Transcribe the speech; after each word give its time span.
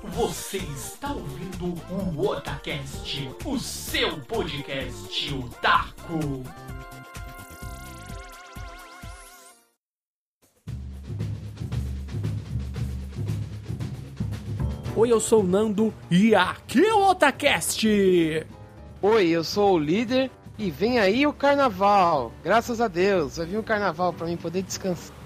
Você 0.00 0.58
está 0.58 1.12
ouvindo 1.12 1.74
o 1.90 2.28
Otacast, 2.28 3.28
o 3.44 3.58
seu 3.58 4.20
podcast 4.20 5.34
otaku. 5.34 6.44
Oi, 14.94 15.12
eu 15.12 15.18
sou 15.18 15.40
o 15.40 15.46
Nando 15.46 15.92
e 16.08 16.32
aqui 16.32 16.86
é 16.86 16.94
o 16.94 17.10
Otacast. 17.10 17.84
Oi, 19.02 19.28
eu 19.28 19.42
sou 19.42 19.74
o 19.74 19.78
líder 19.78 20.30
e 20.56 20.70
vem 20.70 21.00
aí 21.00 21.26
o 21.26 21.32
carnaval. 21.32 22.32
Graças 22.44 22.80
a 22.80 22.86
Deus, 22.86 23.36
vai 23.38 23.46
vir 23.46 23.58
um 23.58 23.64
carnaval 23.64 24.12
para 24.12 24.28
mim 24.28 24.36
poder 24.36 24.62
descansar. 24.62 25.16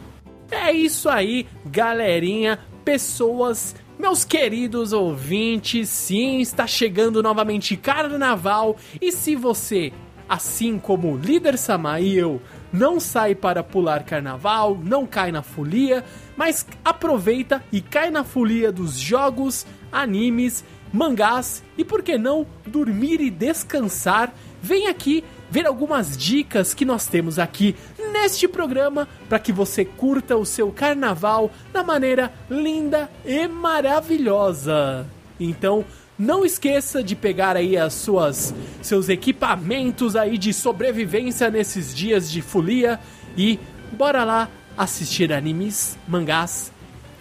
É 0.50 0.72
isso 0.72 1.10
aí, 1.10 1.46
galerinha, 1.66 2.58
pessoas, 2.84 3.74
meus 4.02 4.24
queridos 4.24 4.92
ouvintes. 4.92 5.88
Sim, 5.88 6.40
está 6.40 6.66
chegando 6.66 7.22
novamente 7.22 7.76
carnaval. 7.76 8.76
E 9.00 9.12
se 9.12 9.36
você, 9.36 9.92
assim 10.28 10.76
como 10.76 11.12
o 11.12 11.16
líder 11.16 11.56
Sama 11.56 12.00
e 12.00 12.18
eu, 12.18 12.42
não 12.72 12.98
sai 12.98 13.32
para 13.32 13.62
pular 13.62 14.02
carnaval, 14.02 14.76
não 14.82 15.06
cai 15.06 15.30
na 15.30 15.40
folia, 15.40 16.04
mas 16.36 16.66
aproveita 16.84 17.62
e 17.70 17.80
cai 17.80 18.10
na 18.10 18.24
folia 18.24 18.72
dos 18.72 18.98
jogos, 18.98 19.64
animes, 19.92 20.64
mangás 20.92 21.62
e 21.78 21.84
por 21.84 22.02
que 22.02 22.18
não 22.18 22.44
dormir 22.66 23.20
e 23.20 23.30
descansar, 23.30 24.34
vem 24.60 24.88
aqui 24.88 25.22
ver 25.48 25.66
algumas 25.66 26.16
dicas 26.16 26.74
que 26.74 26.84
nós 26.84 27.06
temos 27.06 27.38
aqui 27.38 27.76
neste 28.12 28.46
programa 28.46 29.08
para 29.28 29.38
que 29.38 29.52
você 29.52 29.84
curta 29.84 30.36
o 30.36 30.44
seu 30.44 30.70
carnaval 30.70 31.50
da 31.72 31.82
maneira 31.82 32.32
linda 32.50 33.10
e 33.24 33.48
maravilhosa. 33.48 35.06
Então, 35.40 35.84
não 36.18 36.44
esqueça 36.44 37.02
de 37.02 37.16
pegar 37.16 37.56
aí 37.56 37.76
as 37.76 37.94
suas 37.94 38.54
seus 38.80 39.08
equipamentos 39.08 40.14
aí 40.14 40.36
de 40.38 40.52
sobrevivência 40.52 41.50
nesses 41.50 41.94
dias 41.94 42.30
de 42.30 42.42
folia 42.42 43.00
e 43.36 43.58
bora 43.92 44.22
lá 44.22 44.48
assistir 44.76 45.32
animes, 45.32 45.98
mangás, 46.06 46.72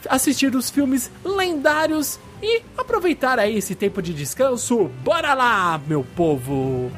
assistir 0.08 0.56
os 0.56 0.70
filmes 0.70 1.10
lendários 1.24 2.20
e 2.42 2.62
aproveitar 2.78 3.40
aí 3.40 3.58
esse 3.58 3.76
tempo 3.76 4.02
de 4.02 4.14
descanso. 4.14 4.90
Bora 5.04 5.34
lá, 5.34 5.80
meu 5.88 6.04
povo! 6.16 6.92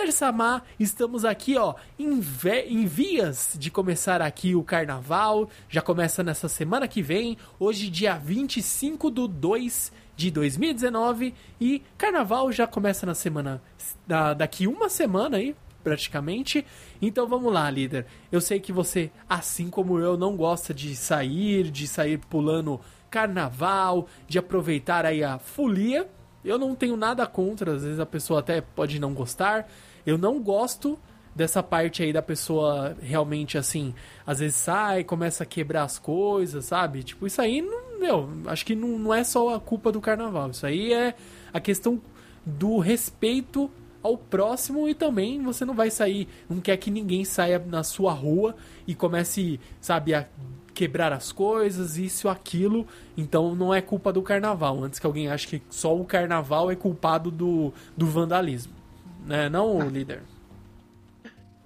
Líder 0.00 0.12
Samar, 0.12 0.62
estamos 0.78 1.26
aqui, 1.26 1.58
ó, 1.58 1.74
em, 1.98 2.22
em 2.68 2.86
vias 2.86 3.54
de 3.58 3.70
começar 3.70 4.22
aqui 4.22 4.54
o 4.54 4.62
carnaval. 4.64 5.50
Já 5.68 5.82
começa 5.82 6.22
nessa 6.22 6.48
semana 6.48 6.88
que 6.88 7.02
vem, 7.02 7.36
hoje, 7.58 7.90
dia 7.90 8.16
25 8.16 9.10
do 9.10 9.28
2 9.28 9.92
de 10.16 10.30
2019. 10.30 11.34
E 11.60 11.82
carnaval 11.98 12.50
já 12.50 12.66
começa 12.66 13.04
na 13.04 13.14
semana. 13.14 13.62
da- 14.06 14.32
daqui 14.32 14.66
uma 14.66 14.88
semana 14.88 15.36
aí, 15.36 15.54
praticamente. 15.84 16.64
Então 17.02 17.28
vamos 17.28 17.52
lá, 17.52 17.70
líder. 17.70 18.06
Eu 18.32 18.40
sei 18.40 18.58
que 18.58 18.72
você, 18.72 19.10
assim 19.28 19.68
como 19.68 19.98
eu, 19.98 20.16
não 20.16 20.34
gosta 20.34 20.72
de 20.72 20.96
sair, 20.96 21.70
de 21.70 21.86
sair 21.86 22.16
pulando 22.18 22.80
carnaval, 23.10 24.08
de 24.26 24.38
aproveitar 24.38 25.04
aí 25.04 25.22
a 25.22 25.38
folia. 25.38 26.08
Eu 26.42 26.58
não 26.58 26.74
tenho 26.74 26.96
nada 26.96 27.26
contra, 27.26 27.74
às 27.74 27.84
vezes 27.84 28.00
a 28.00 28.06
pessoa 28.06 28.40
até 28.40 28.62
pode 28.62 28.98
não 28.98 29.12
gostar. 29.12 29.68
Eu 30.06 30.18
não 30.18 30.40
gosto 30.40 30.98
dessa 31.34 31.62
parte 31.62 32.02
aí 32.02 32.12
da 32.12 32.22
pessoa 32.22 32.96
realmente 33.00 33.56
assim, 33.56 33.94
às 34.26 34.40
vezes 34.40 34.56
sai, 34.56 35.04
começa 35.04 35.44
a 35.44 35.46
quebrar 35.46 35.84
as 35.84 35.98
coisas, 35.98 36.64
sabe? 36.64 37.02
Tipo, 37.02 37.26
isso 37.26 37.40
aí, 37.40 37.62
não, 37.62 37.98
meu, 37.98 38.28
acho 38.46 38.66
que 38.66 38.74
não, 38.74 38.98
não 38.98 39.14
é 39.14 39.22
só 39.24 39.54
a 39.54 39.60
culpa 39.60 39.92
do 39.92 40.00
carnaval. 40.00 40.50
Isso 40.50 40.66
aí 40.66 40.92
é 40.92 41.14
a 41.52 41.60
questão 41.60 42.00
do 42.44 42.78
respeito 42.78 43.70
ao 44.02 44.16
próximo 44.16 44.88
e 44.88 44.94
também 44.94 45.42
você 45.42 45.64
não 45.64 45.74
vai 45.74 45.90
sair, 45.90 46.26
não 46.48 46.60
quer 46.60 46.76
que 46.78 46.90
ninguém 46.90 47.24
saia 47.24 47.58
na 47.58 47.82
sua 47.82 48.12
rua 48.12 48.56
e 48.86 48.94
comece, 48.94 49.60
sabe, 49.80 50.14
a 50.14 50.26
quebrar 50.72 51.12
as 51.12 51.30
coisas, 51.30 51.98
isso, 51.98 52.28
aquilo. 52.28 52.86
Então 53.16 53.54
não 53.54 53.74
é 53.74 53.82
culpa 53.82 54.12
do 54.12 54.22
carnaval. 54.22 54.82
Antes 54.82 54.98
que 54.98 55.06
alguém 55.06 55.28
ache 55.28 55.46
que 55.46 55.62
só 55.68 55.94
o 55.94 56.04
carnaval 56.04 56.70
é 56.70 56.76
culpado 56.76 57.30
do, 57.30 57.72
do 57.96 58.06
vandalismo. 58.06 58.79
Né? 59.26 59.48
Não, 59.48 59.88
líder? 59.88 60.22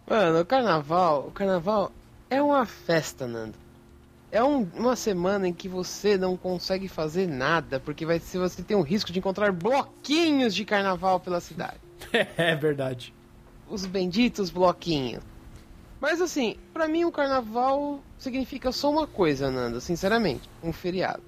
Mano, 0.08 0.40
o 0.40 0.44
carnaval, 0.44 1.26
o 1.28 1.30
carnaval 1.30 1.90
é 2.28 2.40
uma 2.42 2.66
festa, 2.66 3.26
Nando. 3.26 3.54
É 4.30 4.42
um- 4.42 4.68
uma 4.74 4.96
semana 4.96 5.46
em 5.48 5.52
que 5.52 5.68
você 5.68 6.18
não 6.18 6.36
consegue 6.36 6.88
fazer 6.88 7.26
nada, 7.28 7.78
porque 7.78 8.04
vai 8.04 8.18
ser 8.18 8.38
você 8.38 8.62
tem 8.62 8.76
o 8.76 8.82
risco 8.82 9.12
de 9.12 9.18
encontrar 9.20 9.52
bloquinhos 9.52 10.54
de 10.54 10.64
carnaval 10.64 11.20
pela 11.20 11.40
cidade. 11.40 11.78
é 12.36 12.54
verdade. 12.56 13.14
Os 13.68 13.86
benditos 13.86 14.50
bloquinhos. 14.50 15.22
Mas 16.00 16.20
assim, 16.20 16.56
pra 16.72 16.86
mim 16.86 17.04
o 17.04 17.12
carnaval 17.12 18.00
significa 18.18 18.72
só 18.72 18.90
uma 18.90 19.06
coisa, 19.06 19.50
Nando, 19.50 19.80
sinceramente, 19.80 20.50
um 20.62 20.72
feriado. 20.72 21.22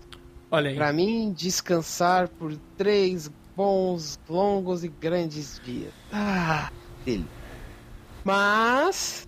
Olha 0.50 0.68
aí. 0.70 0.76
Pra 0.76 0.92
mim, 0.92 1.32
descansar 1.32 2.28
por 2.28 2.54
três 2.76 3.30
bons, 3.56 4.18
longos 4.28 4.84
e 4.84 4.88
grandes 4.88 5.60
dias. 5.64 5.92
Ah, 6.12 6.70
dele. 7.04 7.26
Mas 8.24 9.26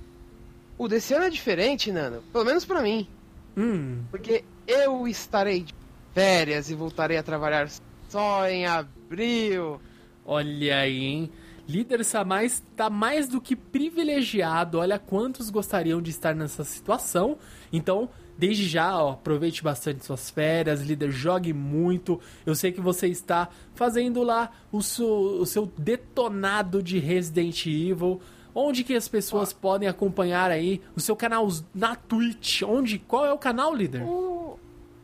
o 0.76 0.88
desse 0.88 1.14
ano 1.14 1.24
é 1.24 1.30
diferente, 1.30 1.90
Nando. 1.92 2.22
Pelo 2.32 2.44
menos 2.44 2.64
pra 2.64 2.82
mim, 2.82 3.08
Hum, 3.56 4.02
porque 4.10 4.44
eu 4.66 5.08
estarei 5.08 5.62
de 5.64 5.74
férias 6.14 6.70
e 6.70 6.74
voltarei 6.74 7.16
a 7.16 7.22
trabalhar 7.22 7.68
só 8.08 8.48
em 8.48 8.66
abril. 8.66 9.80
olha 10.24 10.78
aí, 10.80 11.04
hein? 11.04 11.32
Líder 11.66 12.02
Samar 12.04 12.44
está 12.44 12.88
mais 12.88 13.28
do 13.28 13.40
que 13.40 13.54
privilegiado. 13.54 14.78
Olha 14.78 14.98
quantos 14.98 15.50
gostariam 15.50 16.00
de 16.00 16.10
estar 16.10 16.34
nessa 16.34 16.64
situação. 16.64 17.36
Então, 17.72 18.08
desde 18.38 18.68
já, 18.68 18.96
ó, 19.02 19.10
aproveite 19.12 19.64
bastante 19.64 20.06
suas 20.06 20.30
férias, 20.30 20.80
líder, 20.80 21.10
jogue 21.10 21.52
muito. 21.52 22.20
Eu 22.46 22.54
sei 22.54 22.70
que 22.70 22.80
você 22.80 23.08
está 23.08 23.48
fazendo 23.74 24.22
lá 24.22 24.52
o 24.70 24.80
seu, 24.80 25.06
o 25.40 25.44
seu 25.44 25.66
detonado 25.76 26.80
de 26.80 27.00
Resident 27.00 27.66
Evil. 27.66 28.20
Onde 28.54 28.82
que 28.84 28.94
as 28.94 29.06
pessoas 29.08 29.52
podem 29.52 29.88
acompanhar 29.88 30.50
aí 30.50 30.80
o 30.96 31.00
seu 31.00 31.14
canal 31.14 31.48
na 31.74 31.94
Twitch? 31.94 32.62
Onde? 32.62 32.98
Qual 32.98 33.26
é 33.26 33.32
o 33.32 33.38
canal, 33.38 33.74
líder? 33.74 34.02
Ô, 34.02 34.58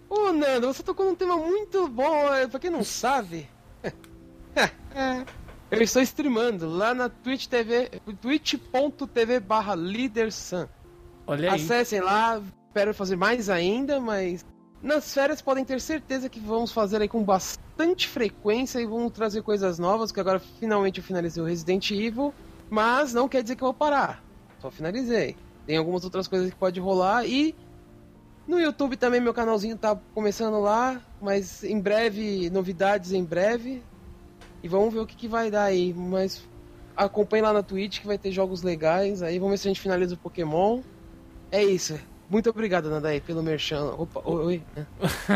ô, 0.09 0.33
Nando, 0.33 0.69
você 0.69 0.83
tocou 0.83 1.07
num 1.07 1.15
tema 1.15 1.37
muito 1.37 1.89
bom. 1.89 2.33
é, 2.35 2.47
Pra 2.47 2.59
quem 2.59 2.71
não 2.71 2.83
sabe, 2.83 3.49
eu 5.71 5.83
estou 5.83 6.03
streamando 6.03 6.69
lá 6.69 6.95
na 6.95 7.09
Twitch 7.09 7.47
TV, 7.47 7.91
twitch.tv 8.21 9.41
barra. 9.41 9.75
Olha 11.27 11.53
aí. 11.53 11.61
Acessem 11.61 12.01
lá, 12.01 12.41
espero 12.75 12.93
fazer 12.93 13.15
mais 13.15 13.49
ainda, 13.49 14.01
mas 14.01 14.45
nas 14.83 15.15
férias 15.15 15.41
podem 15.41 15.65
ter 15.65 15.81
certeza 15.81 16.29
que 16.29 16.41
vamos 16.41 16.73
fazer 16.73 17.01
aí 17.01 17.09
com 17.09 17.23
bastante 17.23 18.09
frequência 18.09 18.81
e 18.81 18.85
vamos 18.85 19.13
trazer 19.13 19.43
coisas 19.43 19.79
novas, 19.79 20.11
que 20.11 20.19
agora 20.19 20.41
finalmente 20.41 20.99
eu 20.99 21.05
finalizei 21.05 21.41
o 21.41 21.47
Resident 21.47 21.89
Evil, 21.93 22.35
mas 22.69 23.15
não 23.15 23.29
quer 23.29 23.45
dizer 23.45 23.55
que 23.55 23.63
eu 23.63 23.67
vou 23.67 23.75
parar. 23.75 24.25
Só 24.59 24.73
finalizei. 24.73 25.37
Tem 25.65 25.77
algumas 25.77 26.03
outras 26.03 26.27
coisas 26.27 26.51
que 26.51 26.57
pode 26.57 26.81
rolar 26.81 27.25
e 27.25 27.55
no 28.45 28.59
YouTube 28.59 28.97
também 28.97 29.21
meu 29.21 29.33
canalzinho 29.33 29.79
tá 29.79 29.97
começando 30.13 30.61
lá, 30.61 31.01
mas 31.23 31.63
em 31.63 31.81
breve, 31.81 32.51
novidades 32.51 33.13
em 33.13 33.23
breve. 33.23 33.85
E 34.65 34.67
vamos 34.67 34.93
ver 34.93 34.99
o 34.99 35.07
que, 35.07 35.15
que 35.15 35.29
vai 35.29 35.49
dar 35.49 35.63
aí, 35.63 35.95
mas 35.95 36.43
acompanhe 36.97 37.43
lá 37.45 37.53
na 37.53 37.63
Twitch 37.63 38.01
que 38.01 38.07
vai 38.09 38.19
ter 38.19 38.33
jogos 38.33 38.63
legais, 38.63 39.23
aí 39.23 39.39
vamos 39.39 39.53
ver 39.53 39.59
se 39.59 39.69
a 39.69 39.71
gente 39.71 39.81
finaliza 39.81 40.17
o 40.17 40.19
Pokémon. 40.19 40.83
É 41.53 41.63
isso. 41.63 41.97
Muito 42.29 42.49
obrigado, 42.49 42.89
Nandai, 42.89 43.21
pelo 43.21 43.43
merchan. 43.43 43.95
Opa, 43.99 44.23
oi, 44.25 44.45
oi. 44.45 44.63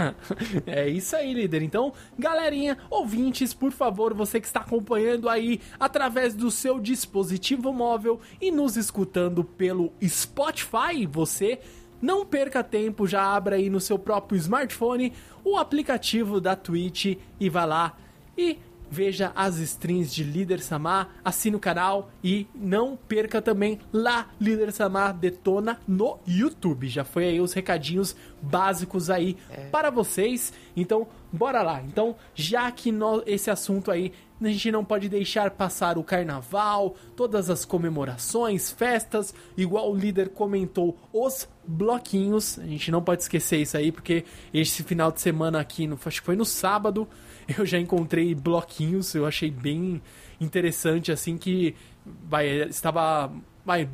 é 0.67 0.89
isso 0.89 1.15
aí, 1.15 1.35
líder. 1.35 1.63
Então, 1.63 1.93
galerinha, 2.19 2.79
ouvintes, 2.91 3.53
por 3.53 3.73
favor, 3.73 4.15
você 4.15 4.41
que 4.41 4.47
está 4.47 4.61
acompanhando 4.61 5.29
aí 5.29 5.61
através 5.79 6.35
do 6.35 6.51
seu 6.51 6.81
dispositivo 6.81 7.73
móvel 7.73 8.21
e 8.41 8.51
nos 8.51 8.77
escutando 8.77 9.45
pelo 9.45 9.93
Spotify, 10.03 11.07
você 11.09 11.61
não 12.01 12.25
perca 12.25 12.65
tempo, 12.65 13.07
já 13.07 13.23
abra 13.23 13.57
aí 13.57 13.69
no 13.69 13.81
seu 13.81 13.99
próprio 13.99 14.39
smartphone 14.39 15.13
o 15.45 15.57
aplicativo 15.57 16.41
da 16.41 16.57
Twitch 16.57 17.19
e 17.39 17.51
vá 17.51 17.65
lá 17.65 17.97
e 18.37 18.57
veja 18.91 19.33
as 19.35 19.59
streams 19.59 20.15
de 20.15 20.23
Líder 20.23 20.61
Samar, 20.61 21.09
assine 21.25 21.57
o 21.57 21.61
canal 21.61 22.11
e 22.23 22.47
não 22.55 22.97
perca 22.97 23.41
também 23.41 23.79
lá 23.93 24.29
Líder 24.41 24.73
Samar 24.73 25.15
Detona 25.15 25.81
no 25.87 26.19
YouTube. 26.27 26.89
Já 26.89 27.05
foi 27.05 27.25
aí 27.25 27.41
os 27.41 27.53
recadinhos 27.53 28.17
básicos 28.41 29.11
aí 29.11 29.37
é. 29.51 29.67
para 29.67 29.91
vocês. 29.91 30.53
Então, 30.77 31.07
bora 31.33 31.63
lá. 31.63 31.83
Então, 31.83 32.17
já 32.35 32.71
que 32.71 32.91
no, 32.91 33.23
esse 33.27 33.51
assunto 33.51 33.91
aí 33.91 34.13
a 34.41 34.49
gente 34.49 34.71
não 34.71 34.85
pode 34.85 35.09
deixar 35.09 35.51
passar 35.51 35.99
o 35.99 36.05
carnaval, 36.05 36.95
todas 37.17 37.51
as 37.51 37.65
comemorações, 37.65 38.71
festas, 38.71 39.35
igual 39.57 39.91
o 39.91 39.97
líder 39.97 40.29
comentou, 40.29 40.97
os 41.13 41.49
bloquinhos. 41.67 42.59
A 42.59 42.67
gente 42.67 42.91
não 42.93 43.03
pode 43.03 43.23
esquecer 43.23 43.59
isso 43.59 43.77
aí, 43.77 43.91
porque 43.91 44.25
esse 44.55 44.85
final 44.85 45.11
de 45.11 45.21
semana 45.21 45.59
aqui, 45.59 45.87
no, 45.89 45.99
acho 46.05 46.21
que 46.21 46.27
foi 46.27 46.37
no 46.37 46.45
sábado, 46.45 47.09
eu 47.57 47.65
já 47.65 47.79
encontrei 47.79 48.35
bloquinhos, 48.35 49.15
eu 49.15 49.27
achei 49.27 49.51
bem 49.51 50.03
interessante, 50.41 51.11
assim, 51.11 51.39
que 51.39 51.75
vai, 52.05 52.47
estava 52.69 53.33
vai, 53.65 53.89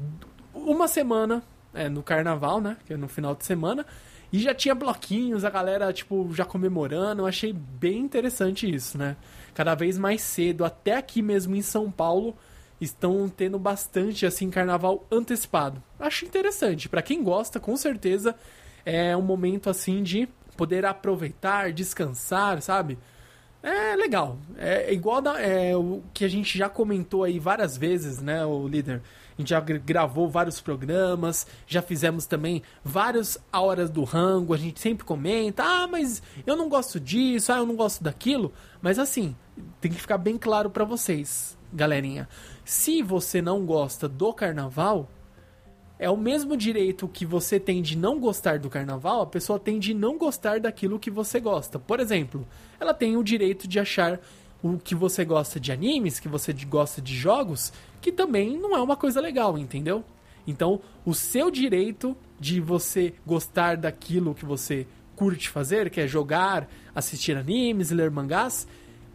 uma 0.53 0.89
semana 0.89 1.43
é, 1.73 1.89
no 1.89 2.03
carnaval, 2.03 2.61
né? 2.61 2.77
Que 2.87 2.95
é 2.95 2.97
no 2.97 3.09
final 3.09 3.35
de 3.35 3.45
semana. 3.45 3.87
E 4.33 4.39
já 4.41 4.53
tinha 4.53 4.75
bloquinhos, 4.75 5.45
a 5.45 5.51
galera, 5.51 5.93
tipo, 5.93 6.29
já 6.33 6.45
comemorando. 6.45 7.23
Eu 7.23 7.27
achei 7.27 7.53
bem 7.53 7.99
interessante 7.99 8.73
isso, 8.73 8.99
né? 8.99 9.17
Cada 9.55 9.75
vez 9.75 9.97
mais 9.97 10.23
cedo, 10.23 10.65
até 10.65 10.97
aqui 10.97 11.23
mesmo 11.23 11.55
em 11.55 11.63
São 11.63 11.91
Paulo, 11.91 12.37
estão 12.81 13.29
tendo 13.29 13.59
bastante, 13.59 14.27
assim, 14.27 14.51
carnaval 14.51 15.07
antecipado. 15.11 15.83
Acho 15.99 16.25
interessante. 16.25 16.89
para 16.89 17.03
quem 17.03 17.23
gosta, 17.23 17.61
com 17.61 17.77
certeza, 17.77 18.35
é 18.85 19.17
um 19.17 19.23
momento, 19.23 19.71
assim, 19.71 20.03
de 20.03 20.29
poder 20.57 20.85
aproveitar, 20.85 21.73
descansar, 21.73 22.61
sabe? 22.61 22.99
É 23.65 23.97
legal. 23.97 24.37
É 24.59 24.93
igual 24.93 25.23
da, 25.23 25.41
é, 25.41 25.75
o 25.75 26.03
que 26.13 26.23
a 26.23 26.29
gente 26.29 26.59
já 26.59 26.69
comentou 26.69 27.25
aí 27.25 27.39
várias 27.39 27.79
vezes, 27.79 28.21
né, 28.21 28.45
o 28.45 28.69
líder. 28.69 29.01
A 29.37 29.41
gente 29.41 29.49
já 29.49 29.59
gravou 29.59 30.29
vários 30.29 30.61
programas, 30.61 31.47
já 31.67 31.81
fizemos 31.81 32.27
também 32.27 32.63
várias 32.85 33.39
horas 33.51 33.89
do 33.89 34.05
rango. 34.05 34.53
A 34.53 34.59
gente 34.59 34.79
sempre 34.79 35.07
comenta: 35.07 35.65
ah, 35.65 35.87
mas 35.87 36.23
eu 36.47 36.55
não 36.57 36.69
gosto 36.69 37.01
disso, 37.01 37.53
ah, 37.53 37.57
eu 37.57 37.67
não 37.67 37.75
gosto 37.75 38.05
daquilo. 38.05 38.53
Mas 38.83 38.99
assim, 38.99 39.35
tem 39.81 39.91
que 39.91 40.01
ficar 40.01 40.19
bem 40.19 40.37
claro 40.37 40.69
para 40.69 40.85
vocês, 40.85 41.57
galerinha. 41.73 42.29
Se 42.67 43.03
você 43.03 43.41
não 43.41 43.65
gosta 43.65 44.07
do 44.07 44.31
carnaval, 44.35 45.09
é 45.99 46.11
o 46.11 46.17
mesmo 46.17 46.57
direito 46.57 47.09
que 47.09 47.25
você 47.25 47.61
tem 47.61 47.81
de 47.81 47.97
não 47.97 48.19
gostar 48.19 48.59
do 48.59 48.69
carnaval, 48.69 49.23
a 49.23 49.27
pessoa 49.27 49.59
tem 49.59 49.79
de 49.79 49.95
não 49.95 50.19
gostar 50.19 50.59
daquilo 50.61 50.99
que 50.99 51.11
você 51.11 51.39
gosta. 51.39 51.79
Por 51.79 52.01
exemplo, 52.01 52.47
ela 52.81 52.93
tem 52.93 53.17
o 53.17 53.23
direito 53.23 53.69
de 53.69 53.79
achar 53.79 54.21
o 54.63 54.79
que 54.79 54.95
você 54.95 55.25
gosta 55.25 55.61
de 55.61 55.71
animes, 55.71 56.19
que 56.19 56.29
você 56.29 56.53
gosta 56.53 57.01
de 57.01 57.15
jogos, 57.15 57.73
que 58.01 58.11
também 58.11 58.59
não 58.59 58.75
é 58.77 58.81
uma 58.81 58.97
coisa 58.97 59.21
legal, 59.21 59.57
entendeu? 59.59 60.03
Então, 60.47 60.81
o 61.05 61.15
seu 61.15 61.51
direito 61.51 62.17
de 62.41 62.61
você 62.61 63.15
gostar 63.27 63.77
daquilo 63.77 64.35
que 64.35 64.45
você 64.45 64.87
curte 65.15 65.49
fazer, 65.49 65.91
que 65.91 66.01
é 66.01 66.07
jogar, 66.07 66.69
assistir 66.95 67.37
animes, 67.37 67.91
ler 67.91 68.11
mangás, 68.11 68.67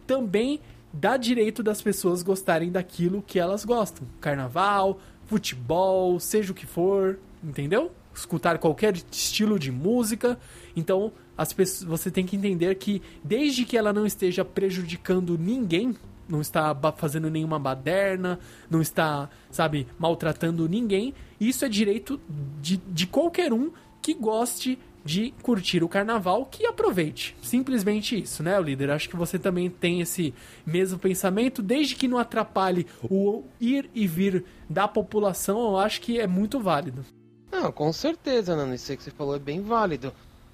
também 0.06 0.60
dá 0.92 1.16
direito 1.16 1.62
das 1.62 1.80
pessoas 1.80 2.22
gostarem 2.22 2.70
daquilo 2.70 3.22
que 3.24 3.38
elas 3.38 3.64
gostam. 3.64 4.06
Carnaval, 4.20 4.98
futebol, 5.30 6.18
seja 6.18 6.50
o 6.50 6.54
que 6.54 6.66
for, 6.66 7.16
entendeu? 7.42 7.92
Escutar 8.12 8.58
qualquer 8.58 8.96
estilo 9.12 9.60
de 9.60 9.70
música. 9.70 10.36
Então, 10.74 11.12
as 11.38 11.52
pessoas, 11.52 11.88
você 11.88 12.10
tem 12.10 12.26
que 12.26 12.34
entender 12.34 12.74
que 12.74 13.00
desde 13.22 13.64
que 13.64 13.78
ela 13.78 13.92
não 13.92 14.04
esteja 14.04 14.44
prejudicando 14.44 15.38
ninguém, 15.38 15.94
não 16.28 16.40
está 16.40 16.74
fazendo 16.96 17.30
nenhuma 17.30 17.60
baderna, 17.60 18.40
não 18.68 18.82
está, 18.82 19.30
sabe, 19.52 19.86
maltratando 19.96 20.68
ninguém, 20.68 21.14
isso 21.40 21.64
é 21.64 21.68
direito 21.68 22.20
de, 22.60 22.76
de 22.76 23.06
qualquer 23.06 23.52
um 23.52 23.70
que 24.02 24.12
goste 24.12 24.80
de 25.04 25.32
curtir 25.42 25.82
o 25.82 25.88
carnaval, 25.88 26.46
que 26.46 26.66
aproveite. 26.66 27.36
Simplesmente 27.42 28.20
isso, 28.20 28.42
né, 28.42 28.60
líder? 28.60 28.90
Acho 28.90 29.08
que 29.08 29.16
você 29.16 29.38
também 29.38 29.70
tem 29.70 30.00
esse 30.00 30.34
mesmo 30.64 30.98
pensamento, 30.98 31.62
desde 31.62 31.94
que 31.94 32.08
não 32.08 32.18
atrapalhe 32.18 32.86
o 33.02 33.44
ir 33.60 33.90
e 33.94 34.06
vir 34.06 34.44
da 34.68 34.86
população, 34.86 35.60
eu 35.60 35.76
acho 35.78 36.00
que 36.00 36.20
é 36.20 36.26
muito 36.26 36.60
válido. 36.60 37.04
Não, 37.50 37.72
com 37.72 37.92
certeza, 37.92 38.54
Nano. 38.54 38.74
Isso 38.74 38.96
que 38.96 39.02
você 39.02 39.10
falou 39.10 39.34
é 39.34 39.38
bem 39.38 39.60
válido. 39.60 40.12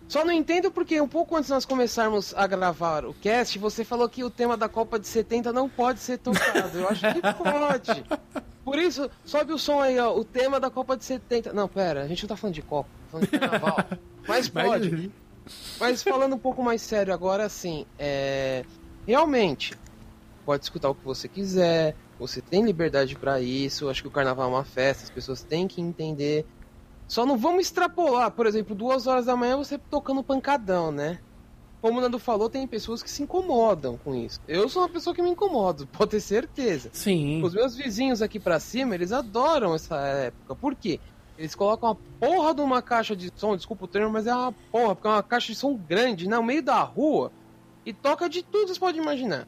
Só 0.09 0.25
não 0.25 0.33
entendo 0.33 0.71
porque 0.71 1.01
um 1.01 1.09
pouco 1.09 1.35
antes 1.35 1.49
de 1.49 1.53
nós 1.53 1.65
começarmos 1.65 2.33
a 2.35 2.47
gravar 2.47 3.05
o 3.05 3.13
cast, 3.15 3.59
você 3.59 3.85
falou 3.85 4.09
que 4.09 4.23
o 4.23 4.31
tema 4.31 4.57
da 4.57 4.69
Copa 4.69 4.99
de 4.99 5.07
70 5.07 5.53
não 5.53 5.69
pode 5.69 5.99
ser 5.99 6.19
tocado. 6.19 6.79
Eu 6.79 6.89
acho 6.89 7.03
que 7.13 7.21
pode. 7.21 8.05
Por 8.67 8.81
isso, 8.81 9.09
sobe 9.25 9.53
o 9.53 9.59
som 9.59 9.81
aí, 9.81 9.97
ó. 9.97 10.13
O 10.13 10.25
tema 10.25 10.59
da 10.59 10.69
Copa 10.69 10.97
de 10.97 11.05
70. 11.05 11.53
Não, 11.53 11.69
pera, 11.69 12.03
a 12.03 12.09
gente 12.09 12.25
não 12.25 12.29
tá 12.29 12.37
falando 12.37 12.55
de 12.57 12.63
Copa, 12.63 12.91
tá 12.91 13.11
falando 13.13 13.31
de 13.31 13.39
carnaval. 13.39 13.77
Mas 14.27 14.49
pode. 14.49 15.13
Mas 15.79 16.03
falando 16.03 16.35
um 16.35 16.39
pouco 16.39 16.65
mais 16.65 16.83
sério 16.83 17.15
agora, 17.15 17.45
assim, 17.45 17.87
é... 17.97 18.65
realmente, 19.07 19.73
pode 20.45 20.65
escutar 20.65 20.91
o 20.91 20.97
que 20.97 21.05
você 21.05 21.29
quiser, 21.29 21.95
você 22.19 22.41
tem 22.41 22.65
liberdade 22.65 23.15
para 23.15 23.41
isso, 23.41 23.89
acho 23.89 24.03
que 24.03 24.09
o 24.09 24.11
carnaval 24.11 24.47
é 24.49 24.55
uma 24.55 24.65
festa, 24.65 25.05
as 25.05 25.11
pessoas 25.11 25.45
têm 25.45 25.69
que 25.69 25.81
entender. 25.81 26.45
Só 27.07 27.25
não 27.25 27.39
vamos 27.39 27.67
extrapolar, 27.67 28.33
por 28.33 28.47
exemplo, 28.47 28.75
duas 28.75 29.07
horas 29.07 29.27
da 29.27 29.37
manhã 29.37 29.57
você 29.57 29.79
tocando 29.79 30.25
pancadão, 30.25 30.91
né? 30.91 31.21
Como 31.87 31.99
o 31.99 32.01
Nando 32.01 32.19
falou, 32.19 32.51
tem 32.51 32.67
pessoas 32.67 33.01
que 33.01 33.09
se 33.09 33.23
incomodam 33.23 33.97
com 33.97 34.13
isso. 34.13 34.41
Eu 34.49 34.69
sou 34.69 34.83
uma 34.83 34.89
pessoa 34.89 35.15
que 35.15 35.23
me 35.23 35.31
incomodo, 35.31 35.87
pode 35.97 36.11
ter 36.11 36.21
certeza. 36.21 36.91
Sim. 36.93 37.41
Os 37.45 37.55
meus 37.55 37.77
vizinhos 37.77 38.21
aqui 38.21 38.41
para 38.41 38.59
cima, 38.59 38.97
eles 38.97 39.13
adoram 39.13 39.73
essa 39.73 39.97
época. 40.01 40.57
Por 40.57 40.75
quê? 40.75 40.99
Eles 41.39 41.55
colocam 41.55 41.91
uma 41.91 41.97
porra 42.19 42.53
de 42.53 42.61
uma 42.61 42.83
caixa 42.83 43.15
de 43.15 43.31
som, 43.37 43.57
desculpa 43.57 43.85
o 43.85 43.87
termo, 43.87 44.11
mas 44.11 44.27
é 44.27 44.35
uma 44.35 44.53
porra, 44.73 44.97
porque 44.97 45.07
é 45.07 45.11
uma 45.13 45.23
caixa 45.23 45.53
de 45.53 45.55
som 45.55 45.75
grande, 45.77 46.29
no 46.29 46.43
meio 46.43 46.61
da 46.61 46.83
rua, 46.83 47.31
e 47.85 47.93
toca 47.93 48.29
de 48.29 48.43
tudo 48.43 48.67
que 48.67 48.75
você 48.75 48.81
pode 48.81 48.99
imaginar. 48.99 49.47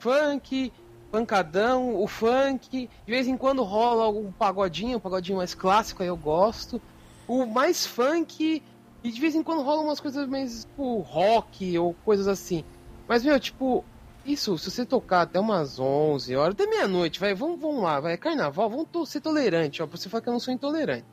Funk, 0.00 0.72
pancadão, 1.12 2.02
o 2.02 2.08
funk, 2.08 2.90
de 3.06 3.12
vez 3.12 3.28
em 3.28 3.36
quando 3.36 3.62
rola 3.62 4.08
um 4.08 4.32
pagodinho, 4.32 4.96
um 4.96 5.00
pagodinho 5.00 5.38
mais 5.38 5.54
clássico, 5.54 6.02
aí 6.02 6.08
eu 6.08 6.16
gosto. 6.16 6.82
O 7.28 7.46
mais 7.46 7.86
funk, 7.86 8.60
e 9.06 9.12
de 9.12 9.20
vez 9.20 9.36
em 9.36 9.42
quando 9.42 9.62
rola 9.62 9.82
umas 9.82 10.00
coisas 10.00 10.28
mais, 10.28 10.64
tipo, 10.64 10.98
rock 10.98 11.78
ou 11.78 11.94
coisas 12.04 12.26
assim. 12.26 12.64
Mas, 13.06 13.24
meu, 13.24 13.38
tipo, 13.38 13.84
isso, 14.24 14.58
se 14.58 14.68
você 14.68 14.84
tocar 14.84 15.22
até 15.22 15.38
umas 15.38 15.78
11 15.78 16.34
horas, 16.34 16.54
até 16.54 16.66
meia-noite, 16.66 17.20
vai, 17.20 17.32
vamos, 17.32 17.60
vamos 17.60 17.84
lá, 17.84 18.00
vai, 18.00 18.14
é 18.14 18.16
carnaval, 18.16 18.68
vamos 18.68 19.08
ser 19.08 19.20
tolerante, 19.20 19.80
ó, 19.80 19.86
pra 19.86 19.96
você 19.96 20.08
falar 20.08 20.22
que 20.22 20.28
eu 20.28 20.32
não 20.32 20.40
sou 20.40 20.52
intolerante. 20.52 21.04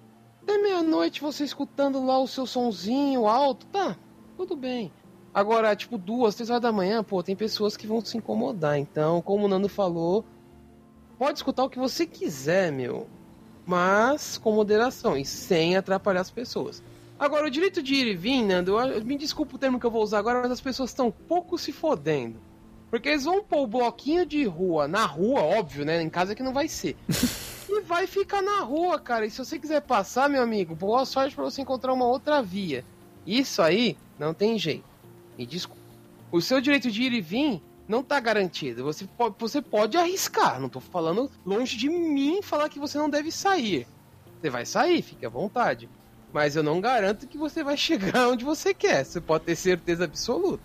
Até 0.42 0.58
meia-noite 0.58 1.22
você 1.22 1.44
escutando 1.44 2.04
lá 2.04 2.20
o 2.20 2.28
seu 2.28 2.48
sonzinho 2.48 3.28
alto, 3.28 3.68
tá, 3.68 3.96
tudo 4.36 4.56
bem. 4.56 4.92
Agora, 5.32 5.76
tipo, 5.76 5.96
duas, 5.96 6.34
três 6.34 6.50
horas 6.50 6.64
da 6.64 6.72
manhã, 6.72 7.04
pô, 7.04 7.22
tem 7.22 7.36
pessoas 7.36 7.78
que 7.78 7.86
vão 7.86 8.04
se 8.04 8.18
incomodar. 8.18 8.80
Então, 8.80 9.22
como 9.22 9.46
o 9.46 9.48
Nando 9.48 9.70
falou, 9.70 10.26
pode 11.20 11.38
escutar 11.38 11.64
o 11.64 11.70
que 11.70 11.78
você 11.78 12.08
quiser, 12.08 12.72
meu. 12.72 13.08
Mas 13.68 14.38
com 14.38 14.52
moderação 14.52 15.16
e 15.16 15.24
sem 15.24 15.78
atrapalhar 15.78 16.22
as 16.22 16.32
pessoas. 16.32 16.82
Agora, 17.20 17.48
o 17.48 17.50
direito 17.50 17.82
de 17.82 17.96
ir 17.96 18.08
e 18.08 18.16
vir, 18.16 18.44
Nando, 18.44 18.80
eu, 18.80 19.04
me 19.06 19.18
desculpa 19.18 19.56
o 19.56 19.60
termo 19.60 19.80
que 19.80 19.86
eu 19.86 19.92
vou 19.92 20.04
usar 20.04 20.20
agora, 20.20 20.42
mas 20.42 20.52
as 20.52 20.62
pessoas 20.62 20.90
estão 20.90 21.12
pouco 21.12 21.58
se 21.58 21.72
fodendo. 21.72 22.40
Porque 22.90 23.10
eles 23.10 23.24
vão 23.24 23.44
pôr 23.44 23.64
o 23.64 23.68
bloquinho 23.68 24.26
de 24.26 24.44
rua 24.44 24.88
na 24.88 25.06
rua, 25.06 25.42
óbvio, 25.42 25.84
né? 25.84 26.02
Em 26.02 26.10
casa 26.10 26.36
que 26.36 26.44
não 26.44 26.54
vai 26.54 26.68
ser. 26.68 26.96
e 27.70 27.82
vai 27.82 28.06
ficar 28.06 28.42
na 28.42 28.60
rua, 28.60 29.00
cara. 29.00 29.26
E 29.26 29.32
se 29.32 29.40
você 29.40 29.58
quiser 29.58 29.82
passar, 29.82 30.30
meu 30.30 30.44
amigo, 30.44 30.76
boa 30.76 31.06
sorte 31.06 31.36
para 31.36 31.44
você 31.44 31.62
encontrar 31.62 31.94
uma 31.94 32.06
outra 32.06 32.42
via. 32.42 32.86
Isso 33.26 33.62
aí 33.62 33.98
não 34.20 34.34
tem 34.34 34.60
jeito. 34.60 34.86
Me 35.38 35.46
desculpa. 35.46 35.82
O 36.32 36.42
seu 36.42 36.62
direito 36.62 36.92
de 36.92 37.04
ir 37.04 37.14
e 37.14 37.22
vir 37.22 37.62
não 37.88 38.02
está 38.02 38.20
garantido. 38.20 38.84
Você 38.84 39.08
pode, 39.18 39.36
você 39.40 39.62
pode 39.62 39.98
arriscar. 39.98 40.60
Não 40.60 40.68
estou 40.68 40.82
falando 40.82 41.32
longe 41.46 41.78
de 41.78 41.90
mim 41.90 42.42
falar 42.42 42.70
que 42.70 42.80
você 42.80 42.98
não 42.98 43.10
deve 43.10 43.32
sair. 43.32 43.88
Você 44.40 44.50
vai 44.50 44.66
sair, 44.66 45.02
fique 45.02 45.26
à 45.26 45.30
vontade. 45.30 45.90
Mas 46.34 46.56
eu 46.56 46.64
não 46.64 46.82
garanto 46.82 47.28
que 47.28 47.38
você 47.38 47.64
vai 47.64 47.78
chegar 47.78 48.28
onde 48.28 48.44
você 48.44 48.74
quer. 48.74 49.06
Você 49.06 49.22
pode 49.22 49.46
ter 49.46 49.56
certeza 49.56 50.06
absoluta. 50.06 50.64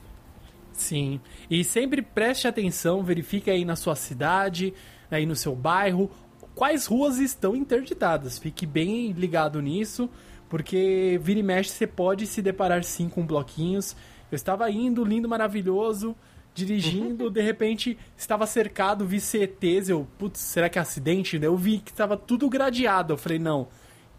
Sim. 0.72 1.20
E 1.50 1.62
sempre 1.62 2.00
preste 2.00 2.48
atenção, 2.48 3.02
verifique 3.02 3.50
aí 3.50 3.64
na 3.64 3.76
sua 3.76 3.96
cidade, 3.96 4.72
aí 5.10 5.26
no 5.26 5.36
seu 5.36 5.54
bairro, 5.54 6.10
quais 6.54 6.86
ruas 6.86 7.18
estão 7.18 7.54
interditadas. 7.54 8.38
Fique 8.38 8.64
bem 8.64 9.12
ligado 9.12 9.60
nisso, 9.60 10.08
porque 10.48 11.18
vira 11.22 11.40
e 11.40 11.42
mexe 11.42 11.70
você 11.70 11.86
pode 11.86 12.26
se 12.26 12.40
deparar 12.40 12.82
sim 12.84 13.08
com 13.08 13.26
bloquinhos. 13.26 13.96
Eu 14.30 14.36
estava 14.36 14.70
indo, 14.70 15.04
lindo, 15.04 15.28
maravilhoso, 15.28 16.16
dirigindo, 16.54 17.28
de 17.30 17.42
repente 17.42 17.98
estava 18.16 18.46
cercado, 18.46 19.04
vi 19.04 19.20
CETs, 19.20 19.88
eu, 19.88 20.06
putz, 20.16 20.40
será 20.40 20.68
que 20.68 20.78
é 20.78 20.82
acidente? 20.82 21.38
Eu 21.42 21.56
vi 21.56 21.78
que 21.78 21.90
estava 21.90 22.16
tudo 22.16 22.48
gradeado. 22.48 23.14
Eu 23.14 23.18
falei, 23.18 23.38
não, 23.38 23.68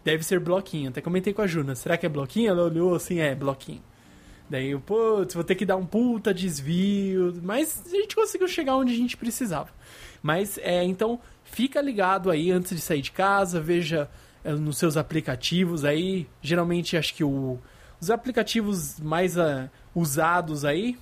deve 0.04 0.24
ser 0.24 0.40
bloquinho. 0.40 0.90
Até 0.90 1.02
comentei 1.02 1.34
com 1.34 1.42
a 1.42 1.48
Juna, 1.48 1.76
será 1.76 1.98
que 1.98 2.06
é 2.06 2.10
bloquinho? 2.10 2.50
Ela 2.50 2.64
olhou 2.64 2.96
assim, 2.96 3.20
é, 3.20 3.36
bloquinho. 3.36 3.82
Daí, 4.50 4.76
putz, 4.80 5.36
vou 5.36 5.44
ter 5.44 5.54
que 5.56 5.66
dar 5.66 5.76
um 5.76 5.86
puta 5.86 6.34
desvio. 6.34 7.40
Mas 7.44 7.84
a 7.86 7.90
gente 7.90 8.16
conseguiu 8.16 8.48
chegar 8.48 8.76
onde 8.76 8.94
a 8.94 8.98
gente 8.98 9.16
precisava. 9.16 9.70
Mas, 10.22 10.58
é, 10.58 10.84
então, 10.84 11.20
fica 11.44 11.82
ligado 11.82 12.32
aí 12.32 12.52
antes 12.52 12.76
de 12.76 12.82
sair 12.82 13.02
de 13.02 13.12
casa, 13.12 13.62
veja 13.62 14.10
é, 14.44 14.52
nos 14.54 14.78
seus 14.78 14.98
aplicativos 14.98 15.86
aí. 15.86 16.28
Geralmente, 16.42 16.98
acho 16.98 17.14
que 17.14 17.24
o, 17.24 17.60
os 18.02 18.10
aplicativos 18.10 19.00
mais 19.00 19.38
uh, 19.38 19.70
usados 19.94 20.66
aí 20.66 20.98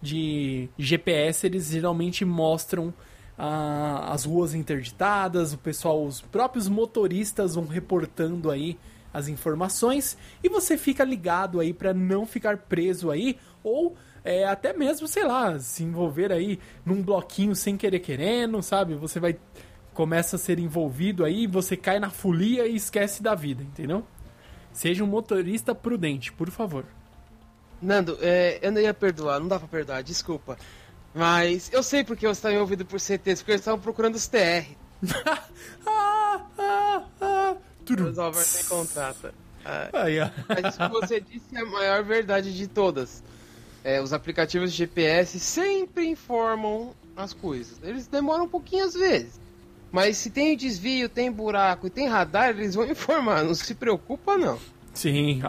de 0.00 0.68
GPS, 0.76 1.46
eles 1.46 1.70
geralmente 1.70 2.24
mostram 2.24 2.92
uh, 3.38 4.10
as 4.10 4.24
ruas 4.24 4.54
interditadas, 4.54 5.52
o 5.52 5.58
pessoal, 5.58 6.04
os 6.04 6.20
próprios 6.20 6.68
motoristas 6.68 7.54
vão 7.54 7.66
reportando 7.66 8.50
aí 8.50 8.78
as 9.12 9.28
informações 9.28 10.16
e 10.42 10.48
você 10.48 10.78
fica 10.78 11.04
ligado 11.04 11.60
aí 11.60 11.72
para 11.72 11.92
não 11.92 12.24
ficar 12.24 12.56
preso 12.56 13.10
aí 13.10 13.38
ou 13.62 13.94
é, 14.24 14.46
até 14.46 14.72
mesmo, 14.72 15.08
sei 15.08 15.24
lá, 15.24 15.58
se 15.58 15.82
envolver 15.82 16.32
aí 16.32 16.58
num 16.84 17.02
bloquinho 17.02 17.54
sem 17.56 17.76
querer 17.76 17.98
querendo, 18.00 18.62
sabe? 18.62 18.94
Você 18.94 19.18
vai 19.18 19.36
começa 19.92 20.36
a 20.36 20.38
ser 20.38 20.58
envolvido 20.58 21.24
aí, 21.24 21.46
você 21.46 21.76
cai 21.76 21.98
na 21.98 22.08
folia 22.08 22.66
e 22.66 22.74
esquece 22.74 23.22
da 23.22 23.34
vida, 23.34 23.62
entendeu? 23.62 24.06
Seja 24.72 25.04
um 25.04 25.06
motorista 25.06 25.74
prudente, 25.74 26.32
por 26.32 26.50
favor. 26.50 26.86
Nando, 27.80 28.16
é, 28.22 28.58
eu 28.62 28.72
não 28.72 28.80
ia 28.80 28.94
perdoar, 28.94 29.38
não 29.38 29.48
dá 29.48 29.58
pra 29.58 29.68
perdoar, 29.68 30.02
desculpa. 30.02 30.56
Mas 31.14 31.70
eu 31.72 31.82
sei 31.82 32.04
porque 32.04 32.26
você 32.26 32.48
me 32.50 32.58
ouvindo 32.58 32.84
por 32.84 32.98
CTs, 33.00 33.40
porque 33.40 33.52
eles 33.52 33.60
estavam 33.60 33.80
procurando 33.80 34.14
os 34.14 34.26
TR. 34.26 34.66
ah, 35.86 36.40
ah, 36.58 37.04
ah. 37.20 37.56
Resolver 37.88 38.40
sem 38.40 38.64
contrata. 38.64 39.34
Ah, 39.64 39.90
Mas 40.48 40.74
isso 40.74 40.78
que 40.78 40.88
você 40.88 41.20
disse 41.20 41.54
é 41.54 41.60
a 41.60 41.66
maior 41.66 42.02
verdade 42.02 42.56
de 42.56 42.66
todas. 42.66 43.22
É, 43.84 44.00
os 44.00 44.12
aplicativos 44.12 44.70
de 44.72 44.78
GPS 44.78 45.38
sempre 45.38 46.06
informam 46.06 46.94
as 47.16 47.32
coisas. 47.32 47.78
Eles 47.82 48.06
demoram 48.06 48.44
um 48.44 48.48
pouquinho 48.48 48.84
às 48.84 48.94
vezes. 48.94 49.40
Mas 49.90 50.16
se 50.16 50.30
tem 50.30 50.56
desvio, 50.56 51.08
tem 51.08 51.30
buraco 51.30 51.86
e 51.86 51.90
tem 51.90 52.08
radar, 52.08 52.50
eles 52.50 52.74
vão 52.74 52.86
informar. 52.90 53.44
Não 53.44 53.54
se 53.54 53.74
preocupa, 53.74 54.38
não. 54.38 54.58
Sim, 54.94 55.40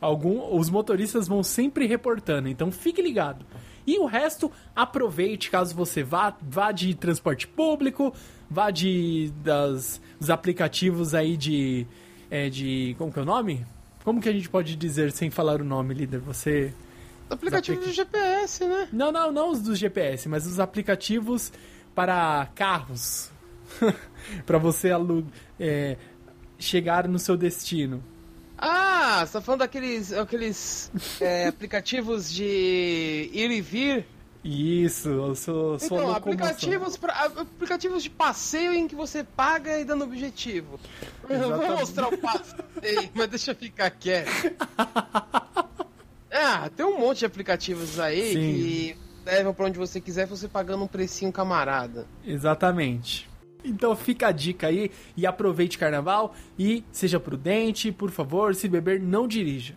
algum, 0.00 0.56
os 0.58 0.68
motoristas 0.68 1.26
vão 1.26 1.42
sempre 1.42 1.86
reportando, 1.86 2.48
então 2.48 2.70
fique 2.70 3.00
ligado. 3.00 3.46
E 3.86 3.98
o 3.98 4.06
resto, 4.06 4.50
aproveite 4.74 5.50
caso 5.50 5.74
você 5.74 6.02
vá, 6.02 6.36
vá 6.40 6.72
de 6.72 6.94
transporte 6.94 7.46
público, 7.46 8.14
vá 8.50 8.70
de 8.70 9.32
das, 9.42 10.00
dos 10.18 10.30
aplicativos 10.30 11.14
aí 11.14 11.36
de, 11.36 11.86
é, 12.30 12.48
de. 12.48 12.94
Como 12.98 13.12
que 13.12 13.18
é 13.18 13.22
o 13.22 13.24
nome? 13.24 13.64
Como 14.04 14.20
que 14.20 14.28
a 14.28 14.32
gente 14.32 14.48
pode 14.48 14.76
dizer 14.76 15.12
sem 15.12 15.30
falar 15.30 15.60
o 15.60 15.64
nome, 15.64 15.94
líder? 15.94 16.20
Você. 16.20 16.72
Aplicativos 17.28 17.84
de 17.84 17.92
GPS, 17.92 18.64
né? 18.64 18.88
Não, 18.92 19.12
não, 19.12 19.30
não 19.30 19.50
os 19.50 19.60
dos 19.60 19.78
GPS, 19.78 20.28
mas 20.28 20.46
os 20.46 20.58
aplicativos 20.58 21.52
para 21.94 22.48
carros. 22.54 23.30
para 24.44 24.58
você 24.58 24.90
é, 25.58 25.96
chegar 26.58 27.06
no 27.06 27.18
seu 27.18 27.36
destino. 27.36 28.02
Ah, 29.20 29.26
você 29.26 29.32
tá 29.34 29.40
falando 29.42 29.60
daqueles 29.60 30.12
aqueles 30.14 30.90
é, 31.20 31.48
aplicativos 31.48 32.32
de 32.32 33.30
ir 33.32 33.50
e 33.50 33.60
vir? 33.60 34.06
Isso, 34.42 35.10
eu 35.10 35.34
sou, 35.34 35.78
sou 35.78 35.98
Então, 35.98 36.14
aplicativos, 36.14 36.96
pra, 36.96 37.12
aplicativos 37.26 38.02
de 38.02 38.08
passeio 38.08 38.72
em 38.72 38.88
que 38.88 38.94
você 38.94 39.22
paga 39.22 39.78
e 39.78 39.84
dando 39.84 40.04
objetivo. 40.04 40.80
Eu 41.28 41.58
vou 41.58 41.78
mostrar 41.78 42.08
o 42.08 42.16
passeio, 42.16 43.10
mas 43.14 43.28
deixa 43.28 43.50
eu 43.50 43.54
ficar 43.54 43.90
quieto. 43.90 44.30
Ah, 46.30 46.70
tem 46.74 46.86
um 46.86 46.98
monte 46.98 47.18
de 47.18 47.26
aplicativos 47.26 48.00
aí 48.00 48.32
Sim. 48.32 48.40
que 48.40 48.96
levam 49.26 49.52
pra 49.52 49.66
onde 49.66 49.78
você 49.78 50.00
quiser 50.00 50.26
você 50.26 50.48
pagando 50.48 50.84
um 50.84 50.88
precinho 50.88 51.30
camarada. 51.30 52.06
Exatamente. 52.24 53.29
Então 53.64 53.94
fica 53.94 54.28
a 54.28 54.32
dica 54.32 54.66
aí 54.66 54.90
e 55.16 55.26
aproveite 55.26 55.78
carnaval 55.78 56.34
e 56.58 56.84
seja 56.92 57.20
prudente, 57.20 57.92
por 57.92 58.10
favor, 58.10 58.54
se 58.54 58.68
beber, 58.68 59.00
não 59.00 59.26
dirija. 59.26 59.74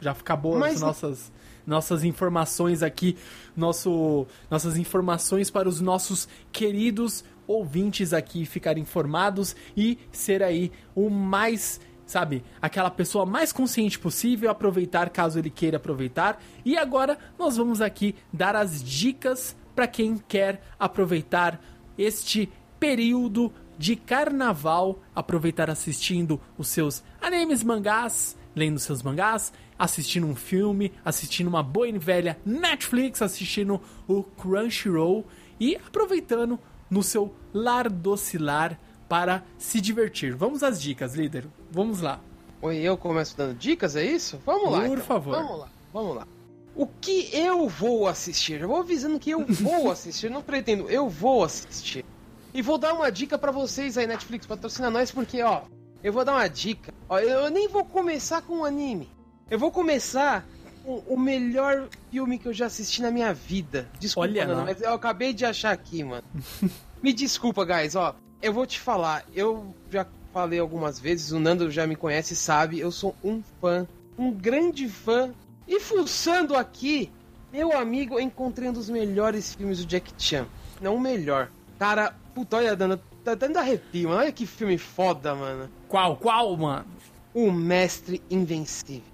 Já 0.00 0.12
acabou 0.12 0.58
Mas... 0.58 0.76
as 0.76 0.80
nossas 0.80 1.32
nossas 1.66 2.02
informações 2.02 2.82
aqui, 2.82 3.16
nosso, 3.56 4.26
nossas 4.50 4.76
informações 4.76 5.50
para 5.50 5.68
os 5.68 5.80
nossos 5.80 6.26
queridos 6.50 7.22
ouvintes 7.46 8.12
aqui 8.12 8.44
ficarem 8.44 8.82
informados 8.82 9.54
e 9.76 9.98
ser 10.10 10.42
aí 10.42 10.72
o 10.94 11.08
mais 11.08 11.80
sabe, 12.10 12.42
aquela 12.60 12.90
pessoa 12.90 13.24
mais 13.24 13.52
consciente 13.52 13.96
possível, 13.96 14.50
aproveitar 14.50 15.10
caso 15.10 15.38
ele 15.38 15.48
queira 15.48 15.76
aproveitar. 15.76 16.42
E 16.64 16.76
agora 16.76 17.16
nós 17.38 17.56
vamos 17.56 17.80
aqui 17.80 18.16
dar 18.32 18.56
as 18.56 18.82
dicas 18.82 19.56
para 19.76 19.86
quem 19.86 20.18
quer 20.18 20.60
aproveitar 20.76 21.62
este 21.96 22.50
período 22.80 23.52
de 23.78 23.94
carnaval, 23.94 24.98
aproveitar 25.14 25.70
assistindo 25.70 26.40
os 26.58 26.68
seus 26.68 27.04
animes, 27.20 27.62
mangás, 27.62 28.36
lendo 28.56 28.78
seus 28.78 29.02
mangás, 29.02 29.52
assistindo 29.78 30.26
um 30.26 30.34
filme, 30.34 30.92
assistindo 31.04 31.48
uma 31.48 31.62
boa 31.62 31.88
e 31.88 31.98
velha 31.98 32.38
Netflix, 32.44 33.22
assistindo 33.22 33.80
o 34.08 34.22
Crunchyroll 34.22 35.24
e 35.58 35.76
aproveitando 35.76 36.58
no 36.90 37.02
seu 37.02 37.34
lar 37.54 37.88
docilar 37.88 38.78
para 39.08 39.44
se 39.58 39.80
divertir. 39.80 40.34
Vamos 40.34 40.62
às 40.62 40.80
dicas, 40.80 41.14
líder. 41.14 41.46
Vamos 41.70 42.00
lá. 42.00 42.20
Oi, 42.62 42.76
eu 42.76 42.96
começo 42.96 43.36
dando 43.36 43.56
dicas, 43.56 43.96
é 43.96 44.04
isso? 44.04 44.40
Vamos 44.44 44.70
lá. 44.70 44.80
Por 44.80 44.92
então. 44.92 45.04
favor. 45.04 45.36
Vamos 45.36 45.58
lá. 45.60 45.68
Vamos 45.92 46.16
lá. 46.16 46.26
O 46.74 46.86
que 46.86 47.30
eu 47.32 47.68
vou 47.68 48.06
assistir? 48.06 48.60
Eu 48.60 48.68
vou 48.68 48.78
avisando 48.78 49.18
que 49.18 49.30
eu 49.30 49.44
vou 49.46 49.90
assistir, 49.92 50.30
não 50.30 50.42
pretendo, 50.42 50.88
eu 50.88 51.08
vou 51.08 51.42
assistir. 51.42 52.04
E 52.52 52.62
vou 52.62 52.78
dar 52.78 52.94
uma 52.94 53.10
dica 53.10 53.38
para 53.38 53.52
vocês 53.52 53.96
aí, 53.96 54.06
Netflix, 54.06 54.46
patrocina 54.46 54.90
nós, 54.90 55.10
porque, 55.10 55.42
ó, 55.42 55.62
eu 56.02 56.12
vou 56.12 56.24
dar 56.24 56.32
uma 56.32 56.48
dica. 56.48 56.92
Ó, 57.08 57.18
eu 57.18 57.50
nem 57.50 57.68
vou 57.68 57.84
começar 57.84 58.42
com 58.42 58.58
um 58.58 58.64
anime. 58.64 59.08
Eu 59.50 59.58
vou 59.58 59.70
começar 59.70 60.46
com 60.84 60.98
o 61.06 61.18
melhor 61.18 61.88
filme 62.10 62.38
que 62.38 62.48
eu 62.48 62.52
já 62.52 62.66
assisti 62.66 63.02
na 63.02 63.10
minha 63.10 63.32
vida. 63.32 63.88
Desculpa, 63.98 64.28
Olha 64.28 64.46
mas 64.64 64.80
eu 64.80 64.94
acabei 64.94 65.32
de 65.32 65.44
achar 65.44 65.72
aqui, 65.72 66.02
mano. 66.02 66.24
me 67.02 67.12
desculpa, 67.12 67.64
guys, 67.64 67.94
ó. 67.94 68.14
Eu 68.42 68.52
vou 68.52 68.66
te 68.66 68.80
falar, 68.80 69.24
eu 69.34 69.74
já 69.90 70.06
falei 70.32 70.58
algumas 70.58 70.98
vezes, 70.98 71.30
o 71.30 71.38
Nando 71.38 71.70
já 71.70 71.86
me 71.86 71.96
conhece 71.96 72.34
sabe, 72.34 72.78
eu 72.78 72.90
sou 72.90 73.14
um 73.22 73.42
fã, 73.60 73.86
um 74.16 74.32
grande 74.32 74.88
fã. 74.88 75.32
E 75.68 75.78
fuçando 75.78 76.56
aqui, 76.56 77.12
meu 77.52 77.76
amigo, 77.76 78.14
eu 78.14 78.20
encontrei 78.20 78.68
um 78.68 78.72
dos 78.72 78.88
melhores 78.88 79.54
filmes 79.54 79.78
do 79.78 79.86
Jack 79.86 80.12
Chan. 80.16 80.46
Não 80.80 80.96
o 80.96 81.00
melhor. 81.00 81.50
Cara, 81.80 82.14
puta, 82.34 82.58
olha, 82.58 82.76
dando, 82.76 82.98
tá 83.24 83.34
dando 83.34 83.56
arrepio, 83.56 84.10
mano. 84.10 84.20
Olha 84.20 84.30
que 84.30 84.44
filme 84.44 84.76
foda, 84.76 85.34
mano. 85.34 85.70
Qual, 85.88 86.14
qual, 86.14 86.54
mano? 86.54 86.84
O 87.32 87.50
Mestre 87.50 88.20
Invencível. 88.30 89.10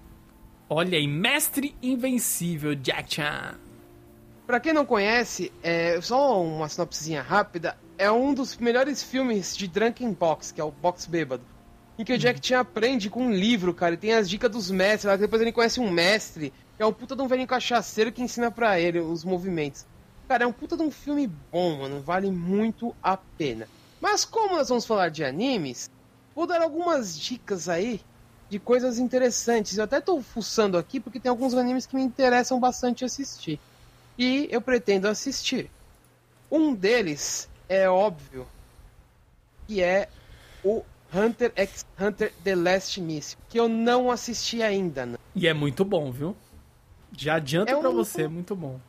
Olha 0.69 0.99
aí, 0.99 1.07
Mestre 1.07 1.77
Invencível, 1.81 2.75
Jack 2.75 3.15
Chan. 3.15 3.55
Pra 4.49 4.59
quem 4.59 4.73
não 4.73 4.85
conhece, 4.85 5.53
é 5.63 6.01
só 6.01 6.43
uma 6.43 6.69
sinopsezinha 6.69 7.23
rápida. 7.23 7.79
É 7.97 8.11
um 8.11 8.35
dos 8.35 8.57
melhores 8.57 9.01
filmes 9.01 9.57
de 9.57 9.69
Drunken 9.69 10.13
Box, 10.13 10.51
que 10.51 10.61
é 10.61 10.65
o 10.65 10.73
Box 10.73 11.07
Bêbado. 11.07 11.45
Em 11.97 12.05
que 12.05 12.15
o 12.15 12.19
Jack 12.19 12.45
Chan 12.45 12.59
aprende 12.59 13.09
com 13.09 13.27
um 13.27 13.33
livro, 13.33 13.73
cara, 13.73 13.95
e 13.95 13.97
tem 13.97 14.13
as 14.13 14.29
dicas 14.29 14.51
dos 14.51 14.73
mestres. 14.73 15.05
Lá, 15.05 15.15
depois 15.15 15.41
ele 15.41 15.53
conhece 15.53 15.79
um 15.79 15.89
mestre, 15.89 16.53
que 16.77 16.83
é 16.83 16.87
um 16.87 16.93
puta 16.93 17.15
de 17.15 17.23
um 17.23 17.29
velho 17.29 17.47
cachaceiro 17.47 18.11
que 18.11 18.23
ensina 18.23 18.51
pra 18.51 18.81
ele 18.81 18.99
os 18.99 19.23
movimentos. 19.23 19.87
Cara, 20.29 20.45
é 20.45 20.47
um 20.47 20.53
puta 20.53 20.77
de 20.77 20.83
um 20.83 20.91
filme 20.91 21.27
bom, 21.27 21.79
mano. 21.79 22.01
Vale 22.01 22.31
muito 22.31 22.95
a 23.03 23.17
pena. 23.17 23.69
Mas 24.01 24.25
como 24.25 24.57
nós 24.57 24.69
vamos 24.69 24.85
falar 24.85 25.09
de 25.09 25.25
animes, 25.25 25.91
vou 26.35 26.47
dar 26.47 26.61
algumas 26.61 27.19
dicas 27.19 27.69
aí 27.69 28.01
de 28.49 28.59
coisas 28.59 28.99
interessantes. 28.99 29.79
Eu 29.79 29.85
até 29.85 30.01
tô 30.01 30.21
fuçando 30.21 30.77
aqui 30.77 31.01
porque 31.01 31.21
tem 31.21 31.31
alguns 31.31 31.55
animes 31.55 31.87
que 31.87 31.97
me 31.97 32.03
interessam 32.03 32.59
bastante 32.59 33.05
assistir. 33.05 33.61
E 34.19 34.49
eu 34.51 34.61
pretendo 34.61 35.09
assistir. 35.09 35.71
Um 36.51 36.75
deles 36.75 37.49
é 37.69 37.89
óbvio 37.89 38.47
que 39.67 39.83
é 39.83 40.09
o 40.65 40.83
Hunter 41.13 41.53
x 41.57 41.85
Hunter 42.01 42.33
The 42.43 42.55
Last 42.55 43.01
Mission, 43.01 43.39
que 43.49 43.59
eu 43.59 43.69
não 43.69 44.11
assisti 44.11 44.63
ainda. 44.63 45.07
Né? 45.07 45.19
E 45.35 45.47
é 45.47 45.55
muito 45.55 45.85
bom, 45.85 46.11
viu? 46.11 46.37
Já 47.17 47.37
adianta 47.37 47.73
é 47.73 47.77
um... 47.77 47.81
pra 47.81 47.91
você, 47.91 48.23
é 48.23 48.29
muito 48.29 48.55
bom. 48.55 48.81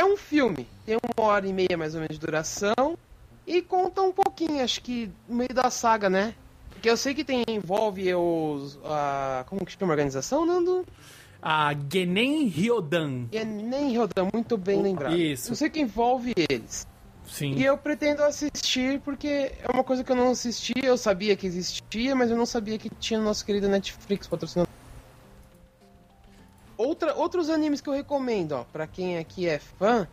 É 0.00 0.04
um 0.04 0.16
filme, 0.16 0.66
tem 0.86 0.96
uma 0.96 1.26
hora 1.26 1.46
e 1.46 1.52
meia 1.52 1.76
mais 1.76 1.94
ou 1.94 2.00
menos 2.00 2.18
de 2.18 2.24
duração 2.24 2.96
e 3.46 3.60
conta 3.60 4.00
um 4.00 4.10
pouquinho, 4.10 4.64
acho 4.64 4.80
que 4.80 5.10
no 5.28 5.36
meio 5.36 5.52
da 5.52 5.68
saga, 5.68 6.08
né? 6.08 6.34
Porque 6.70 6.88
eu 6.88 6.96
sei 6.96 7.12
que 7.12 7.22
tem 7.22 7.44
envolve 7.46 8.14
os 8.14 8.78
a 8.82 9.44
como 9.46 9.62
que 9.62 9.72
chama 9.72 9.92
a 9.92 9.96
organização, 9.96 10.46
Nando? 10.46 10.86
A 11.42 11.74
Genen 11.92 12.46
Ryodan. 12.46 13.26
Genen 13.30 13.90
Ryodan, 13.90 14.28
muito 14.32 14.56
bem 14.56 14.80
lembrado. 14.80 15.14
Isso. 15.14 15.52
Eu 15.52 15.56
sei 15.56 15.68
que 15.68 15.80
envolve 15.80 16.32
eles. 16.34 16.86
Sim. 17.26 17.52
E 17.56 17.62
eu 17.62 17.76
pretendo 17.76 18.22
assistir 18.22 19.00
porque 19.00 19.52
é 19.60 19.66
uma 19.70 19.84
coisa 19.84 20.02
que 20.02 20.10
eu 20.10 20.16
não 20.16 20.30
assisti, 20.30 20.72
eu 20.82 20.96
sabia 20.96 21.36
que 21.36 21.46
existia, 21.46 22.16
mas 22.16 22.30
eu 22.30 22.38
não 22.38 22.46
sabia 22.46 22.78
que 22.78 22.88
tinha 22.98 23.18
no 23.18 23.26
nosso 23.26 23.44
querido 23.44 23.68
Netflix 23.68 24.26
patrocinando. 24.26 24.70
Outra, 26.80 27.14
outros 27.14 27.50
animes 27.50 27.80
que 27.80 27.88
eu 27.88 27.94
recomendo, 27.94 28.52
ó, 28.52 28.64
pra 28.64 28.86
quem 28.86 29.18
aqui 29.18 29.46
é 29.46 29.58
fã, 29.58 30.08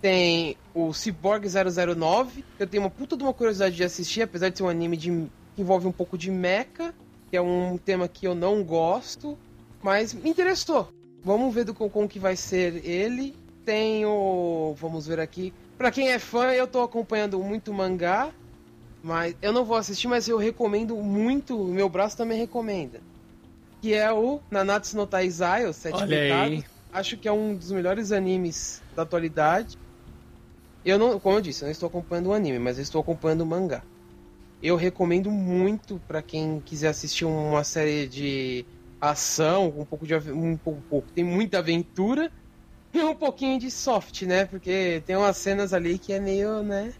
tem 0.00 0.56
o 0.74 0.92
Cyborg 0.92 1.46
009, 1.46 2.44
que 2.56 2.62
eu 2.62 2.66
tenho 2.66 2.82
uma 2.82 2.90
puta 2.90 3.16
de 3.16 3.22
uma 3.22 3.32
curiosidade 3.32 3.76
de 3.76 3.84
assistir, 3.84 4.22
apesar 4.22 4.48
de 4.48 4.58
ser 4.58 4.64
um 4.64 4.68
anime 4.68 4.96
de, 4.96 5.10
que 5.54 5.62
envolve 5.62 5.86
um 5.86 5.92
pouco 5.92 6.16
de 6.16 6.30
mecha, 6.30 6.94
que 7.30 7.36
é 7.36 7.40
um 7.40 7.78
tema 7.78 8.08
que 8.08 8.26
eu 8.26 8.34
não 8.34 8.62
gosto, 8.62 9.36
mas 9.82 10.14
me 10.14 10.30
interessou. 10.30 10.88
Vamos 11.22 11.54
ver 11.54 11.64
do, 11.64 11.74
como 11.74 12.08
que 12.08 12.18
vai 12.18 12.36
ser 12.36 12.84
ele. 12.86 13.34
Tem 13.64 14.06
o. 14.06 14.76
Vamos 14.78 15.08
ver 15.08 15.18
aqui. 15.18 15.52
Pra 15.76 15.90
quem 15.90 16.08
é 16.10 16.20
fã, 16.20 16.52
eu 16.52 16.68
tô 16.68 16.80
acompanhando 16.82 17.38
muito 17.40 17.74
mangá. 17.74 18.30
Mas 19.02 19.34
eu 19.42 19.52
não 19.52 19.64
vou 19.64 19.76
assistir, 19.76 20.06
mas 20.06 20.28
eu 20.28 20.38
recomendo 20.38 20.96
muito. 20.96 21.58
Meu 21.64 21.88
braço 21.88 22.16
também 22.16 22.38
recomenda. 22.38 23.00
Que 23.80 23.94
é 23.94 24.12
o 24.12 24.40
Nanatsu 24.50 24.96
no 24.96 25.06
Taizai, 25.06 25.66
o 25.66 25.72
Sete 25.72 25.96
Olha 25.96 26.08
Pecados. 26.18 26.52
aí. 26.52 26.64
Acho 26.92 27.16
que 27.16 27.28
é 27.28 27.32
um 27.32 27.54
dos 27.54 27.70
melhores 27.70 28.10
animes 28.10 28.82
da 28.94 29.02
atualidade. 29.02 29.76
Eu 30.84 30.98
não, 30.98 31.18
como 31.18 31.36
eu 31.36 31.40
disse, 31.40 31.62
eu 31.62 31.66
não 31.66 31.72
estou 31.72 31.88
acompanhando 31.88 32.28
o 32.28 32.32
anime, 32.32 32.58
mas 32.58 32.78
eu 32.78 32.82
estou 32.82 33.00
acompanhando 33.00 33.42
o 33.42 33.46
mangá. 33.46 33.82
Eu 34.62 34.76
recomendo 34.76 35.30
muito 35.30 36.00
pra 36.08 36.22
quem 36.22 36.60
quiser 36.60 36.88
assistir 36.88 37.24
uma 37.24 37.64
série 37.64 38.06
de 38.06 38.64
ação, 39.00 39.68
um 39.76 39.84
pouco 39.84 40.06
de 40.06 40.14
um 40.14 40.56
pouco, 40.56 40.82
pouco. 40.88 41.12
tem 41.12 41.24
muita 41.24 41.58
aventura 41.58 42.30
e 42.94 43.02
um 43.02 43.14
pouquinho 43.14 43.58
de 43.58 43.70
soft, 43.70 44.22
né? 44.22 44.46
Porque 44.46 45.02
tem 45.04 45.16
umas 45.16 45.36
cenas 45.36 45.74
ali 45.74 45.98
que 45.98 46.12
é 46.12 46.20
meio, 46.20 46.62
né? 46.62 46.94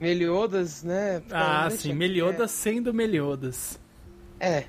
Meliodas, 0.00 0.82
né? 0.82 1.22
Ah, 1.30 1.68
sim, 1.70 1.92
Meliodas 1.92 2.50
sendo 2.50 2.92
Meliodas. 2.92 3.78
É. 4.40 4.64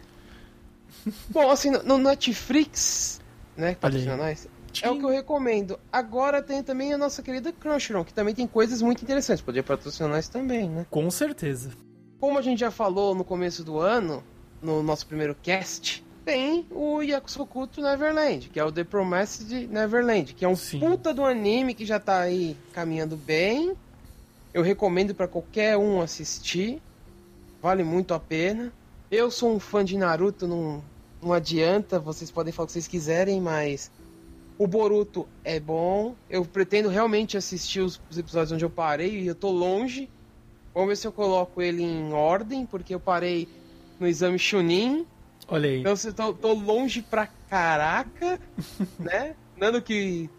Bom, 1.30 1.50
assim, 1.50 1.70
no, 1.70 1.98
Netflix, 1.98 3.22
né? 3.56 3.76
Patrocina 3.76 4.18
nós. 4.18 4.48
É 4.82 4.90
o 4.90 4.98
que 4.98 5.06
eu 5.06 5.10
recomendo. 5.10 5.80
Agora 5.92 6.42
tem 6.42 6.62
também 6.62 6.94
a 6.94 6.98
nossa 6.98 7.22
querida 7.22 7.52
Crunchyroll, 7.54 8.04
que 8.04 8.14
também 8.14 8.36
tem 8.36 8.46
coisas 8.46 8.82
muito 8.82 9.04
interessantes. 9.04 9.42
Poderia 9.42 9.64
patrocinar 9.64 10.12
nós 10.12 10.28
também, 10.28 10.70
né? 10.70 10.86
Com 10.90 11.10
certeza. 11.10 11.72
Como 12.20 12.38
a 12.38 12.42
gente 12.42 12.60
já 12.60 12.72
falou 12.72 13.16
no 13.16 13.24
começo 13.24 13.64
do 13.64 13.80
ano, 13.80 14.24
no 14.62 14.84
nosso 14.84 15.08
primeiro 15.08 15.36
cast, 15.42 16.04
tem 16.26 16.66
o 16.72 17.02
Yakusokuto 17.02 17.82
Neverland, 17.82 18.50
que 18.50 18.60
é 18.60 18.66
o 18.66 18.72
The 18.72 18.84
Promised 18.84 19.68
Neverland, 19.68 20.34
que 20.34 20.44
é 20.44 20.48
um 20.48 20.56
Sim. 20.56 20.80
puta 20.80 21.14
do 21.14 21.24
anime 21.24 21.74
que 21.74 21.86
já 21.86 22.00
tá 22.00 22.20
aí 22.22 22.58
caminhando 22.74 23.16
bem. 23.16 23.76
Eu 24.54 24.64
recomendo 24.64 25.14
pra 25.14 25.28
qualquer 25.28 25.78
um 25.78 26.02
assistir. 26.02 26.82
Vale 27.62 27.84
muito 27.84 28.14
a 28.14 28.20
pena. 28.20 28.74
Eu 29.12 29.30
sou 29.30 29.56
um 29.56 29.60
fã 29.60 29.86
de 29.86 29.98
Naruto, 29.98 30.48
não, 30.48 30.84
não 31.26 31.34
adianta, 31.34 32.00
vocês 32.00 32.30
podem 32.30 32.54
falar 32.54 32.66
o 32.66 32.68
que 32.68 32.74
vocês 32.74 32.88
quiserem, 32.88 33.42
mas 33.42 33.92
o 34.60 34.68
Boruto 34.68 35.28
é 35.44 35.60
bom. 35.60 36.16
Eu 36.30 36.46
pretendo 36.46 36.88
realmente 36.88 37.36
assistir 37.36 37.82
os, 37.82 38.00
os 38.10 38.18
episódios 38.18 38.52
onde 38.52 38.64
eu 38.64 38.70
parei 38.70 39.22
e 39.22 39.28
eu 39.28 39.34
tô 39.34 39.50
longe. 39.50 40.08
Vamos 40.72 40.90
ver 40.90 40.96
se 40.98 41.08
eu 41.08 41.12
coloco 41.12 41.62
ele 41.64 41.82
em 41.82 42.14
ordem, 42.14 42.66
porque 42.66 42.94
eu 42.94 43.00
parei 43.00 43.48
no 44.00 44.08
exame 44.08 44.38
Chunin. 44.38 45.08
Olha 45.48 45.68
aí. 45.68 45.80
Então 45.80 45.94
eu 46.04 46.14
tô, 46.14 46.34
tô 46.34 46.54
longe 46.54 47.02
pra 47.02 47.28
caraca, 47.50 48.40
né? 49.00 49.36
Nando 49.58 49.82
que. 49.82 50.30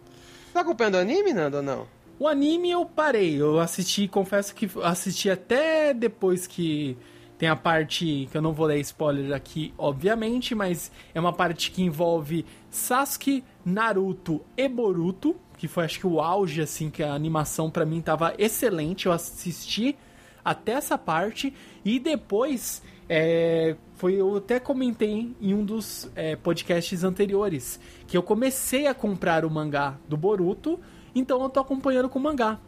Tá 0.52 0.60
acompanhando 0.60 0.94
o 0.94 0.98
anime, 0.98 1.32
Nando, 1.32 1.56
ou 1.56 1.62
não? 1.64 1.86
O 2.18 2.28
anime 2.28 2.70
eu 2.70 2.86
parei, 2.86 3.40
eu 3.40 3.58
assisti, 3.58 4.08
confesso 4.08 4.54
que 4.54 4.70
assisti 4.82 5.28
até 5.28 5.92
depois 5.92 6.46
que 6.46 6.96
tem 7.38 7.48
a 7.48 7.56
parte 7.56 8.28
que 8.30 8.36
eu 8.36 8.42
não 8.42 8.52
vou 8.52 8.66
ler 8.66 8.80
spoiler 8.80 9.34
aqui, 9.34 9.72
obviamente, 9.76 10.54
mas 10.54 10.90
é 11.14 11.20
uma 11.20 11.32
parte 11.32 11.70
que 11.70 11.82
envolve 11.82 12.46
Sasuke, 12.70 13.44
Naruto 13.64 14.42
e 14.56 14.68
Boruto, 14.68 15.36
que 15.58 15.68
foi 15.68 15.84
acho 15.84 15.98
que 16.00 16.06
o 16.06 16.20
auge 16.20 16.62
assim 16.62 16.90
que 16.90 17.02
a 17.02 17.12
animação 17.12 17.70
pra 17.70 17.84
mim 17.84 18.00
tava 18.00 18.34
excelente, 18.38 19.06
eu 19.06 19.12
assisti 19.12 19.96
até 20.44 20.72
essa 20.72 20.96
parte 20.96 21.52
e 21.84 21.98
depois 21.98 22.82
é, 23.08 23.76
foi 23.94 24.14
eu 24.14 24.36
até 24.36 24.58
comentei 24.58 25.34
em 25.40 25.54
um 25.54 25.64
dos 25.64 26.10
é, 26.14 26.36
podcasts 26.36 27.04
anteriores 27.04 27.78
que 28.06 28.16
eu 28.16 28.22
comecei 28.22 28.86
a 28.86 28.94
comprar 28.94 29.44
o 29.44 29.50
mangá 29.50 29.96
do 30.08 30.16
Boruto, 30.16 30.80
então 31.14 31.42
eu 31.42 31.48
tô 31.48 31.60
acompanhando 31.60 32.08
com 32.08 32.18
o 32.18 32.22
mangá, 32.22 32.58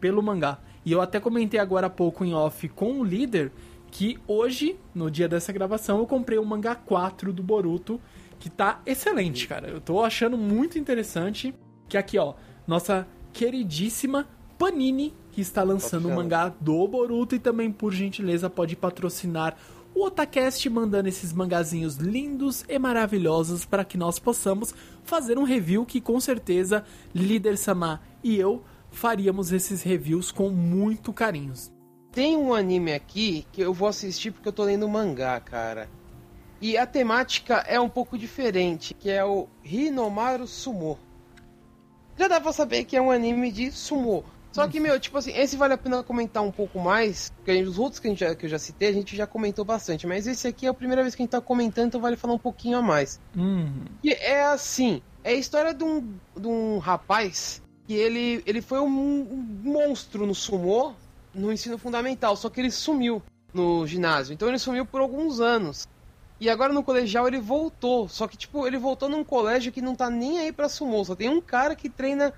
pelo 0.00 0.22
mangá. 0.22 0.58
E 0.84 0.90
eu 0.90 1.00
até 1.00 1.20
comentei 1.20 1.60
agora 1.60 1.86
há 1.86 1.90
pouco 1.90 2.24
em 2.24 2.34
off 2.34 2.68
com 2.68 3.00
o 3.00 3.04
líder 3.04 3.52
que 3.92 4.18
hoje, 4.26 4.80
no 4.94 5.10
dia 5.10 5.28
dessa 5.28 5.52
gravação, 5.52 5.98
eu 5.98 6.06
comprei 6.06 6.38
o 6.38 6.44
mangá 6.44 6.74
4 6.74 7.30
do 7.30 7.42
Boruto, 7.42 8.00
que 8.40 8.48
tá 8.48 8.80
excelente, 8.86 9.46
cara. 9.46 9.68
Eu 9.68 9.82
tô 9.82 10.02
achando 10.02 10.36
muito 10.36 10.78
interessante 10.78 11.54
que 11.86 11.98
aqui, 11.98 12.18
ó, 12.18 12.32
nossa 12.66 13.06
queridíssima 13.34 14.26
Panini, 14.58 15.14
que 15.30 15.42
está 15.42 15.62
lançando 15.62 16.08
o 16.08 16.14
mangá 16.14 16.48
do 16.48 16.88
Boruto 16.88 17.34
e 17.34 17.38
também, 17.38 17.70
por 17.70 17.92
gentileza, 17.92 18.48
pode 18.48 18.76
patrocinar 18.76 19.56
o 19.94 20.06
Otacast 20.06 20.66
mandando 20.70 21.10
esses 21.10 21.30
mangazinhos 21.30 21.96
lindos 21.96 22.64
e 22.66 22.78
maravilhosos 22.78 23.66
para 23.66 23.84
que 23.84 23.98
nós 23.98 24.18
possamos 24.18 24.74
fazer 25.04 25.36
um 25.36 25.44
review 25.44 25.84
que 25.84 26.00
com 26.00 26.18
certeza 26.18 26.82
Líder 27.14 27.58
Sama 27.58 28.00
e 28.24 28.38
eu 28.38 28.64
faríamos 28.90 29.52
esses 29.52 29.82
reviews 29.82 30.32
com 30.32 30.48
muito 30.48 31.12
carinho. 31.12 31.52
Tem 32.12 32.36
um 32.36 32.52
anime 32.52 32.92
aqui 32.92 33.46
que 33.52 33.60
eu 33.62 33.72
vou 33.72 33.88
assistir 33.88 34.30
porque 34.30 34.48
eu 34.48 34.52
tô 34.52 34.64
lendo 34.64 34.88
mangá, 34.88 35.40
cara. 35.40 35.88
E 36.60 36.76
a 36.76 36.86
temática 36.86 37.64
é 37.66 37.80
um 37.80 37.88
pouco 37.88 38.16
diferente, 38.16 38.94
que 38.94 39.10
é 39.10 39.24
o 39.24 39.48
Hinomaru 39.64 40.46
Sumo. 40.46 40.98
Já 42.16 42.28
dá 42.28 42.40
pra 42.40 42.52
saber 42.52 42.84
que 42.84 42.96
é 42.96 43.00
um 43.00 43.10
anime 43.10 43.50
de 43.50 43.72
sumo. 43.72 44.24
Só 44.52 44.68
que, 44.68 44.78
meu, 44.78 45.00
tipo 45.00 45.16
assim, 45.16 45.32
esse 45.32 45.56
vale 45.56 45.72
a 45.72 45.78
pena 45.78 46.02
comentar 46.02 46.42
um 46.42 46.52
pouco 46.52 46.78
mais, 46.78 47.30
porque 47.36 47.62
os 47.62 47.78
outros 47.78 47.98
que, 47.98 48.06
a 48.06 48.10
gente 48.10 48.20
já- 48.20 48.34
que 48.34 48.44
eu 48.44 48.50
já 48.50 48.58
citei, 48.58 48.88
a 48.88 48.92
gente 48.92 49.16
já 49.16 49.26
comentou 49.26 49.64
bastante, 49.64 50.06
mas 50.06 50.26
esse 50.26 50.46
aqui 50.46 50.66
é 50.66 50.68
a 50.68 50.74
primeira 50.74 51.00
vez 51.02 51.14
que 51.14 51.22
a 51.22 51.24
gente 51.24 51.32
tá 51.32 51.40
comentando, 51.40 51.86
então 51.86 52.00
vale 52.02 52.16
falar 52.16 52.34
um 52.34 52.38
pouquinho 52.38 52.76
a 52.76 52.82
mais. 52.82 53.18
Hum, 53.34 53.82
E 54.04 54.12
é 54.12 54.44
assim, 54.44 55.00
é 55.24 55.30
a 55.30 55.34
história 55.34 55.72
de 55.72 55.82
um, 55.82 56.00
de 56.36 56.46
um 56.46 56.76
rapaz 56.78 57.62
que 57.86 57.94
ele, 57.94 58.42
ele 58.44 58.60
foi 58.60 58.78
um, 58.80 58.86
um 58.86 59.36
monstro 59.62 60.26
no 60.26 60.34
sumô 60.34 60.92
no 61.34 61.52
ensino 61.52 61.78
fundamental, 61.78 62.36
só 62.36 62.48
que 62.48 62.60
ele 62.60 62.70
sumiu 62.70 63.22
no 63.52 63.86
ginásio. 63.86 64.32
Então 64.34 64.48
ele 64.48 64.58
sumiu 64.58 64.84
por 64.86 65.00
alguns 65.00 65.40
anos. 65.40 65.86
E 66.40 66.50
agora 66.50 66.72
no 66.72 66.82
colegial 66.82 67.28
ele 67.28 67.38
voltou, 67.40 68.08
só 68.08 68.26
que 68.26 68.36
tipo, 68.36 68.66
ele 68.66 68.76
voltou 68.76 69.08
num 69.08 69.22
colégio 69.22 69.70
que 69.70 69.80
não 69.80 69.94
tá 69.94 70.10
nem 70.10 70.40
aí 70.40 70.52
pra 70.52 70.68
sumô, 70.68 71.04
só 71.04 71.14
tem 71.14 71.28
um 71.28 71.40
cara 71.40 71.76
que 71.76 71.88
treina 71.88 72.32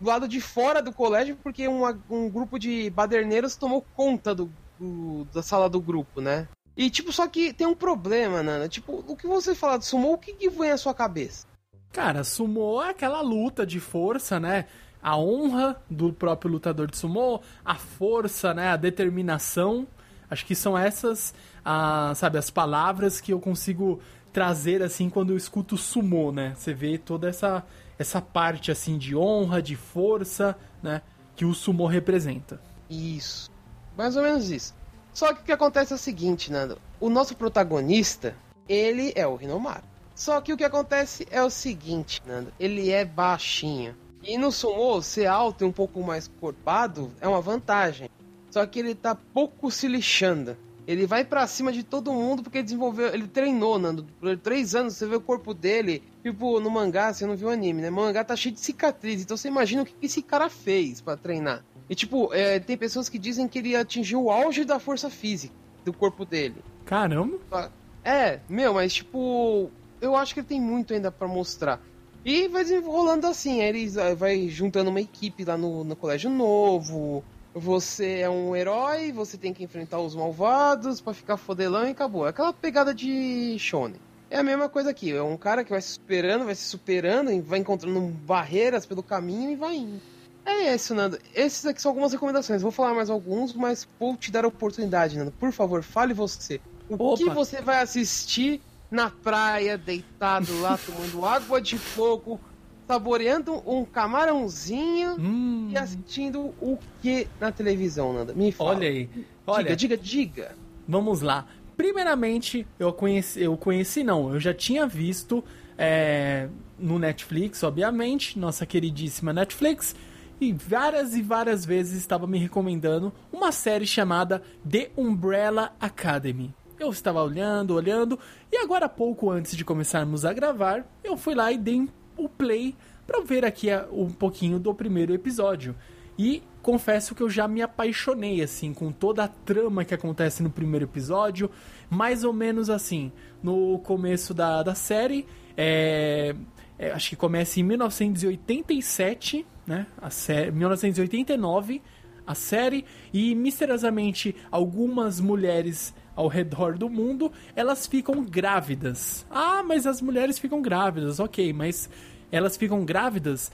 do 0.00 0.06
lado 0.08 0.26
de 0.26 0.40
fora 0.40 0.80
do 0.80 0.92
colégio 0.92 1.36
porque 1.42 1.68
um, 1.68 1.82
um 2.08 2.30
grupo 2.30 2.58
de 2.58 2.88
baderneiros 2.90 3.54
tomou 3.54 3.84
conta 3.94 4.34
do, 4.34 4.50
do- 4.78 5.26
da 5.32 5.42
sala 5.42 5.68
do 5.68 5.80
grupo, 5.80 6.20
né? 6.22 6.48
E 6.76 6.88
tipo, 6.90 7.12
só 7.12 7.26
que 7.28 7.52
tem 7.52 7.66
um 7.66 7.74
problema, 7.74 8.42
Nana. 8.42 8.68
Tipo, 8.68 9.04
o 9.06 9.14
que 9.14 9.26
você 9.26 9.54
fala 9.54 9.78
de 9.78 9.84
sumô, 9.84 10.14
o 10.14 10.18
que, 10.18 10.32
que 10.32 10.48
vem 10.50 10.70
à 10.72 10.76
sua 10.78 10.94
cabeça? 10.94 11.46
Cara, 11.92 12.24
sumô 12.24 12.82
é 12.82 12.90
aquela 12.90 13.20
luta 13.20 13.64
de 13.66 13.78
força, 13.78 14.40
né? 14.40 14.66
A 15.04 15.18
honra 15.18 15.76
do 15.88 16.12
próprio 16.12 16.50
lutador 16.50 16.90
de 16.90 16.96
sumô, 16.96 17.42
a 17.62 17.74
força, 17.74 18.54
né? 18.54 18.68
A 18.68 18.76
determinação. 18.76 19.86
Acho 20.30 20.46
que 20.46 20.54
são 20.54 20.76
essas, 20.76 21.34
ah, 21.62 22.12
sabe, 22.16 22.38
as 22.38 22.48
palavras 22.48 23.20
que 23.20 23.32
eu 23.32 23.38
consigo 23.38 24.00
trazer 24.32 24.82
assim 24.82 25.10
quando 25.10 25.30
eu 25.30 25.36
escuto 25.36 25.76
sumô, 25.76 26.32
né? 26.32 26.54
Você 26.56 26.72
vê 26.72 26.96
toda 26.96 27.28
essa 27.28 27.62
essa 27.98 28.20
parte 28.20 28.72
assim 28.72 28.98
de 28.98 29.14
honra, 29.14 29.62
de 29.62 29.76
força, 29.76 30.56
né? 30.82 31.02
Que 31.36 31.44
o 31.44 31.54
sumô 31.54 31.86
representa. 31.86 32.60
Isso. 32.90 33.50
Mais 33.96 34.16
ou 34.16 34.22
menos 34.22 34.50
isso. 34.50 34.74
Só 35.12 35.32
que 35.32 35.42
o 35.42 35.44
que 35.44 35.52
acontece 35.52 35.92
é 35.92 35.96
o 35.96 35.98
seguinte, 35.98 36.50
Nando. 36.50 36.80
O 36.98 37.08
nosso 37.08 37.36
protagonista, 37.36 38.34
ele 38.68 39.12
é 39.14 39.26
o 39.26 39.40
Hinomaru. 39.40 39.84
Só 40.14 40.40
que 40.40 40.52
o 40.52 40.56
que 40.56 40.64
acontece 40.64 41.26
é 41.30 41.42
o 41.42 41.50
seguinte, 41.50 42.20
Nando. 42.26 42.52
Ele 42.58 42.90
é 42.90 43.04
baixinho. 43.04 43.94
E 44.26 44.38
no 44.38 44.50
sumô, 44.50 45.02
ser 45.02 45.26
alto 45.26 45.64
e 45.64 45.66
um 45.66 45.72
pouco 45.72 46.02
mais 46.02 46.28
corpado 46.40 47.12
é 47.20 47.28
uma 47.28 47.40
vantagem. 47.40 48.08
Só 48.50 48.64
que 48.66 48.78
ele 48.78 48.94
tá 48.94 49.14
pouco 49.14 49.70
se 49.70 49.86
lixando. 49.86 50.56
Ele 50.86 51.06
vai 51.06 51.24
pra 51.24 51.46
cima 51.46 51.72
de 51.72 51.82
todo 51.82 52.12
mundo 52.12 52.42
porque 52.42 52.58
ele 52.58 52.64
desenvolveu. 52.64 53.12
Ele 53.12 53.26
treinou, 53.26 53.78
Nando. 53.78 54.06
Por 54.20 54.36
três 54.38 54.74
anos 54.74 54.94
você 54.94 55.06
vê 55.06 55.16
o 55.16 55.20
corpo 55.20 55.52
dele. 55.52 56.02
Tipo, 56.22 56.60
no 56.60 56.70
mangá, 56.70 57.12
você 57.12 57.26
não 57.26 57.36
viu 57.36 57.50
anime, 57.50 57.82
né? 57.82 57.90
O 57.90 57.92
mangá 57.92 58.22
tá 58.22 58.36
cheio 58.36 58.54
de 58.54 58.60
cicatriz. 58.60 59.22
Então 59.22 59.36
você 59.36 59.48
imagina 59.48 59.82
o 59.82 59.86
que 59.86 59.94
esse 60.02 60.22
cara 60.22 60.48
fez 60.48 61.00
pra 61.00 61.16
treinar. 61.16 61.64
E 61.88 61.94
tipo, 61.94 62.32
é, 62.32 62.58
tem 62.58 62.76
pessoas 62.76 63.08
que 63.08 63.18
dizem 63.18 63.48
que 63.48 63.58
ele 63.58 63.76
atingiu 63.76 64.24
o 64.24 64.30
auge 64.30 64.64
da 64.64 64.78
força 64.78 65.10
física 65.10 65.54
do 65.84 65.92
corpo 65.92 66.24
dele. 66.24 66.56
Caramba! 66.84 67.72
É, 68.02 68.40
meu, 68.48 68.74
mas 68.74 68.94
tipo, 68.94 69.70
eu 70.00 70.14
acho 70.14 70.34
que 70.34 70.40
ele 70.40 70.46
tem 70.46 70.60
muito 70.60 70.94
ainda 70.94 71.10
pra 71.10 71.26
mostrar. 71.26 71.80
E 72.24 72.48
vai 72.48 72.62
desenrolando 72.62 73.26
assim, 73.26 73.60
aí 73.60 73.68
eles 73.68 73.98
ah, 73.98 74.14
vai 74.14 74.48
juntando 74.48 74.88
uma 74.88 75.00
equipe 75.00 75.44
lá 75.44 75.58
no, 75.58 75.84
no 75.84 75.94
colégio 75.94 76.30
novo. 76.30 77.22
Você 77.54 78.20
é 78.20 78.30
um 78.30 78.56
herói, 78.56 79.12
você 79.12 79.36
tem 79.36 79.52
que 79.52 79.62
enfrentar 79.62 80.00
os 80.00 80.16
malvados 80.16 81.00
pra 81.00 81.12
ficar 81.12 81.36
fodelão 81.36 81.86
e 81.86 81.90
acabou. 81.90 82.26
É 82.26 82.30
Aquela 82.30 82.52
pegada 82.52 82.94
de 82.94 83.56
shonen. 83.58 84.00
É 84.30 84.38
a 84.38 84.42
mesma 84.42 84.68
coisa 84.68 84.90
aqui. 84.90 85.12
É 85.12 85.22
um 85.22 85.36
cara 85.36 85.62
que 85.62 85.70
vai 85.70 85.80
se 85.80 85.90
superando, 85.90 86.46
vai 86.46 86.54
se 86.54 86.64
superando, 86.64 87.42
vai 87.42 87.58
encontrando 87.58 88.00
barreiras 88.00 88.86
pelo 88.86 89.02
caminho 89.02 89.50
e 89.50 89.56
vai 89.56 89.76
indo. 89.76 90.00
É 90.44 90.74
isso, 90.74 90.94
Nando. 90.94 91.18
Esses 91.34 91.64
aqui 91.64 91.80
são 91.80 91.90
algumas 91.90 92.12
recomendações. 92.12 92.62
Vou 92.62 92.72
falar 92.72 92.94
mais 92.94 93.08
alguns, 93.08 93.52
mas 93.52 93.86
vou 94.00 94.16
te 94.16 94.32
dar 94.32 94.44
a 94.44 94.48
oportunidade, 94.48 95.16
Nando. 95.16 95.30
Por 95.32 95.52
favor, 95.52 95.82
fale 95.82 96.12
você. 96.12 96.60
O 96.88 96.94
Opa. 96.94 97.16
que 97.16 97.30
você 97.30 97.60
vai 97.60 97.80
assistir 97.80 98.60
na 98.94 99.10
praia, 99.10 99.76
deitado 99.76 100.60
lá, 100.60 100.78
tomando 100.86 101.26
água 101.26 101.60
de 101.60 101.76
fogo, 101.76 102.40
saboreando 102.86 103.60
um 103.66 103.84
camarãozinho 103.84 105.16
hum. 105.18 105.68
e 105.70 105.76
assistindo 105.76 106.54
o 106.60 106.78
que 107.02 107.26
na 107.40 107.50
televisão, 107.50 108.12
Nanda? 108.12 108.32
Me 108.32 108.52
fala. 108.52 108.70
Olha 108.70 108.88
aí. 108.88 109.10
Olha, 109.46 109.76
diga, 109.76 109.96
diga, 109.96 110.46
diga. 110.46 110.56
Vamos 110.86 111.20
lá. 111.20 111.46
Primeiramente, 111.76 112.66
eu 112.78 112.92
conheci, 112.92 113.42
eu 113.42 113.56
conheci 113.56 114.04
não, 114.04 114.32
eu 114.32 114.38
já 114.38 114.54
tinha 114.54 114.86
visto 114.86 115.42
é, 115.76 116.48
no 116.78 117.00
Netflix, 117.00 117.64
obviamente, 117.64 118.38
nossa 118.38 118.64
queridíssima 118.64 119.32
Netflix, 119.32 119.96
e 120.40 120.52
várias 120.52 121.16
e 121.16 121.22
várias 121.22 121.64
vezes 121.64 121.98
estava 121.98 122.28
me 122.28 122.38
recomendando 122.38 123.12
uma 123.32 123.50
série 123.50 123.86
chamada 123.86 124.40
The 124.68 124.92
Umbrella 124.96 125.74
Academy. 125.80 126.54
Eu 126.84 126.90
estava 126.90 127.22
olhando, 127.22 127.74
olhando, 127.74 128.18
e 128.52 128.58
agora 128.58 128.90
pouco 128.90 129.30
antes 129.30 129.56
de 129.56 129.64
começarmos 129.64 130.26
a 130.26 130.34
gravar, 130.34 130.86
eu 131.02 131.16
fui 131.16 131.34
lá 131.34 131.50
e 131.50 131.56
dei 131.56 131.88
o 132.14 132.28
play 132.28 132.76
para 133.06 133.22
ver 133.22 133.42
aqui 133.42 133.68
um 133.90 134.10
pouquinho 134.10 134.58
do 134.58 134.74
primeiro 134.74 135.14
episódio. 135.14 135.74
E 136.18 136.42
confesso 136.62 137.14
que 137.14 137.22
eu 137.22 137.30
já 137.30 137.48
me 137.48 137.62
apaixonei 137.62 138.42
assim 138.42 138.74
com 138.74 138.92
toda 138.92 139.24
a 139.24 139.28
trama 139.28 139.82
que 139.82 139.94
acontece 139.94 140.42
no 140.42 140.50
primeiro 140.50 140.84
episódio, 140.84 141.50
mais 141.88 142.22
ou 142.22 142.34
menos 142.34 142.68
assim. 142.68 143.10
No 143.42 143.78
começo 143.78 144.34
da, 144.34 144.62
da 144.62 144.74
série, 144.74 145.26
é, 145.56 146.36
é, 146.78 146.90
acho 146.90 147.08
que 147.10 147.16
começa 147.16 147.58
em 147.60 147.62
1987, 147.62 149.46
né? 149.66 149.86
A 149.96 150.10
série, 150.10 150.50
1989, 150.50 151.80
a 152.26 152.34
série 152.34 152.84
e 153.10 153.34
misteriosamente 153.34 154.36
algumas 154.50 155.18
mulheres 155.18 155.94
ao 156.14 156.28
redor 156.28 156.76
do 156.78 156.88
mundo, 156.88 157.30
elas 157.54 157.86
ficam 157.86 158.24
grávidas. 158.24 159.26
Ah, 159.30 159.62
mas 159.62 159.86
as 159.86 160.00
mulheres 160.00 160.38
ficam 160.38 160.62
grávidas, 160.62 161.20
ok, 161.20 161.52
mas 161.52 161.88
elas 162.30 162.56
ficam 162.56 162.84
grávidas, 162.84 163.50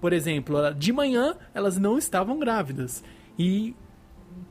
por 0.00 0.12
exemplo, 0.12 0.72
de 0.74 0.92
manhã 0.92 1.36
elas 1.54 1.78
não 1.78 1.98
estavam 1.98 2.38
grávidas. 2.38 3.02
E 3.38 3.74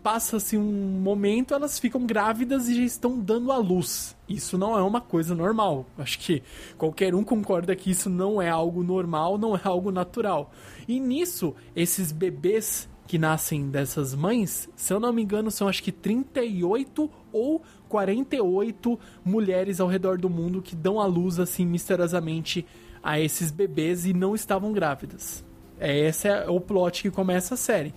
passa-se 0.04 0.58
um 0.58 1.00
momento, 1.02 1.54
elas 1.54 1.80
ficam 1.80 2.06
grávidas 2.06 2.68
e 2.68 2.76
já 2.76 2.84
estão 2.84 3.20
dando 3.20 3.52
à 3.52 3.58
luz. 3.58 4.16
Isso 4.28 4.58
não 4.58 4.78
é 4.78 4.82
uma 4.82 5.02
coisa 5.02 5.36
normal. 5.36 5.86
Acho 5.98 6.20
que 6.20 6.42
qualquer 6.78 7.14
um 7.14 7.24
concorda 7.24 7.76
que 7.76 7.92
isso 7.92 8.10
não 8.10 8.42
é 8.42 8.50
algo 8.50 8.84
normal, 8.84 9.38
não 9.38 9.56
é 9.56 9.62
algo 9.64 9.92
natural. 9.92 10.52
E 10.88 11.00
nisso, 11.00 11.56
esses 11.76 12.12
bebês 12.12 12.90
que 13.08 13.18
nascem 13.18 13.70
dessas 13.70 14.16
mães, 14.16 14.70
se 14.76 14.94
eu 14.94 15.00
não 15.00 15.12
me 15.12 15.22
engano, 15.22 15.52
são 15.52 15.68
acho 15.68 15.84
que 15.84 15.92
38 15.92 17.10
ou 17.32 17.62
48 17.90 19.00
mulheres 19.24 19.80
ao 19.80 19.88
redor 19.88 20.18
do 20.18 20.30
mundo 20.30 20.62
que 20.62 20.76
dão 20.76 21.00
à 21.00 21.06
luz 21.06 21.40
assim 21.40 21.66
misteriosamente 21.66 22.66
a 23.04 23.20
esses 23.20 23.52
bebês 23.52 24.06
e 24.06 24.14
não 24.14 24.34
estavam 24.34 24.72
grávidas. 24.72 25.44
É, 25.80 25.98
esse 26.08 26.28
é 26.28 26.48
o 26.48 26.60
plot 26.60 27.02
que 27.02 27.12
começa 27.12 27.56
a 27.56 27.58
série. 27.58 27.94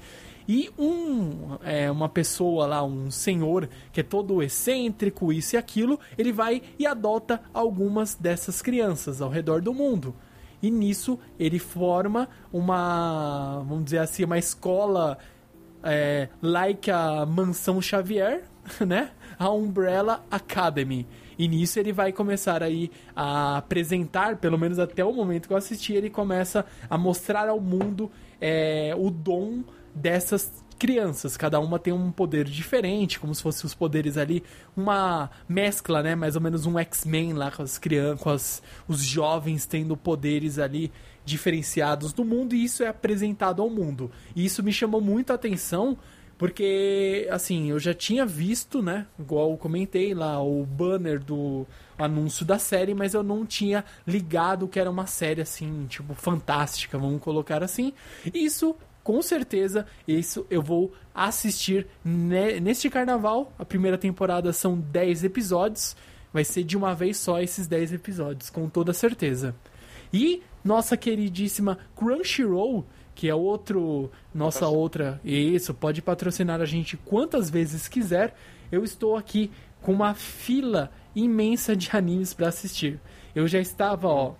E 0.48 0.70
um, 0.78 1.56
é, 1.62 1.90
uma 1.90 2.08
pessoa 2.08 2.66
lá, 2.66 2.84
um 2.84 3.10
senhor 3.10 3.68
que 3.92 4.00
é 4.00 4.02
todo 4.02 4.42
excêntrico, 4.42 5.32
isso 5.32 5.56
e 5.56 5.58
aquilo, 5.58 5.98
ele 6.18 6.32
vai 6.32 6.62
e 6.78 6.86
adota 6.86 7.40
algumas 7.52 8.14
dessas 8.14 8.60
crianças 8.60 9.22
ao 9.22 9.30
redor 9.30 9.62
do 9.62 9.72
mundo. 9.72 10.14
E 10.62 10.70
nisso 10.70 11.18
ele 11.38 11.58
forma 11.58 12.28
uma, 12.52 13.62
vamos 13.66 13.84
dizer 13.84 13.98
assim, 13.98 14.24
uma 14.24 14.38
escola 14.38 15.18
é, 15.82 16.28
like 16.40 16.90
a 16.90 17.26
Mansão 17.26 17.80
Xavier, 17.80 18.44
né? 18.86 19.10
A 19.38 19.50
Umbrella 19.50 20.24
Academy. 20.30 21.06
E 21.38 21.48
nisso 21.48 21.78
ele 21.78 21.92
vai 21.92 22.12
começar 22.12 22.62
aí 22.62 22.90
a 23.14 23.58
apresentar, 23.58 24.36
pelo 24.36 24.58
menos 24.58 24.78
até 24.78 25.04
o 25.04 25.12
momento 25.12 25.48
que 25.48 25.52
eu 25.52 25.56
assisti, 25.56 25.92
ele 25.92 26.08
começa 26.08 26.64
a 26.88 26.96
mostrar 26.96 27.48
ao 27.48 27.60
mundo 27.60 28.10
é, 28.40 28.94
o 28.96 29.10
dom 29.10 29.64
dessas 29.94 30.63
crianças, 30.78 31.36
cada 31.36 31.58
uma 31.60 31.78
tem 31.78 31.92
um 31.92 32.10
poder 32.10 32.44
diferente, 32.44 33.18
como 33.18 33.34
se 33.34 33.42
fossem 33.42 33.66
os 33.66 33.74
poderes 33.74 34.16
ali, 34.16 34.42
uma 34.76 35.30
mescla, 35.48 36.02
né, 36.02 36.14
mais 36.14 36.36
ou 36.36 36.42
menos 36.42 36.66
um 36.66 36.78
X-Men 36.78 37.32
lá 37.32 37.50
com 37.50 37.62
as 37.62 37.78
crianças, 37.78 38.20
com 38.20 38.30
as, 38.30 38.62
os 38.86 39.02
jovens 39.02 39.66
tendo 39.66 39.96
poderes 39.96 40.58
ali 40.58 40.92
diferenciados 41.24 42.12
do 42.12 42.24
mundo 42.24 42.54
e 42.54 42.64
isso 42.64 42.82
é 42.82 42.88
apresentado 42.88 43.62
ao 43.62 43.70
mundo. 43.70 44.10
E 44.36 44.44
isso 44.44 44.62
me 44.62 44.72
chamou 44.72 45.00
muito 45.00 45.30
a 45.30 45.34
atenção, 45.34 45.96
porque 46.36 47.26
assim, 47.30 47.70
eu 47.70 47.78
já 47.78 47.94
tinha 47.94 48.26
visto, 48.26 48.82
né, 48.82 49.06
igual 49.18 49.52
eu 49.52 49.56
comentei 49.56 50.14
lá 50.14 50.42
o 50.42 50.64
banner 50.64 51.22
do 51.22 51.66
anúncio 51.98 52.44
da 52.44 52.58
série, 52.58 52.92
mas 52.94 53.14
eu 53.14 53.22
não 53.22 53.46
tinha 53.46 53.84
ligado 54.06 54.68
que 54.68 54.78
era 54.78 54.90
uma 54.90 55.06
série 55.06 55.40
assim, 55.40 55.86
tipo 55.88 56.14
fantástica, 56.14 56.98
vamos 56.98 57.22
colocar 57.22 57.62
assim. 57.62 57.92
Isso 58.34 58.76
com 59.04 59.20
certeza 59.20 59.86
isso 60.08 60.46
eu 60.50 60.62
vou 60.62 60.92
assistir 61.14 61.86
neste 62.02 62.88
carnaval. 62.88 63.52
A 63.58 63.64
primeira 63.64 63.98
temporada 63.98 64.52
são 64.52 64.76
10 64.78 65.24
episódios. 65.24 65.94
Vai 66.32 66.42
ser 66.42 66.64
de 66.64 66.76
uma 66.76 66.94
vez 66.94 67.18
só 67.18 67.40
esses 67.40 67.68
10 67.68 67.92
episódios, 67.92 68.50
com 68.50 68.68
toda 68.68 68.92
certeza. 68.92 69.54
E 70.12 70.42
nossa 70.64 70.96
queridíssima 70.96 71.78
Crunchyroll, 71.94 72.86
que 73.14 73.28
é 73.28 73.34
outro, 73.34 74.10
nossa 74.34 74.66
outra, 74.66 75.20
isso, 75.22 75.72
pode 75.74 76.02
patrocinar 76.02 76.60
a 76.60 76.64
gente 76.64 76.96
quantas 76.96 77.50
vezes 77.50 77.86
quiser. 77.86 78.34
Eu 78.72 78.82
estou 78.82 79.16
aqui 79.16 79.52
com 79.82 79.92
uma 79.92 80.14
fila 80.14 80.90
imensa 81.14 81.76
de 81.76 81.90
animes 81.92 82.32
para 82.32 82.48
assistir. 82.48 82.98
Eu 83.34 83.46
já 83.46 83.60
estava, 83.60 84.08
ó. 84.08 84.34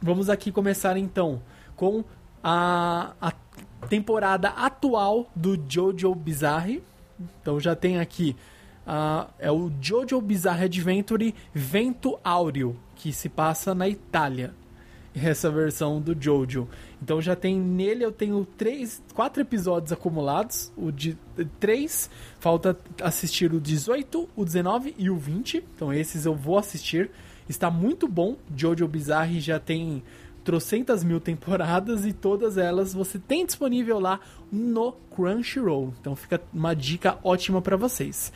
Vamos 0.00 0.30
aqui 0.30 0.50
começar 0.50 0.96
então 0.96 1.42
com 1.76 2.02
a, 2.42 3.12
a 3.20 3.32
temporada 3.88 4.48
atual 4.50 5.30
do 5.34 5.58
Jojo 5.68 6.14
Bizarre. 6.14 6.82
Então 7.40 7.60
já 7.60 7.74
tem 7.74 7.98
aqui 7.98 8.36
uh, 8.86 9.30
é 9.38 9.50
o 9.50 9.70
Jojo 9.80 10.20
Bizarre 10.20 10.64
Adventure 10.64 11.34
Vento 11.52 12.18
Áureo, 12.24 12.76
que 12.96 13.12
se 13.12 13.28
passa 13.28 13.74
na 13.74 13.88
Itália. 13.88 14.54
Essa 15.12 15.50
versão 15.50 16.00
do 16.00 16.16
Jojo. 16.18 16.68
Então 17.02 17.20
já 17.20 17.34
tem 17.34 17.58
nele 17.58 18.04
eu 18.04 18.12
tenho 18.12 18.44
três, 18.56 19.02
quatro 19.12 19.42
episódios 19.42 19.90
acumulados, 19.90 20.72
o 20.76 20.92
de 20.92 21.18
três, 21.58 22.08
falta 22.38 22.78
assistir 23.02 23.52
o 23.52 23.60
18, 23.60 24.28
o 24.36 24.44
19 24.44 24.94
e 24.96 25.10
o 25.10 25.16
20. 25.16 25.64
Então 25.74 25.92
esses 25.92 26.26
eu 26.26 26.34
vou 26.34 26.58
assistir. 26.58 27.10
Está 27.48 27.68
muito 27.68 28.06
bom. 28.06 28.36
Jojo 28.56 28.86
Bizarre 28.86 29.40
já 29.40 29.58
tem 29.58 30.04
trocentas 30.44 31.04
mil 31.04 31.20
temporadas 31.20 32.04
e 32.04 32.12
todas 32.12 32.58
elas 32.58 32.92
você 32.92 33.18
tem 33.18 33.46
disponível 33.46 33.98
lá 33.98 34.20
no 34.50 34.92
Crunchyroll. 35.14 35.94
Então 36.00 36.16
fica 36.16 36.40
uma 36.52 36.74
dica 36.74 37.18
ótima 37.22 37.60
para 37.62 37.76
vocês. 37.76 38.32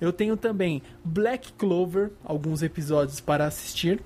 Eu 0.00 0.12
tenho 0.12 0.36
também 0.36 0.82
Black 1.04 1.52
Clover, 1.54 2.12
alguns 2.24 2.62
episódios 2.62 3.20
para 3.20 3.46
assistir. 3.46 4.00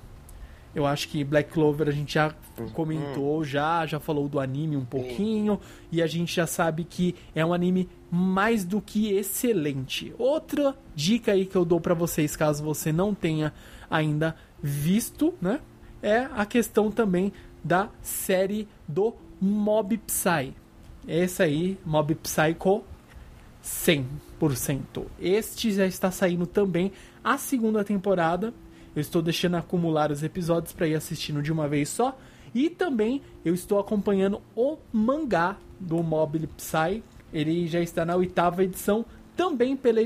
Eu 0.75 0.87
acho 0.87 1.09
que 1.09 1.23
Black 1.23 1.53
Clover 1.53 1.87
a 1.87 1.93
gente 1.93 2.15
já 2.15 2.35
comentou, 2.73 3.45
já, 3.45 3.85
já 3.85 4.01
falou 4.01 4.27
do 4.27 4.41
anime 4.41 4.75
um 4.75 4.87
pouquinho, 4.87 5.61
e 5.91 6.01
a 6.01 6.07
gente 6.07 6.35
já 6.35 6.47
sabe 6.47 6.85
que 6.85 7.15
é 7.35 7.45
um 7.45 7.53
anime 7.53 7.91
mais 8.11 8.65
do 8.65 8.81
que 8.81 9.13
excelente. 9.13 10.15
Outra 10.19 10.75
dica 10.95 11.33
aí 11.33 11.45
que 11.45 11.57
eu 11.57 11.65
dou 11.65 11.79
para 11.79 11.93
vocês, 11.93 12.35
caso 12.35 12.65
você 12.65 12.91
não 12.91 13.15
tenha 13.15 13.53
ainda 13.91 14.35
visto, 14.63 15.35
né? 15.43 15.61
É 16.03 16.29
a 16.35 16.45
questão 16.45 16.91
também 16.91 17.33
da 17.63 17.89
série 18.03 18.69
do 18.89 19.15
Mob 19.41 19.97
Psy. 19.99 20.53
Esse 21.07 21.43
aí, 21.43 21.79
Mob 21.85 22.15
Psycho 22.17 22.85
100%. 23.65 25.05
Este 25.21 25.73
já 25.73 25.87
está 25.87 26.11
saindo 26.11 26.47
também 26.47 26.93
a 27.23 27.39
segunda 27.39 27.85
temporada. 27.85 28.53
Eu 28.95 29.01
estou 29.01 29.23
deixando 29.23 29.57
acumular 29.57 30.11
os 30.11 30.23
episódios 30.23 30.73
para 30.73 30.87
ir 30.87 30.95
assistindo 30.95 31.41
de 31.41 31.53
uma 31.53 31.69
vez 31.69 31.89
só. 31.89 32.17
E 32.55 32.69
também 32.69 33.23
eu 33.45 33.55
estou 33.55 33.79
acompanhando 33.79 34.43
o 34.55 34.77
mangá 34.93 35.57
do 35.81 36.03
Mob 36.03 36.47
Psy. 36.57 37.03
Ele 37.33 37.67
já 37.67 37.81
está 37.81 38.05
na 38.05 38.15
oitava 38.15 38.63
edição, 38.63 39.07
também 39.35 39.77
pela, 39.77 40.01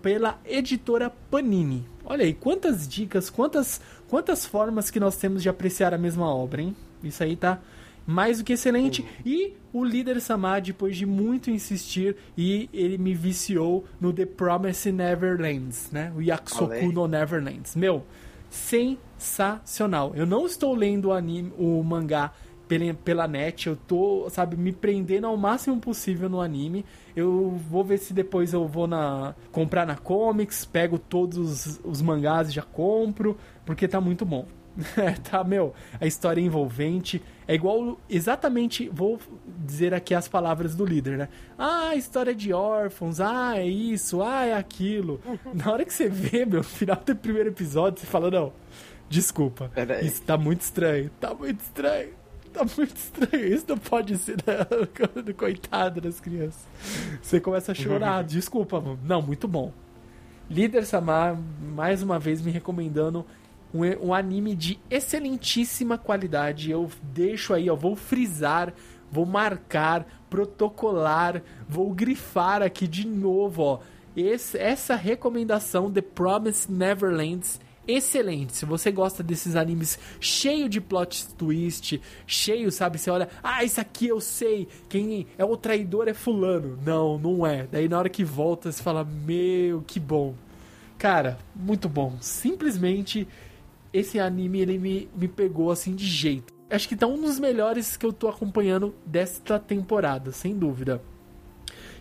pela 0.00 0.40
editora 0.44 1.10
Panini. 1.30 1.84
Olha 2.04 2.24
aí, 2.24 2.32
quantas 2.32 2.88
dicas, 2.88 3.28
quantas 3.28 3.80
Quantas 4.12 4.44
formas 4.44 4.90
que 4.90 5.00
nós 5.00 5.16
temos 5.16 5.42
de 5.42 5.48
apreciar 5.48 5.94
a 5.94 5.96
mesma 5.96 6.26
obra, 6.26 6.60
hein? 6.60 6.76
Isso 7.02 7.22
aí 7.22 7.34
tá 7.34 7.58
mais 8.06 8.36
do 8.36 8.44
que 8.44 8.52
excelente. 8.52 9.02
E 9.24 9.54
o 9.72 9.82
líder 9.82 10.20
Samar, 10.20 10.60
depois 10.60 10.98
de 10.98 11.06
muito 11.06 11.50
insistir, 11.50 12.14
e 12.36 12.68
ele 12.74 12.98
me 12.98 13.14
viciou 13.14 13.86
no 13.98 14.12
The 14.12 14.26
Promise 14.26 14.92
Neverlands, 14.92 15.90
né? 15.90 16.12
O 16.14 16.20
Yakusoku 16.20 16.92
no 16.92 17.08
Neverlands. 17.08 17.74
Meu, 17.74 18.04
sensacional. 18.50 20.12
Eu 20.14 20.26
não 20.26 20.44
estou 20.44 20.74
lendo 20.74 21.06
o, 21.06 21.12
anime, 21.14 21.50
o 21.56 21.82
mangá 21.82 22.34
pela, 22.68 22.94
pela 22.94 23.28
net, 23.28 23.66
eu 23.66 23.76
tô, 23.76 24.28
sabe, 24.30 24.56
me 24.56 24.72
prendendo 24.72 25.26
ao 25.26 25.36
máximo 25.36 25.78
possível 25.80 26.28
no 26.28 26.40
anime. 26.40 26.84
Eu 27.14 27.60
vou 27.68 27.84
ver 27.84 27.98
se 27.98 28.14
depois 28.14 28.52
eu 28.52 28.66
vou 28.66 28.86
na 28.86 29.34
comprar 29.50 29.86
na 29.86 29.96
Comics, 29.96 30.64
pego 30.64 30.98
todos 30.98 31.36
os, 31.36 31.80
os 31.84 32.00
mangás 32.00 32.48
e 32.48 32.52
já 32.52 32.62
compro, 32.62 33.36
porque 33.64 33.86
tá 33.88 34.00
muito 34.00 34.24
bom. 34.24 34.46
tá, 35.30 35.44
meu, 35.44 35.74
a 36.00 36.06
história 36.06 36.40
é 36.40 36.44
envolvente. 36.44 37.22
É 37.46 37.54
igual, 37.54 38.00
exatamente, 38.08 38.88
vou 38.88 39.18
dizer 39.66 39.92
aqui 39.92 40.14
as 40.14 40.28
palavras 40.28 40.74
do 40.74 40.84
líder, 40.84 41.18
né? 41.18 41.28
Ah, 41.58 41.94
história 41.94 42.34
de 42.34 42.52
órfãos, 42.52 43.20
ah, 43.20 43.58
é 43.58 43.66
isso, 43.66 44.22
ah, 44.22 44.44
é 44.44 44.54
aquilo. 44.54 45.20
Na 45.52 45.70
hora 45.70 45.84
que 45.84 45.92
você 45.92 46.08
vê, 46.08 46.44
meu, 46.44 46.58
no 46.58 46.64
final 46.64 46.96
do 47.04 47.16
primeiro 47.16 47.50
episódio, 47.50 48.00
você 48.00 48.06
fala, 48.06 48.30
não, 48.30 48.52
desculpa, 49.08 49.70
isso 50.02 50.22
tá 50.22 50.36
muito 50.36 50.62
estranho, 50.62 51.10
tá 51.20 51.34
muito 51.34 51.60
estranho. 51.60 52.22
Tá 52.52 52.66
muito 52.76 52.94
estranho, 52.94 53.46
isso 53.46 53.64
não 53.66 53.78
pode 53.78 54.14
ser 54.18 54.36
né? 54.46 55.32
coitado 55.34 56.02
das 56.02 56.20
crianças. 56.20 56.60
Você 57.22 57.40
começa 57.40 57.72
a 57.72 57.74
chorar, 57.74 58.22
desculpa, 58.24 58.78
mano. 58.78 58.98
Não, 59.02 59.22
muito 59.22 59.48
bom. 59.48 59.72
Líder 60.50 60.84
Samar, 60.84 61.34
mais 61.74 62.02
uma 62.02 62.18
vez 62.18 62.42
me 62.42 62.50
recomendando 62.50 63.24
um, 63.72 64.08
um 64.08 64.14
anime 64.14 64.54
de 64.54 64.78
excelentíssima 64.90 65.98
qualidade. 65.98 66.70
Eu 66.70 66.90
deixo 67.02 67.54
aí, 67.54 67.70
ó, 67.70 67.74
vou 67.74 67.96
frisar, 67.96 68.72
vou 69.10 69.26
marcar, 69.26 70.06
protocolar, 70.28 71.42
vou 71.68 71.92
grifar 71.92 72.62
aqui 72.62 72.86
de 72.86 73.06
novo, 73.06 73.62
ó. 73.62 73.80
Esse, 74.14 74.58
essa 74.58 74.94
recomendação 74.94 75.90
The 75.90 76.02
Promised 76.02 76.70
Neverlands 76.70 77.58
excelente. 77.86 78.54
Se 78.54 78.64
você 78.64 78.90
gosta 78.90 79.22
desses 79.22 79.56
animes 79.56 79.98
cheio 80.20 80.68
de 80.68 80.80
plot 80.80 81.34
twist, 81.34 82.00
cheio, 82.26 82.70
sabe? 82.70 82.98
Você 82.98 83.10
olha, 83.10 83.28
ah, 83.42 83.64
isso 83.64 83.80
aqui 83.80 84.08
eu 84.08 84.20
sei, 84.20 84.68
quem 84.88 85.26
é 85.36 85.44
o 85.44 85.56
traidor 85.56 86.08
é 86.08 86.14
fulano. 86.14 86.78
Não, 86.84 87.18
não 87.18 87.46
é. 87.46 87.66
Daí 87.70 87.88
na 87.88 87.98
hora 87.98 88.08
que 88.08 88.24
volta, 88.24 88.70
você 88.70 88.82
fala, 88.82 89.04
meu, 89.04 89.82
que 89.82 89.98
bom. 89.98 90.34
Cara, 90.98 91.38
muito 91.54 91.88
bom. 91.88 92.16
Simplesmente 92.20 93.26
esse 93.92 94.18
anime 94.18 94.60
ele 94.60 94.78
me, 94.78 95.08
me 95.14 95.28
pegou 95.28 95.70
assim 95.70 95.94
de 95.94 96.06
jeito. 96.06 96.52
Acho 96.70 96.88
que 96.88 96.96
tá 96.96 97.06
um 97.06 97.20
dos 97.20 97.38
melhores 97.38 97.96
que 97.96 98.06
eu 98.06 98.12
tô 98.12 98.28
acompanhando 98.28 98.94
desta 99.04 99.58
temporada, 99.58 100.32
sem 100.32 100.56
dúvida. 100.56 101.02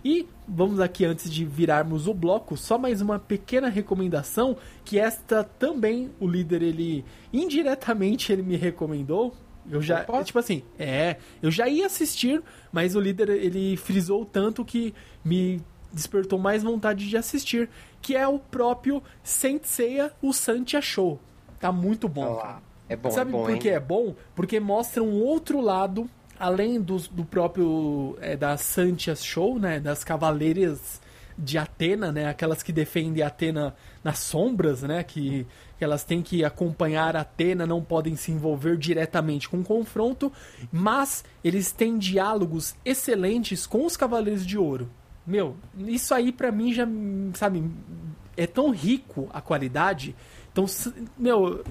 E 0.04 0.28
vamos 0.48 0.80
aqui 0.80 1.06
antes 1.06 1.30
de 1.30 1.46
virarmos 1.46 2.08
o 2.08 2.14
bloco, 2.14 2.58
só 2.58 2.78
mais 2.78 3.02
uma 3.02 3.20
pequena 3.20 3.70
recomendação 3.70 4.58
que 4.84 4.98
esta 4.98 5.44
também 5.44 6.10
o 6.20 6.28
líder 6.28 6.64
ele 6.64 7.06
indiretamente 7.32 8.32
ele 8.32 8.42
me 8.42 8.56
recomendou. 8.56 9.36
Eu 9.70 9.80
já, 9.80 10.02
Opa. 10.02 10.24
tipo 10.24 10.40
assim, 10.40 10.64
é, 10.80 11.18
eu 11.42 11.52
já 11.52 11.68
ia 11.68 11.86
assistir, 11.86 12.42
mas 12.72 12.96
o 12.96 13.00
líder 13.00 13.30
ele 13.30 13.78
frisou 13.78 14.26
tanto 14.26 14.66
que 14.66 14.94
me 15.24 15.62
despertou 15.94 16.40
mais 16.40 16.64
vontade 16.64 17.08
de 17.08 17.16
assistir, 17.16 17.70
que 18.02 18.16
é 18.16 18.28
o 18.28 18.40
próprio 18.40 19.04
Saint 19.22 19.64
Seiya, 19.66 20.12
o 20.22 20.34
Santia 20.34 20.82
Show. 20.82 21.20
Tá 21.62 21.72
muito 21.72 22.10
bom. 22.10 22.26
Olá. 22.26 22.62
É 22.90 22.96
bom, 22.96 23.12
Sabe 23.12 23.30
é 23.30 23.34
bom, 23.34 23.46
por 23.46 23.58
que 23.58 23.70
é 23.70 23.80
bom? 23.80 24.16
Porque 24.36 24.60
mostra 24.60 25.02
um 25.02 25.22
outro 25.22 25.62
lado, 25.62 26.10
além 26.38 26.82
do, 26.82 26.98
do 26.98 27.24
próprio 27.24 28.18
é, 28.20 28.36
da 28.36 28.58
Santias 28.58 29.24
Show, 29.24 29.60
né? 29.60 29.80
Das 29.80 30.04
cavaleiras 30.04 31.00
de 31.38 31.58
Atena, 31.58 32.12
né? 32.12 32.28
Aquelas 32.28 32.62
que 32.62 32.74
defendem 32.74 33.24
Atena 33.24 33.76
nas 34.04 34.20
sombras, 34.20 34.82
né? 34.82 35.04
Que, 35.04 35.48
que 35.78 35.84
elas 35.84 36.04
têm 36.04 36.22
que 36.22 36.44
acompanhar 36.44 37.16
Atena, 37.16 37.66
não 37.66 37.82
podem 37.82 38.16
se 38.16 38.32
envolver 38.32 38.76
diretamente 38.76 39.48
com 39.48 39.60
o 39.60 39.64
confronto, 39.64 40.32
mas 40.72 41.24
eles 41.44 41.72
têm 41.72 41.98
diálogos 41.98 42.76
excelentes 42.84 43.66
com 43.66 43.86
os 43.86 43.96
Cavaleiros 43.96 44.46
de 44.46 44.58
Ouro. 44.58 44.90
Meu, 45.26 45.56
isso 45.78 46.14
aí 46.14 46.32
para 46.32 46.52
mim 46.52 46.74
já, 46.74 46.86
sabe, 47.36 47.64
é 48.36 48.48
tão 48.48 48.72
rico 48.72 49.30
a 49.32 49.40
qualidade 49.40 50.16
então, 50.52 50.66
meu, 51.18 51.64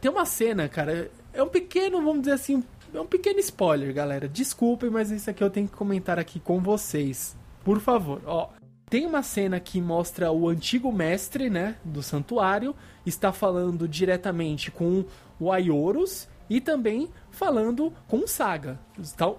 tem 0.00 0.10
uma 0.10 0.24
cena, 0.24 0.68
cara. 0.68 1.10
É 1.32 1.42
um 1.42 1.48
pequeno, 1.48 2.02
vamos 2.02 2.20
dizer 2.20 2.32
assim, 2.32 2.62
é 2.92 3.00
um 3.00 3.06
pequeno 3.06 3.38
spoiler, 3.40 3.92
galera. 3.92 4.28
Desculpem, 4.28 4.88
mas 4.88 5.10
isso 5.10 5.28
aqui 5.28 5.42
eu 5.42 5.50
tenho 5.50 5.68
que 5.68 5.74
comentar 5.74 6.18
aqui 6.18 6.40
com 6.40 6.60
vocês. 6.60 7.36
Por 7.64 7.80
favor, 7.80 8.22
ó. 8.24 8.48
Tem 8.88 9.06
uma 9.06 9.22
cena 9.22 9.58
que 9.58 9.80
mostra 9.80 10.30
o 10.30 10.48
antigo 10.48 10.92
mestre, 10.92 11.50
né, 11.50 11.76
do 11.84 12.02
santuário, 12.02 12.76
está 13.04 13.32
falando 13.32 13.88
diretamente 13.88 14.70
com 14.70 15.04
o 15.40 15.50
Aioros 15.50 16.28
e 16.48 16.60
também 16.60 17.08
falando 17.30 17.92
com 18.06 18.18
o 18.18 18.28
Saga. 18.28 18.78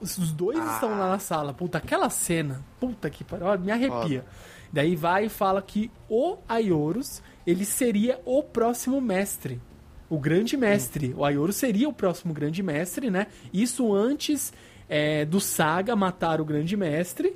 Os 0.01 0.31
dois 0.31 0.59
ah. 0.59 0.73
estão 0.73 0.89
lá 0.89 1.09
na 1.09 1.19
sala. 1.19 1.53
Puta, 1.53 1.77
aquela 1.77 2.09
cena, 2.09 2.65
puta 2.79 3.09
que 3.09 3.23
pariu, 3.23 3.57
me 3.59 3.71
arrepia. 3.71 4.25
Daí 4.73 4.95
vai 4.95 5.25
e 5.25 5.29
fala 5.29 5.61
que 5.61 5.89
o 6.09 6.37
Aioros 6.49 7.21
ele 7.45 7.65
seria 7.65 8.19
o 8.25 8.41
próximo 8.41 8.99
mestre. 8.99 9.61
O 10.09 10.19
grande 10.19 10.55
mestre. 10.55 11.13
O 11.17 11.25
Ayoro 11.25 11.51
seria 11.51 11.89
o 11.89 11.93
próximo 11.93 12.33
grande 12.33 12.61
mestre, 12.61 13.09
né? 13.09 13.27
Isso 13.53 13.93
antes 13.93 14.53
é, 14.87 15.25
do 15.25 15.39
Saga 15.39 15.95
matar 15.95 16.39
o 16.39 16.45
grande 16.45 16.77
mestre. 16.77 17.35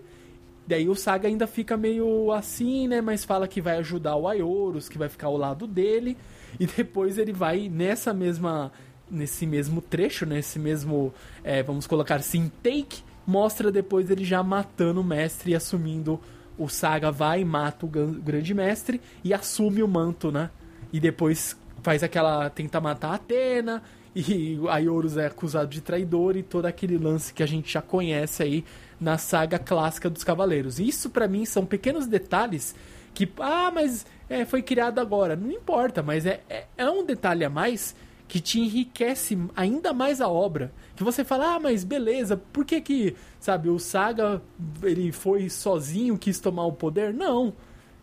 Daí 0.68 0.88
o 0.88 0.96
Saga 0.96 1.28
ainda 1.28 1.48
fica 1.48 1.76
meio 1.76 2.32
assim, 2.32 2.88
né? 2.88 3.02
Mas 3.02 3.26
fala 3.26 3.48
que 3.48 3.60
vai 3.60 3.78
ajudar 3.78 4.16
o 4.16 4.28
Aioros, 4.28 4.88
que 4.88 5.00
vai 5.00 5.10
ficar 5.10 5.28
ao 5.28 5.38
lado 5.38 5.66
dele. 5.66 6.16
E 6.60 6.68
depois 6.68 7.18
ele 7.18 7.34
vai 7.34 7.70
nessa 7.70 8.14
mesma. 8.14 8.72
Nesse 9.12 9.48
mesmo 9.48 9.82
trecho, 9.82 10.28
nesse 10.28 10.60
mesmo. 10.60 11.12
É, 11.44 11.64
vamos 11.64 11.88
colocar 11.88 12.18
assim, 12.18 12.52
take. 12.62 13.02
Mostra 13.26 13.72
depois 13.72 14.12
ele 14.12 14.24
já 14.24 14.44
matando 14.44 15.02
o 15.02 15.04
mestre 15.04 15.52
e 15.52 15.56
assumindo 15.56 16.20
o 16.60 16.68
Saga 16.68 17.10
vai 17.10 17.44
mata 17.46 17.86
o 17.86 17.90
grande 17.90 18.54
mestre 18.54 19.02
e 19.24 19.34
assume 19.34 19.82
o 19.82 19.88
manto, 19.88 20.32
né? 20.32 20.52
E 20.92 21.00
depois 21.00 21.58
faz 21.82 22.04
aquela. 22.04 22.50
tenta 22.50 22.82
matar 22.82 23.12
a 23.12 23.16
Atena. 23.16 23.82
E 24.14 24.60
a 24.68 24.92
Horus 24.92 25.16
é 25.18 25.28
acusado 25.28 25.70
de 25.70 25.82
traidor 25.82 26.36
e 26.36 26.44
todo 26.44 26.66
aquele 26.66 26.98
lance 26.98 27.34
que 27.34 27.42
a 27.42 27.46
gente 27.46 27.72
já 27.72 27.82
conhece 27.82 28.44
aí 28.44 28.66
na 29.00 29.18
saga 29.18 29.58
clássica 29.58 30.10
dos 30.10 30.24
Cavaleiros. 30.24 30.80
Isso 30.80 31.10
para 31.10 31.28
mim 31.28 31.46
são 31.46 31.66
pequenos 31.66 32.06
detalhes 32.06 32.76
que, 33.14 33.32
ah, 33.40 33.72
mas 33.74 34.06
é, 34.30 34.44
foi 34.46 34.62
criado 34.62 35.00
agora. 35.00 35.36
Não 35.36 35.50
importa, 35.50 36.04
mas 36.04 36.26
é, 36.26 36.42
é, 36.50 36.66
é 36.78 36.90
um 36.90 37.06
detalhe 37.06 37.46
a 37.46 37.50
mais 37.50 37.96
que 38.28 38.40
te 38.40 38.60
enriquece 38.60 39.38
ainda 39.56 39.94
mais 39.94 40.22
a 40.22 40.28
obra. 40.28 40.72
Que 41.00 41.04
você 41.06 41.24
fala, 41.24 41.56
ah, 41.56 41.60
mas 41.62 41.86
beleza, 41.86 42.36
por 42.36 42.66
que 42.66 42.82
que, 42.82 43.16
sabe, 43.40 43.70
o 43.70 43.80
Saga, 43.80 44.42
ele 44.84 45.14
foi 45.14 45.50
sozinho, 45.50 46.18
quis 46.18 46.42
tomar 46.42 46.66
o 46.66 46.74
poder? 46.74 47.14
Não. 47.14 47.54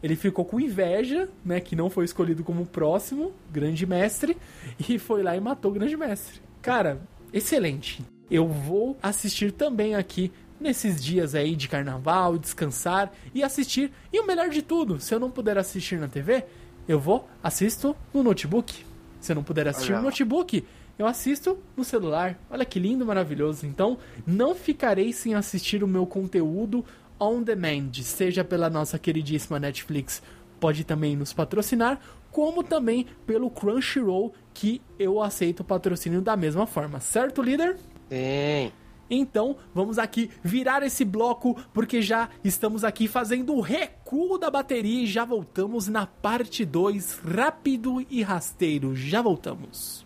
Ele 0.03 0.17
ficou 0.17 0.47
com 0.47 0.59
inveja, 0.59 1.29
né, 1.45 1.61
que 1.61 1.77
não 1.77 1.91
foi 1.91 2.07
escolhido 2.07 2.43
como 2.43 2.65
próximo 2.65 3.35
grande 3.53 3.85
mestre, 3.85 4.35
e 4.89 4.99
foi 4.99 5.23
lá 5.23 5.37
e 5.37 5.41
matou 5.43 5.73
o 5.73 5.75
grande 5.75 5.95
mestre. 5.95 6.41
Cara, 6.63 6.99
excelente. 7.35 8.03
Eu 8.31 8.49
vou 8.49 8.97
assistir 9.03 9.53
também 9.53 9.95
aqui 9.95 10.33
nesses 10.59 10.99
dias 10.99 11.35
aí 11.35 11.55
de 11.55 11.69
carnaval, 11.69 12.39
descansar 12.39 13.13
e 13.35 13.43
assistir. 13.43 13.93
E 14.11 14.19
o 14.19 14.27
melhor 14.27 14.49
de 14.49 14.63
tudo, 14.63 14.99
se 15.01 15.15
eu 15.15 15.21
não 15.21 15.31
puder 15.31 15.59
assistir 15.59 15.99
na 15.99 16.09
TV, 16.09 16.47
eu 16.89 16.99
vou 16.99 17.29
assisto 17.43 17.95
no 18.15 18.23
notebook. 18.23 18.87
Se 19.21 19.33
eu 19.33 19.37
não 19.37 19.45
puder 19.45 19.69
assistir 19.69 19.93
no 19.93 20.01
notebook, 20.01 20.65
eu 20.99 21.07
assisto 21.07 21.59
no 21.77 21.85
celular. 21.85 22.39
Olha 22.51 22.65
que 22.65 22.79
lindo, 22.79 23.05
maravilhoso. 23.05 23.67
Então, 23.67 23.99
não 24.27 24.55
ficarei 24.55 25.13
sem 25.13 25.35
assistir 25.35 25.85
o 25.85 25.89
meu 25.89 26.07
conteúdo 26.07 26.85
on 27.19 27.43
demand, 27.43 27.93
seja 28.03 28.45
pela 28.45 28.69
nossa 28.69 28.99
queridíssima 28.99 29.59
Netflix, 29.59 30.23
pode 30.61 30.85
também 30.85 31.17
nos 31.17 31.33
patrocinar, 31.33 31.99
como 32.31 32.63
também 32.63 33.07
pelo 33.27 33.51
Crunchyroll, 33.51 34.35
que 34.53 34.83
eu 34.99 35.23
aceito 35.23 35.61
o 35.61 35.65
patrocínio 35.65 36.21
da 36.21 36.37
mesma 36.37 36.67
forma. 36.67 37.01
Certo, 37.01 37.43
líder? 37.43 37.77
Sim. 38.11 38.73
Então, 39.09 39.57
vamos 39.73 39.99
aqui 39.99 40.31
virar 40.43 40.83
esse 40.83 41.05
bloco, 41.05 41.57
porque 41.73 42.03
já 42.03 42.29
estamos 42.43 42.85
aqui 42.85 43.07
fazendo 43.07 43.55
o 43.55 43.61
recuo 43.61 44.37
da 44.37 44.51
bateria 44.51 45.05
e 45.05 45.07
já 45.07 45.25
voltamos 45.25 45.87
na 45.89 46.07
parte 46.07 46.65
2, 46.65 47.21
rápido 47.21 48.05
e 48.11 48.23
rasteiro. 48.23 48.97
Já 48.97 49.23
voltamos. 49.23 50.06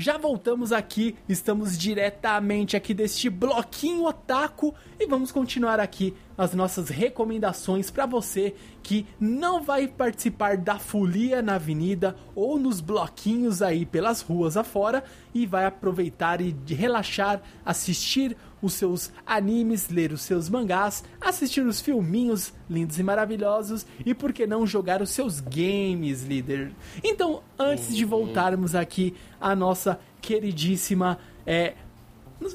Já 0.00 0.16
voltamos 0.16 0.72
aqui, 0.72 1.14
estamos 1.28 1.76
diretamente 1.76 2.74
aqui 2.74 2.94
deste 2.94 3.28
bloquinho 3.28 4.06
otaku 4.06 4.74
e 4.98 5.06
vamos 5.06 5.30
continuar 5.30 5.78
aqui 5.78 6.16
as 6.38 6.54
nossas 6.54 6.88
recomendações 6.88 7.90
para 7.90 8.06
você 8.06 8.54
que 8.82 9.06
não 9.20 9.62
vai 9.62 9.86
participar 9.86 10.56
da 10.56 10.78
folia 10.78 11.42
na 11.42 11.56
avenida 11.56 12.16
ou 12.34 12.58
nos 12.58 12.80
bloquinhos 12.80 13.60
aí 13.60 13.84
pelas 13.84 14.22
ruas 14.22 14.56
afora 14.56 15.04
e 15.34 15.44
vai 15.44 15.66
aproveitar 15.66 16.40
e 16.40 16.56
relaxar, 16.66 17.42
assistir 17.62 18.34
os 18.62 18.74
seus 18.74 19.10
animes, 19.26 19.88
ler 19.88 20.12
os 20.12 20.22
seus 20.22 20.48
mangás, 20.48 21.02
assistir 21.20 21.62
os 21.62 21.80
filminhos 21.80 22.52
lindos 22.68 22.98
e 22.98 23.02
maravilhosos 23.02 23.86
e 24.04 24.14
por 24.14 24.32
que 24.32 24.46
não 24.46 24.66
jogar 24.66 25.00
os 25.00 25.10
seus 25.10 25.40
games, 25.40 26.22
líder. 26.22 26.72
Então, 27.02 27.42
antes 27.58 27.94
de 27.96 28.04
voltarmos 28.04 28.74
aqui 28.74 29.14
à 29.40 29.54
nossa 29.54 29.98
queridíssima 30.20 31.18
é, 31.46 31.74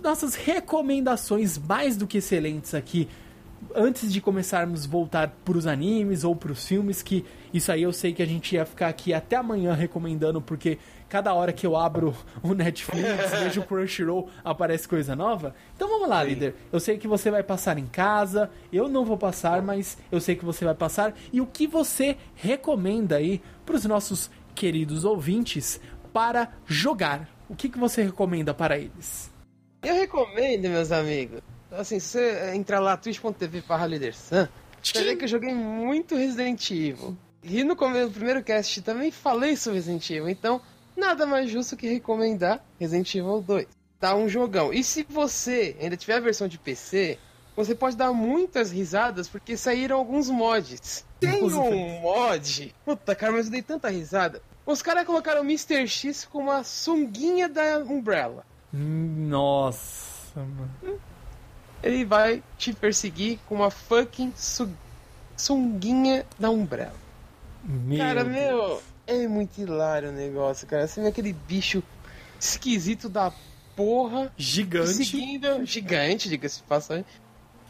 nossas 0.02 0.36
recomendações 0.36 1.58
mais 1.58 1.96
do 1.96 2.08
que 2.08 2.18
excelentes 2.18 2.74
aqui 2.74 3.08
antes 3.76 4.12
de 4.12 4.22
começarmos 4.22 4.86
a 4.86 4.88
voltar 4.88 5.30
para 5.44 5.58
os 5.58 5.66
animes 5.66 6.24
ou 6.24 6.36
para 6.36 6.52
os 6.52 6.68
filmes, 6.68 7.02
que 7.02 7.26
isso 7.54 7.72
aí 7.72 7.84
eu 7.84 7.94
sei 7.94 8.14
que 8.14 8.22
a 8.22 8.26
gente 8.26 8.56
ia 8.56 8.66
ficar 8.66 8.88
aqui 8.88 9.14
até 9.14 9.36
amanhã 9.36 9.74
recomendando, 9.74 10.42
porque 10.42 10.78
cada 11.10 11.34
hora 11.34 11.54
que 11.54 11.66
eu 11.66 11.76
abro 11.76 12.16
o 12.42 12.54
Netflix, 12.54 13.32
vejo 13.40 13.62
o 13.62 13.66
Crunchyroll, 13.66 14.30
aparece 14.44 14.88
coisa 14.88 15.16
nova. 15.16 15.56
Então 15.76 15.88
vamos 15.88 16.10
lá, 16.10 16.24
Sim. 16.24 16.30
líder. 16.30 16.56
Eu 16.72 16.80
sei 16.80 16.98
que 16.98 17.08
você 17.08 17.30
vai 17.32 17.44
passar 17.44 17.78
em 17.78 17.88
casa, 17.88 18.50
eu 18.72 18.88
não 18.88 19.06
vou 19.06 19.18
passar, 19.18 19.62
mas 19.62 19.98
eu 20.12 20.20
sei 20.20 20.36
que 20.36 20.46
você 20.46 20.66
vai 20.66 20.76
passar. 20.76 21.14
E 21.32 21.40
o 21.42 21.46
que 21.46 21.68
você 21.68 22.18
recomenda 22.36 23.18
aí 23.18 23.42
para 23.66 23.76
os 23.76 23.86
nossos 23.86 24.30
queridos 24.54 25.06
ouvintes 25.06 25.80
para 26.12 26.54
jogar? 26.66 27.30
O 27.50 27.56
que, 27.56 27.70
que 27.70 27.78
você 27.78 28.02
recomenda 28.02 28.54
para 28.54 28.78
eles? 28.78 29.32
Eu 29.84 29.96
recomendo, 29.96 30.68
meus 30.70 30.92
amigos. 30.92 31.42
Assim, 31.72 32.00
você 32.00 32.54
entrar 32.56 32.80
lá, 32.80 32.98
twitch.tv 32.98 33.62
barra 33.68 33.86
Lidersan, 33.86 34.50
você 34.82 35.04
vê 35.04 35.16
que 35.16 35.26
eu 35.26 35.28
joguei 35.28 35.54
muito 35.54 36.16
Resident 36.16 36.72
Evil. 36.72 37.18
E 37.44 37.64
no 37.64 37.76
começo 37.76 38.10
do 38.10 38.14
primeiro 38.14 38.44
cast 38.44 38.82
também 38.82 39.12
falei 39.12 39.56
sobre 39.56 39.80
Resident 39.80 40.10
Evil, 40.10 40.30
então 40.30 40.62
nada 40.96 41.26
mais 41.26 41.50
justo 41.50 41.76
que 41.76 41.88
recomendar 41.88 42.64
Resident 42.80 43.14
Evil 43.16 43.42
2. 43.42 43.68
Tá 44.00 44.16
um 44.16 44.28
jogão. 44.28 44.74
E 44.74 44.84
se 44.84 45.04
você 45.04 45.76
ainda 45.80 45.98
tiver 45.98 46.16
a 46.16 46.20
versão 46.20 46.48
de 46.48 46.58
PC, 46.58 47.18
você 47.56 47.74
pode 47.74 47.96
dar 47.96 48.12
muitas 48.12 48.72
risadas 48.72 49.28
porque 49.28 49.56
saíram 49.56 49.98
alguns 49.98 50.30
mods. 50.30 51.06
Tem 51.20 51.44
um 51.44 52.02
mod. 52.02 52.76
Puta, 52.84 53.16
cara, 53.16 53.34
mas 53.34 53.46
eu 53.46 53.52
dei 53.52 53.62
tanta 53.62 53.90
risada. 53.90 54.42
Os 54.66 54.82
caras 54.82 55.06
colocaram 55.06 55.42
o 55.42 55.46
Mr. 55.46 55.88
X 55.88 56.26
com 56.26 56.40
uma 56.40 56.64
sunguinha 56.64 57.48
da 57.48 57.78
Umbrella. 57.80 58.46
Nossa, 58.74 60.40
mano. 60.42 61.00
Ele 61.82 62.04
vai 62.04 62.44
te 62.58 62.74
perseguir 62.74 63.40
com 63.48 63.56
uma 63.56 63.70
fucking 63.70 64.34
su 64.36 64.70
sunguinha 65.38 66.26
da 66.40 66.50
Umbrella. 66.50 66.96
Meu 67.64 67.98
cara, 67.98 68.24
Deus. 68.24 68.36
meu, 68.36 68.82
é 69.08 69.28
muito 69.28 69.60
hilário 69.60 70.10
o 70.10 70.12
negócio, 70.12 70.68
cara. 70.68 70.88
Você 70.88 71.02
vê 71.02 71.08
aquele 71.08 71.34
bicho 71.34 71.84
esquisito 72.40 73.08
da 73.10 73.32
porra. 73.76 74.32
Gigante. 74.38 74.94
Seguindo, 74.94 75.66
gigante, 75.66 76.30
diga-se 76.30 76.58
de 76.58 76.64
passagem. 76.64 77.06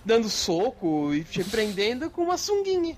Dando 0.04 0.30
soco 0.30 1.14
e 1.14 1.24
te 1.24 1.44
prendendo 1.46 2.10
com 2.10 2.24
uma 2.24 2.38
sunguinha. 2.38 2.98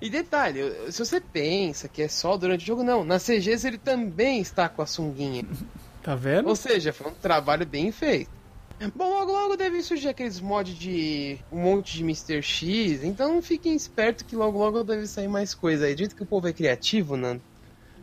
E 0.00 0.08
detalhe, 0.08 0.60
se 0.90 1.04
você 1.04 1.20
pensa 1.20 1.88
que 1.88 2.02
é 2.02 2.08
só 2.08 2.36
durante 2.36 2.62
o 2.62 2.66
jogo, 2.66 2.82
não. 2.82 3.04
Na 3.04 3.18
CGs 3.18 3.66
ele 3.66 3.78
também 3.78 4.40
está 4.40 4.68
com 4.68 4.82
a 4.82 4.86
sunguinha. 4.86 5.44
Tá 6.04 6.14
vendo? 6.14 6.50
Ou 6.50 6.54
seja, 6.54 6.92
foi 6.92 7.10
um 7.10 7.14
trabalho 7.14 7.64
bem 7.64 7.90
feito. 7.90 8.30
Bom, 8.94 9.08
logo 9.08 9.32
logo 9.32 9.56
deve 9.56 9.82
surgir 9.82 10.08
aqueles 10.08 10.38
mods 10.38 10.76
de 10.76 11.38
um 11.50 11.62
monte 11.62 11.96
de 11.96 12.02
Mr. 12.02 12.42
X, 12.42 13.02
então 13.02 13.40
fiquem 13.40 13.74
espertos 13.74 14.22
que 14.22 14.36
logo 14.36 14.58
logo 14.58 14.84
deve 14.84 15.06
sair 15.06 15.28
mais 15.28 15.54
coisa 15.54 15.86
aí. 15.86 15.94
Dito 15.94 16.14
que 16.14 16.22
o 16.22 16.26
povo 16.26 16.46
é 16.46 16.52
criativo, 16.52 17.16
Nando, 17.16 17.40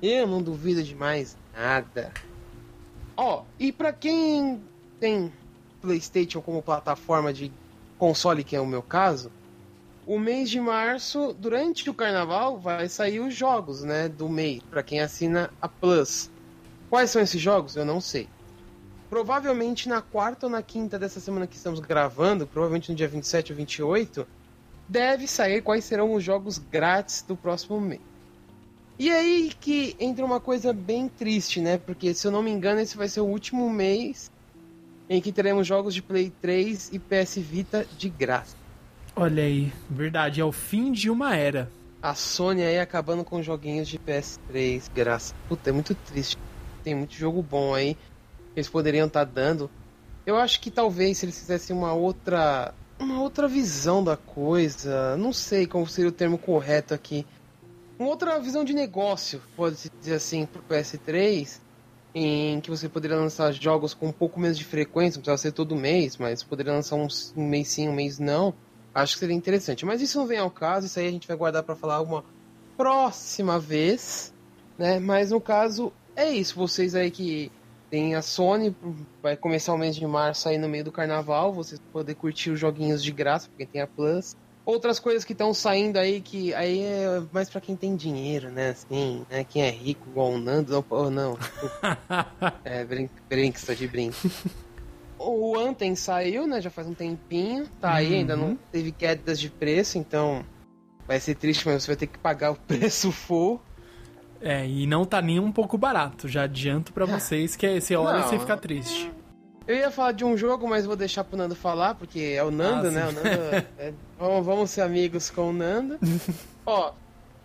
eu 0.02 0.26
não 0.26 0.42
duvido 0.42 0.84
de 0.84 0.96
mais 0.96 1.38
nada. 1.54 2.12
Ó, 3.16 3.42
oh, 3.42 3.46
e 3.60 3.72
para 3.72 3.94
quem 3.94 4.62
tem 5.00 5.32
PlayStation 5.82 6.42
como 6.42 6.62
plataforma 6.62 7.32
de 7.32 7.52
console, 7.98 8.44
que 8.44 8.56
é 8.56 8.62
o 8.62 8.66
meu 8.66 8.82
caso, 8.82 9.32
o 10.06 10.18
mês 10.18 10.50
de 10.50 10.60
março, 10.60 11.34
durante 11.38 11.90
o 11.90 11.94
carnaval, 11.94 12.60
vai 12.60 12.90
sair 12.90 13.20
os 13.20 13.36
jogos, 13.36 13.84
né, 13.84 14.10
do 14.10 14.28
mês, 14.28 14.62
para 14.70 14.82
quem 14.82 15.00
assina 15.00 15.52
a 15.62 15.68
Plus. 15.68 16.30
Quais 16.90 17.12
são 17.12 17.22
esses 17.22 17.40
jogos? 17.40 17.76
Eu 17.76 17.86
não 17.86 18.02
sei. 18.02 18.28
Provavelmente 19.10 19.88
na 19.88 20.02
quarta 20.02 20.48
ou 20.48 20.52
na 20.52 20.62
quinta 20.62 20.98
dessa 20.98 21.20
semana 21.20 21.46
que 21.46 21.56
estamos 21.56 21.80
gravando, 21.80 22.48
provavelmente 22.48 22.90
no 22.90 22.96
dia 22.96 23.08
27 23.08 23.52
ou 23.52 23.58
28, 23.58 24.28
deve 24.88 25.28
sair 25.28 25.62
quais 25.62 25.86
serão 25.86 26.14
os 26.14 26.24
jogos 26.24 26.58
grátis 26.58 27.22
do 27.22 27.36
próximo 27.36 27.80
mês. 27.80 28.11
E 29.02 29.10
aí 29.10 29.52
que 29.60 29.96
entra 30.00 30.24
uma 30.24 30.40
coisa 30.40 30.72
bem 30.72 31.10
triste, 31.10 31.60
né? 31.60 31.76
Porque 31.76 32.14
se 32.14 32.28
eu 32.28 32.30
não 32.30 32.44
me 32.44 32.52
engano, 32.52 32.82
esse 32.82 32.96
vai 32.96 33.08
ser 33.08 33.22
o 33.22 33.26
último 33.26 33.68
mês 33.68 34.30
em 35.10 35.20
que 35.20 35.32
teremos 35.32 35.66
jogos 35.66 35.96
de 35.96 36.04
Play 36.04 36.32
3 36.40 36.92
e 36.94 37.00
PS 37.00 37.38
Vita 37.38 37.84
de 37.98 38.10
graça. 38.10 38.56
Olha 39.16 39.42
aí, 39.42 39.74
verdade, 39.90 40.40
é 40.40 40.46
o 40.46 40.52
fim 40.52 40.92
de 40.92 41.10
uma 41.10 41.36
era. 41.36 41.68
A 42.00 42.14
Sony 42.14 42.62
aí 42.62 42.80
acabando 42.80 43.24
com 43.24 43.42
joguinhos 43.42 43.88
de 43.88 43.98
PS3, 43.98 44.84
graça. 44.94 45.34
Puta, 45.50 45.72
é 45.72 45.74
muito 45.74 45.96
triste 45.96 46.38
tem 46.84 46.94
muito 46.94 47.16
jogo 47.16 47.42
bom 47.42 47.74
aí. 47.74 47.98
Eles 48.56 48.70
poderiam 48.70 49.08
estar 49.08 49.26
tá 49.26 49.32
dando. 49.34 49.68
Eu 50.28 50.38
acho 50.38 50.62
que 50.62 50.70
talvez 50.70 51.18
se 51.18 51.26
eles 51.26 51.40
fizessem 51.40 51.76
uma 51.76 51.92
outra. 51.92 52.72
Uma 53.00 53.20
outra 53.20 53.48
visão 53.48 54.04
da 54.04 54.16
coisa. 54.16 55.18
Não 55.18 55.34
sei 55.34 55.66
como 55.66 55.88
seria 55.88 56.10
o 56.10 56.14
termo 56.14 56.38
correto 56.38 56.94
aqui. 56.94 57.26
Uma 58.02 58.10
outra 58.10 58.40
visão 58.40 58.64
de 58.64 58.74
negócio, 58.74 59.40
pode-se 59.56 59.88
dizer 60.00 60.16
assim, 60.16 60.48
pro 60.48 60.64
PS3. 60.64 61.60
Em 62.16 62.60
que 62.60 62.68
você 62.72 62.90
poderia 62.90 63.16
lançar 63.16 63.52
jogos 63.52 63.94
com 63.94 64.08
um 64.08 64.12
pouco 64.12 64.40
menos 64.40 64.58
de 64.58 64.66
frequência, 64.66 65.20
não 65.20 65.22
precisava 65.22 65.38
ser 65.38 65.52
todo 65.52 65.76
mês, 65.76 66.18
mas 66.18 66.42
poderia 66.42 66.74
lançar 66.74 66.96
um, 66.96 67.08
um 67.38 67.48
mês 67.48 67.68
sim, 67.68 67.88
um 67.88 67.94
mês 67.94 68.18
não. 68.18 68.56
Acho 68.92 69.14
que 69.14 69.20
seria 69.20 69.36
interessante. 69.36 69.86
Mas 69.86 70.02
isso 70.02 70.18
não 70.18 70.26
vem 70.26 70.40
ao 70.40 70.50
caso, 70.50 70.88
isso 70.88 70.98
aí 70.98 71.08
a 71.08 71.12
gente 71.12 71.28
vai 71.28 71.38
guardar 71.38 71.62
para 71.62 71.76
falar 71.76 72.02
uma 72.02 72.26
próxima 72.76 73.60
vez. 73.60 74.34
Né? 74.80 74.98
Mas 74.98 75.30
no 75.30 75.40
caso, 75.40 75.94
é 76.16 76.28
isso, 76.28 76.56
vocês 76.56 76.96
aí 76.96 77.12
que 77.12 77.52
tem 77.92 78.16
a 78.16 78.24
Sony, 78.24 78.76
vai 79.22 79.38
começar 79.38 79.76
o 79.76 79.78
mês 79.78 79.96
de 79.96 80.08
março 80.08 80.50
aí 80.50 80.58
no 80.58 80.68
meio 80.68 80.86
do 80.86 80.92
carnaval, 80.92 81.54
vocês 81.54 81.80
poder 81.94 82.16
curtir 82.16 82.50
os 82.50 82.60
joguinhos 82.60 83.04
de 83.04 83.12
graça, 83.12 83.48
porque 83.48 83.68
tem 83.68 83.80
a 83.80 83.86
Plus. 83.86 84.36
Outras 84.64 85.00
coisas 85.00 85.26
que 85.26 85.34
estão 85.34 85.54
saindo 85.54 85.98
aí, 85.98 86.22
que 86.22 86.54
aí 86.54 86.82
é 86.82 87.24
mais 87.32 87.50
para 87.50 87.60
quem 87.60 87.76
tem 87.76 87.96
dinheiro, 87.96 88.50
né? 88.50 88.70
Assim, 88.70 89.26
né? 89.30 89.44
Quem 89.44 89.64
é 89.64 89.72
rico, 89.72 90.08
igual 90.08 90.32
o 90.32 90.38
Nando, 90.38 90.72
não, 90.72 90.86
oh, 90.90 91.10
não. 91.10 91.38
é, 92.64 92.86
brinca, 92.86 93.14
brinca, 93.28 93.60
só 93.60 93.74
de 93.74 93.88
brinco. 93.88 94.18
o 95.18 95.58
Anthem 95.58 95.96
saiu, 95.96 96.46
né? 96.46 96.62
Já 96.62 96.70
faz 96.70 96.88
um 96.88 96.94
tempinho, 96.94 97.68
tá 97.80 97.96
aí, 97.96 98.12
uhum. 98.12 98.20
ainda 98.20 98.36
não 98.36 98.56
teve 98.72 98.92
quedas 98.92 99.40
de 99.40 99.50
preço, 99.50 99.98
então 99.98 100.46
vai 101.08 101.20
ser 101.20 101.36
triste, 101.36 101.68
mas 101.68 101.84
você 101.84 101.88
vai 101.88 101.96
ter 101.96 102.08
que 102.08 102.20
pagar 102.20 102.52
o 102.52 102.56
preço 102.68 103.12
full. 103.12 103.60
É, 104.40 104.68
e 104.68 104.88
não 104.88 105.06
tá 105.06 105.22
nem 105.22 105.40
um 105.40 105.52
pouco 105.52 105.78
barato. 105.78 106.28
Já 106.28 106.44
adianto 106.44 106.94
para 106.94 107.06
vocês 107.08 107.56
que 107.56 107.80
você 107.80 107.96
olha 107.96 108.20
e 108.20 108.24
você 108.24 108.40
fica 108.40 108.58
triste. 108.58 109.12
Eu 109.72 109.78
ia 109.78 109.90
falar 109.90 110.12
de 110.12 110.26
um 110.26 110.36
jogo, 110.36 110.68
mas 110.68 110.86
vou 110.86 110.98
deixar 110.98 111.24
pro 111.24 111.38
Nando 111.38 111.56
falar, 111.56 111.96
porque 111.96 112.34
é 112.36 112.44
o 112.44 112.52
Nando, 112.52 112.90
ah, 112.90 112.92
né? 112.92 113.08
O 113.08 113.12
Nando, 113.14 113.30
é, 113.80 113.94
vamos, 114.20 114.46
vamos 114.46 114.70
ser 114.70 114.82
amigos 114.82 115.30
com 115.30 115.50
o 115.50 115.54
Nando. 115.54 115.98
Ó, 116.66 116.92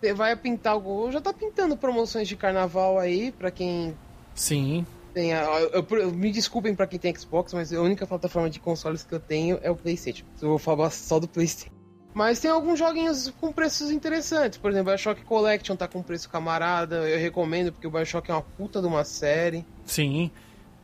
você 0.01 0.12
vai 0.12 0.35
pintar 0.35 0.73
algo. 0.73 1.12
Já 1.12 1.21
tá 1.21 1.33
pintando 1.33 1.77
promoções 1.77 2.27
de 2.27 2.35
carnaval 2.35 2.99
aí, 2.99 3.31
pra 3.31 3.53
quem. 3.53 3.97
Sim. 4.35 4.85
Tem 5.15 5.35
a, 5.35 5.45
eu, 5.73 5.87
eu, 5.89 6.11
me 6.11 6.33
desculpem 6.33 6.75
pra 6.75 6.89
quem 6.89 6.99
tem 6.99 7.15
Xbox, 7.15 7.55
mas 7.55 7.73
a 7.73 7.81
única 7.81 8.05
plataforma 8.05 8.51
de 8.51 8.59
consoles 8.59 9.05
que 9.05 9.15
eu 9.15 9.21
tenho 9.21 9.61
é 9.62 9.71
o 9.71 9.77
PlayStation. 9.77 10.25
Eu 10.43 10.49
vou 10.49 10.59
falar 10.59 10.91
só 10.91 11.21
do 11.21 11.29
PlayStation. 11.29 11.71
Mas 12.12 12.41
tem 12.41 12.51
alguns 12.51 12.77
joguinhos 12.77 13.33
com 13.41 13.53
preços 13.53 13.93
interessantes. 13.93 14.59
Por 14.59 14.73
exemplo, 14.73 14.91
Bioshock 14.91 15.23
Collection 15.23 15.77
tá 15.77 15.87
com 15.87 16.03
preço 16.03 16.29
camarada. 16.29 17.09
Eu 17.09 17.21
recomendo 17.21 17.71
porque 17.71 17.87
o 17.87 17.91
Bioshock 17.91 18.29
é 18.29 18.35
uma 18.35 18.43
puta 18.43 18.81
de 18.81 18.87
uma 18.89 19.05
série. 19.05 19.65
Sim. 19.85 20.33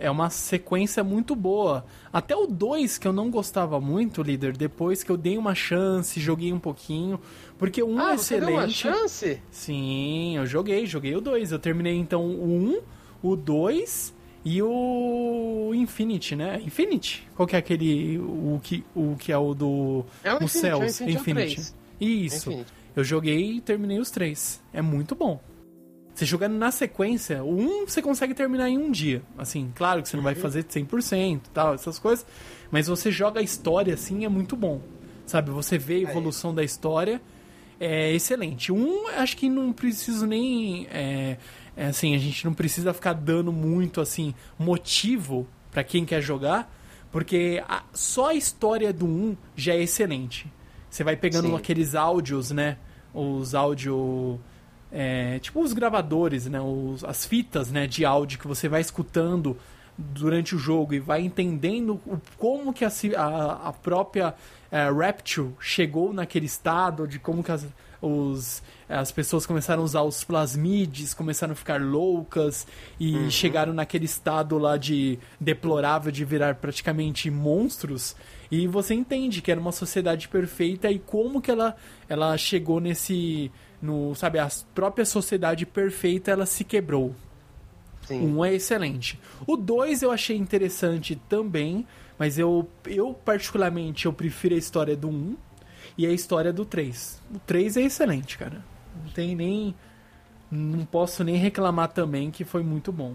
É 0.02 0.10
uma 0.10 0.30
sequência 0.30 1.04
muito 1.04 1.36
boa. 1.36 1.84
Até 2.12 2.34
o 2.34 2.44
2, 2.44 2.98
que 2.98 3.06
eu 3.06 3.12
não 3.12 3.30
gostava 3.30 3.80
muito, 3.80 4.20
líder, 4.20 4.56
depois 4.56 5.04
que 5.04 5.12
eu 5.12 5.16
dei 5.16 5.38
uma 5.38 5.54
chance, 5.54 6.18
joguei 6.18 6.52
um 6.52 6.58
pouquinho. 6.58 7.20
Porque 7.56 7.84
um 7.84 7.96
ah, 8.00 8.10
é 8.10 8.14
excelente. 8.16 8.40
Você 8.40 8.46
deu 8.50 8.56
uma 8.56 8.68
chance? 8.68 9.42
Sim, 9.48 10.36
eu 10.36 10.44
joguei, 10.44 10.86
joguei 10.86 11.14
o 11.14 11.20
2. 11.20 11.52
Eu 11.52 11.58
terminei 11.60 11.94
então 11.94 12.26
o 12.26 12.44
1, 12.44 12.68
um, 12.68 12.80
o 13.22 13.36
2 13.36 14.12
e 14.44 14.60
o 14.60 15.70
Infinity, 15.72 16.34
né? 16.34 16.60
Infinity? 16.60 17.22
Qual 17.36 17.46
que 17.46 17.54
é 17.54 17.60
aquele. 17.60 18.18
O 18.18 18.58
que, 18.60 18.84
o 18.96 19.14
que 19.16 19.30
é 19.30 19.38
o 19.38 19.54
do. 19.54 20.04
É 20.24 20.32
o 20.32 20.42
Infinity, 20.42 20.58
Céus? 20.58 21.00
É 21.00 21.04
o 21.04 21.10
Infinity. 21.10 21.60
Infinity. 21.60 21.74
Isso. 22.00 22.50
É 22.50 22.52
Infinity. 22.54 22.72
Eu 22.96 23.04
joguei 23.04 23.52
e 23.52 23.60
terminei 23.60 24.00
os 24.00 24.10
três. 24.10 24.60
É 24.72 24.82
muito 24.82 25.14
bom. 25.14 25.40
Você 26.14 26.26
jogando 26.26 26.54
na 26.54 26.70
sequência, 26.70 27.42
o 27.42 27.58
1 27.58 27.86
você 27.86 28.02
consegue 28.02 28.34
terminar 28.34 28.68
em 28.68 28.76
um 28.76 28.90
dia. 28.90 29.22
Assim, 29.36 29.72
claro 29.74 30.02
que 30.02 30.08
você 30.08 30.16
não 30.16 30.22
vai 30.22 30.34
uhum. 30.34 30.40
fazer 30.40 30.64
100% 30.64 31.36
e 31.36 31.50
tal, 31.50 31.74
essas 31.74 31.98
coisas. 31.98 32.26
Mas 32.70 32.86
você 32.86 33.10
joga 33.10 33.40
a 33.40 33.42
história 33.42 33.94
assim, 33.94 34.24
é 34.24 34.28
muito 34.28 34.54
bom. 34.54 34.80
sabe? 35.26 35.50
Você 35.50 35.78
vê 35.78 35.94
a 35.94 36.10
evolução 36.10 36.54
da 36.54 36.62
história, 36.62 37.20
é 37.80 38.12
excelente. 38.12 38.70
Um, 38.70 39.08
acho 39.08 39.36
que 39.36 39.48
não 39.48 39.72
preciso 39.72 40.26
nem. 40.26 40.86
É, 40.90 41.38
é 41.76 41.86
assim, 41.86 42.14
a 42.14 42.18
gente 42.18 42.44
não 42.44 42.54
precisa 42.54 42.92
ficar 42.92 43.14
dando 43.14 43.50
muito 43.50 44.00
assim 44.00 44.34
motivo 44.58 45.48
para 45.70 45.82
quem 45.82 46.04
quer 46.04 46.20
jogar, 46.20 46.72
porque 47.10 47.62
a, 47.66 47.82
só 47.92 48.28
a 48.28 48.34
história 48.34 48.92
do 48.92 49.06
1 49.06 49.36
já 49.56 49.72
é 49.72 49.82
excelente. 49.82 50.52
Você 50.88 51.02
vai 51.02 51.16
pegando 51.16 51.48
Sim. 51.48 51.56
aqueles 51.56 51.94
áudios, 51.94 52.50
né? 52.50 52.76
Os 53.14 53.54
áudio. 53.54 54.38
É, 54.92 55.38
tipo 55.38 55.60
os 55.62 55.72
gravadores, 55.72 56.46
né? 56.46 56.60
Os, 56.60 57.02
as 57.04 57.24
fitas 57.24 57.70
né, 57.70 57.86
de 57.86 58.04
áudio 58.04 58.38
que 58.38 58.46
você 58.46 58.68
vai 58.68 58.80
escutando 58.80 59.56
durante 59.96 60.54
o 60.54 60.58
jogo 60.58 60.94
e 60.94 60.98
vai 61.00 61.22
entendendo 61.22 62.00
o- 62.06 62.20
como 62.38 62.72
que 62.72 62.84
a, 62.84 62.90
a, 63.16 63.68
a 63.68 63.72
própria 63.72 64.34
é, 64.70 64.88
Rapture 64.90 65.50
chegou 65.60 66.12
naquele 66.12 66.46
estado, 66.46 67.06
de 67.06 67.18
como 67.18 67.42
que 67.44 67.52
as, 67.52 67.66
os, 68.00 68.62
as 68.88 69.12
pessoas 69.12 69.44
começaram 69.46 69.82
a 69.82 69.84
usar 69.84 70.02
os 70.02 70.24
plasmides, 70.24 71.12
começaram 71.14 71.52
a 71.52 71.56
ficar 71.56 71.80
loucas 71.80 72.66
e 72.98 73.30
chegaram 73.30 73.72
naquele 73.72 74.06
estado 74.06 74.58
lá 74.58 74.76
de 74.76 75.18
deplorável 75.38 76.10
de 76.10 76.24
virar 76.24 76.54
praticamente 76.56 77.30
monstros. 77.30 78.16
E 78.50 78.66
você 78.66 78.94
entende 78.94 79.40
que 79.40 79.50
era 79.50 79.60
uma 79.60 79.72
sociedade 79.72 80.26
perfeita 80.28 80.90
e 80.90 80.98
como 80.98 81.40
que 81.40 81.50
ela, 81.50 81.76
ela 82.08 82.36
chegou 82.36 82.80
nesse. 82.80 83.50
No, 83.82 84.14
sabe, 84.14 84.38
a 84.38 84.48
própria 84.74 85.04
sociedade 85.04 85.66
perfeita 85.66 86.30
ela 86.30 86.46
se 86.46 86.62
quebrou. 86.62 87.14
Sim. 88.06 88.20
Um 88.20 88.44
é 88.44 88.54
excelente. 88.54 89.18
O 89.46 89.56
2 89.56 90.02
eu 90.02 90.12
achei 90.12 90.36
interessante 90.36 91.20
também, 91.28 91.86
mas 92.18 92.38
eu, 92.38 92.68
eu 92.86 93.12
particularmente 93.12 94.06
eu 94.06 94.12
prefiro 94.12 94.54
a 94.54 94.58
história 94.58 94.96
do 94.96 95.08
1 95.08 95.10
um 95.10 95.36
e 95.98 96.06
a 96.06 96.12
história 96.12 96.52
do 96.52 96.64
3. 96.64 97.20
O 97.34 97.38
3 97.40 97.76
é 97.76 97.82
excelente, 97.82 98.38
cara. 98.38 98.64
Não 99.04 99.10
tem 99.12 99.34
nem 99.34 99.74
não 100.50 100.84
posso 100.84 101.24
nem 101.24 101.36
reclamar 101.36 101.88
também 101.88 102.30
que 102.30 102.44
foi 102.44 102.62
muito 102.62 102.92
bom. 102.92 103.14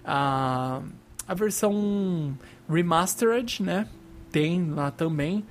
a, 0.05 0.83
a 1.27 1.33
versão 1.33 2.37
remastered, 2.69 3.63
né? 3.63 3.87
Tem 4.31 4.69
lá 4.69 4.91
também. 4.91 5.43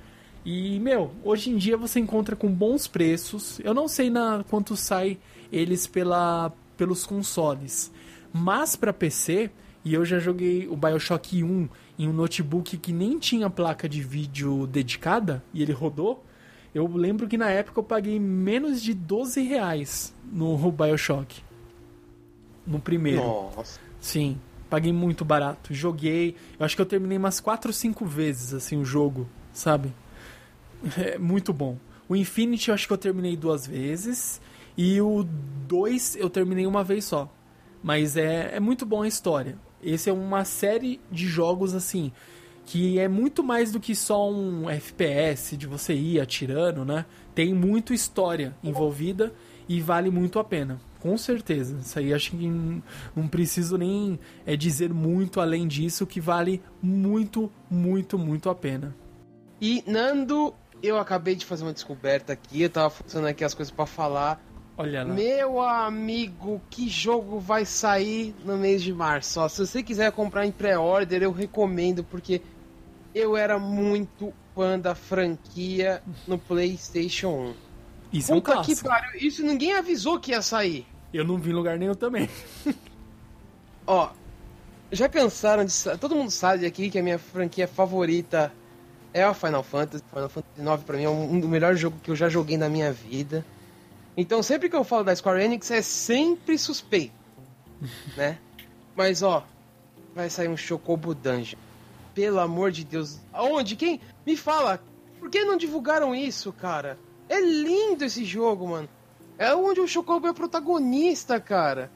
E, 0.49 0.79
meu, 0.79 1.11
hoje 1.25 1.49
em 1.49 1.57
dia 1.57 1.75
você 1.75 1.99
encontra 1.99 2.33
com 2.33 2.49
bons 2.49 2.87
preços. 2.87 3.59
Eu 3.65 3.73
não 3.73 3.85
sei 3.85 4.09
na 4.09 4.45
quanto 4.49 4.77
sai 4.77 5.17
eles 5.51 5.85
pela, 5.85 6.53
pelos 6.77 7.05
consoles. 7.05 7.91
Mas 8.31 8.73
para 8.73 8.93
PC, 8.93 9.51
e 9.83 9.93
eu 9.93 10.05
já 10.05 10.19
joguei 10.19 10.65
o 10.65 10.77
BioShock 10.77 11.43
1 11.43 11.67
em 11.99 12.07
um 12.07 12.13
notebook 12.13 12.77
que 12.77 12.93
nem 12.93 13.19
tinha 13.19 13.49
placa 13.49 13.89
de 13.89 14.01
vídeo 14.01 14.65
dedicada, 14.65 15.43
e 15.53 15.61
ele 15.61 15.73
rodou. 15.73 16.23
Eu 16.73 16.87
lembro 16.87 17.27
que 17.27 17.37
na 17.37 17.49
época 17.49 17.81
eu 17.81 17.83
paguei 17.83 18.17
menos 18.17 18.81
de 18.81 18.93
12 18.93 19.41
reais 19.41 20.15
no 20.31 20.55
BioShock. 20.71 21.43
No 22.65 22.79
primeiro. 22.79 23.21
Nossa. 23.21 23.81
Sim, 23.99 24.39
paguei 24.69 24.93
muito 24.93 25.25
barato. 25.25 25.73
Joguei, 25.73 26.37
eu 26.57 26.65
acho 26.65 26.73
que 26.73 26.81
eu 26.81 26.85
terminei 26.85 27.17
umas 27.17 27.41
4 27.41 27.67
ou 27.67 27.73
5 27.73 28.05
vezes 28.05 28.53
assim 28.53 28.77
o 28.77 28.85
jogo, 28.85 29.27
sabe? 29.51 29.91
É 30.97 31.17
muito 31.17 31.53
bom. 31.53 31.77
O 32.07 32.15
Infinity 32.15 32.69
eu 32.69 32.75
acho 32.75 32.87
que 32.87 32.93
eu 32.93 32.97
terminei 32.97 33.35
duas 33.35 33.67
vezes 33.67 34.39
e 34.77 35.01
o 35.01 35.23
2 35.67 36.15
eu 36.15 36.29
terminei 36.29 36.65
uma 36.65 36.83
vez 36.83 37.05
só. 37.05 37.31
Mas 37.83 38.15
é, 38.15 38.55
é 38.55 38.59
muito 38.59 38.85
bom 38.85 39.01
a 39.01 39.07
história. 39.07 39.57
Esse 39.83 40.09
é 40.09 40.13
uma 40.13 40.45
série 40.45 40.99
de 41.11 41.27
jogos 41.27 41.73
assim 41.75 42.11
que 42.67 42.99
é 42.99 43.07
muito 43.07 43.41
mais 43.41 43.71
do 43.71 43.79
que 43.79 43.95
só 43.95 44.29
um 44.29 44.69
FPS 44.69 45.55
de 45.55 45.65
você 45.65 45.93
ir 45.93 46.19
atirando, 46.19 46.83
né? 46.83 47.05
Tem 47.33 47.53
muito 47.53 47.93
história 47.93 48.53
envolvida 48.61 49.33
e 49.69 49.79
vale 49.79 50.11
muito 50.11 50.37
a 50.37 50.43
pena. 50.43 50.77
Com 50.99 51.17
certeza. 51.17 51.77
Isso 51.79 51.97
aí 51.97 52.13
acho 52.13 52.31
que 52.31 52.45
não 53.15 53.25
preciso 53.29 53.77
nem 53.77 54.19
é, 54.45 54.57
dizer 54.57 54.93
muito 54.93 55.39
além 55.39 55.65
disso 55.65 56.05
que 56.05 56.19
vale 56.19 56.61
muito, 56.81 57.49
muito, 57.69 58.19
muito 58.19 58.49
a 58.49 58.55
pena. 58.55 58.93
E, 59.61 59.81
Nando, 59.87 60.53
eu 60.81 60.97
acabei 60.97 61.35
de 61.35 61.45
fazer 61.45 61.63
uma 61.63 61.73
descoberta 61.73 62.33
aqui, 62.33 62.63
eu 62.63 62.69
tava 62.69 62.89
funcionando 62.89 63.29
aqui 63.29 63.43
as 63.43 63.53
coisas 63.53 63.71
pra 63.71 63.85
falar. 63.85 64.41
Olha 64.77 65.03
lá. 65.03 65.13
Meu 65.13 65.59
amigo, 65.59 66.61
que 66.69 66.87
jogo 66.87 67.39
vai 67.39 67.65
sair 67.65 68.35
no 68.45 68.57
mês 68.57 68.83
de 68.83 68.93
março? 68.93 69.39
Ó, 69.39 69.47
se 69.49 69.65
você 69.65 69.81
quiser 69.81 70.11
comprar 70.11 70.45
em 70.45 70.51
pré-order, 70.51 71.23
eu 71.23 71.31
recomendo, 71.31 72.03
porque 72.03 72.41
eu 73.13 73.35
era 73.35 73.57
muito 73.57 74.31
fã 74.53 74.79
da 74.79 74.93
franquia 74.93 76.01
no 76.27 76.37
PlayStation 76.37 77.29
1. 77.29 77.53
Isso 78.13 78.31
é 78.31 78.35
um 78.35 78.39
Puta 78.39 78.57
que 78.61 78.65
clássico. 78.67 78.87
pariu, 78.89 79.19
isso 79.19 79.43
ninguém 79.43 79.73
avisou 79.73 80.19
que 80.19 80.31
ia 80.31 80.41
sair. 80.41 80.85
Eu 81.11 81.25
não 81.25 81.37
vi 81.37 81.49
em 81.49 81.53
lugar 81.53 81.77
nenhum 81.79 81.95
também. 81.95 82.29
Ó, 83.87 84.09
já 84.91 85.09
cansaram 85.09 85.65
de. 85.65 85.73
Todo 85.99 86.15
mundo 86.15 86.29
sabe 86.31 86.65
aqui 86.65 86.89
que 86.89 86.99
a 86.99 87.03
minha 87.03 87.17
franquia 87.17 87.67
favorita 87.67 88.53
é 89.17 89.23
a 89.23 89.33
Final 89.33 89.63
Fantasy. 89.63 90.03
Final 90.09 90.29
Fantasy 90.29 90.61
IX 90.61 90.83
pra 90.83 90.97
mim 90.97 91.03
é 91.03 91.09
um, 91.09 91.33
um 91.33 91.39
do 91.39 91.47
melhor 91.47 91.75
jogo 91.75 91.97
que 92.01 92.11
eu 92.11 92.15
já 92.15 92.29
joguei 92.29 92.57
na 92.57 92.69
minha 92.69 92.91
vida. 92.91 93.45
Então 94.15 94.41
sempre 94.43 94.69
que 94.69 94.75
eu 94.75 94.83
falo 94.83 95.03
da 95.03 95.15
Square 95.15 95.43
Enix 95.43 95.69
é 95.71 95.81
sempre 95.81 96.57
suspeito, 96.57 97.13
né? 98.15 98.37
Mas 98.95 99.21
ó, 99.21 99.45
vai 100.13 100.29
sair 100.29 100.47
um 100.47 100.57
Chocobo 100.57 101.13
Dungeon. 101.13 101.57
Pelo 102.13 102.39
amor 102.39 102.71
de 102.71 102.83
Deus, 102.83 103.19
aonde? 103.31 103.75
Quem? 103.75 104.01
Me 104.25 104.35
fala, 104.35 104.81
por 105.19 105.29
que 105.29 105.43
não 105.45 105.55
divulgaram 105.55 106.15
isso, 106.15 106.51
cara? 106.51 106.97
É 107.29 107.39
lindo 107.39 108.03
esse 108.05 108.25
jogo, 108.25 108.67
mano. 108.67 108.89
É 109.37 109.53
onde 109.53 109.79
o 109.79 109.87
Chocobo 109.87 110.25
é 110.25 110.31
o 110.31 110.33
protagonista, 110.33 111.39
cara. 111.39 111.91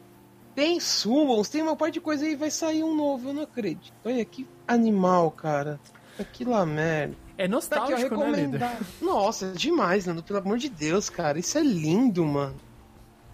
Tem 0.53 0.79
summons, 0.79 1.49
tem 1.49 1.61
uma 1.61 1.75
parte 1.75 1.95
de 1.95 2.01
coisa 2.01 2.25
aí, 2.25 2.35
vai 2.35 2.51
sair 2.51 2.83
um 2.83 2.95
novo, 2.95 3.29
eu 3.29 3.33
não 3.33 3.43
acredito. 3.43 3.93
Olha 4.05 4.23
que 4.23 4.45
animal, 4.67 5.31
cara. 5.31 5.79
Que 6.23 6.43
lá 6.45 6.65
merda. 6.65 7.15
É 7.37 7.47
Tá 7.47 7.49
nostálgico, 7.53 8.17
né, 8.17 8.31
líder? 8.31 8.61
Nossa, 9.01 9.47
é 9.47 9.51
demais, 9.51 10.05
Nando, 10.05 10.21
pelo 10.21 10.39
amor 10.39 10.57
de 10.57 10.69
Deus, 10.69 11.09
cara. 11.09 11.39
Isso 11.39 11.57
é 11.57 11.63
lindo, 11.63 12.23
mano. 12.25 12.55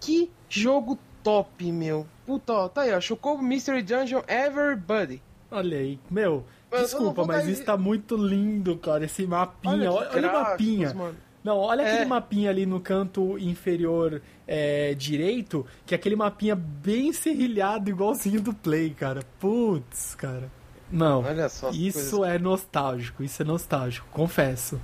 Que 0.00 0.30
jogo 0.48 0.98
top, 1.22 1.70
meu. 1.70 2.06
Puta, 2.24 2.52
ó, 2.52 2.68
tá 2.68 2.82
aí, 2.82 2.94
ó. 2.94 3.00
Chocobo 3.00 3.42
Mystery 3.42 3.82
Dungeon 3.82 4.22
Everybody. 4.28 5.22
Olha 5.50 5.78
aí. 5.78 5.98
Meu, 6.10 6.44
Mas 6.70 6.82
desculpa, 6.82 7.24
mas 7.26 7.46
isso 7.46 7.64
tá 7.64 7.76
muito 7.76 8.16
lindo, 8.16 8.76
cara. 8.78 9.04
Esse 9.04 9.26
mapinha. 9.26 9.90
Olha, 9.92 10.08
que 10.08 10.16
olha 10.16 10.28
o 10.30 10.32
mapinha. 10.32 10.94
mano. 10.94 11.16
Não, 11.42 11.56
olha 11.58 11.82
É. 11.82 11.92
aquele 11.94 12.04
mapinha 12.06 12.50
ali 12.50 12.66
no 12.66 12.80
canto 12.80 13.38
inferior 13.38 14.20
é, 14.46 14.92
direito, 14.94 15.64
que 15.86 15.94
é 15.94 15.96
aquele 15.96 16.16
mapinha 16.16 16.54
bem 16.54 17.12
serrilhado, 17.12 17.88
igualzinho 17.88 18.40
do 18.40 18.52
Play, 18.52 18.90
cara. 18.90 19.20
Putz, 19.38 20.14
cara. 20.14 20.50
Não, 20.90 21.22
Olha 21.22 21.48
só 21.48 21.70
isso 21.70 22.18
coisas. 22.18 22.34
é 22.34 22.38
nostálgico, 22.38 23.22
isso 23.22 23.42
é 23.42 23.44
nostálgico, 23.44 24.06
confesso. 24.10 24.80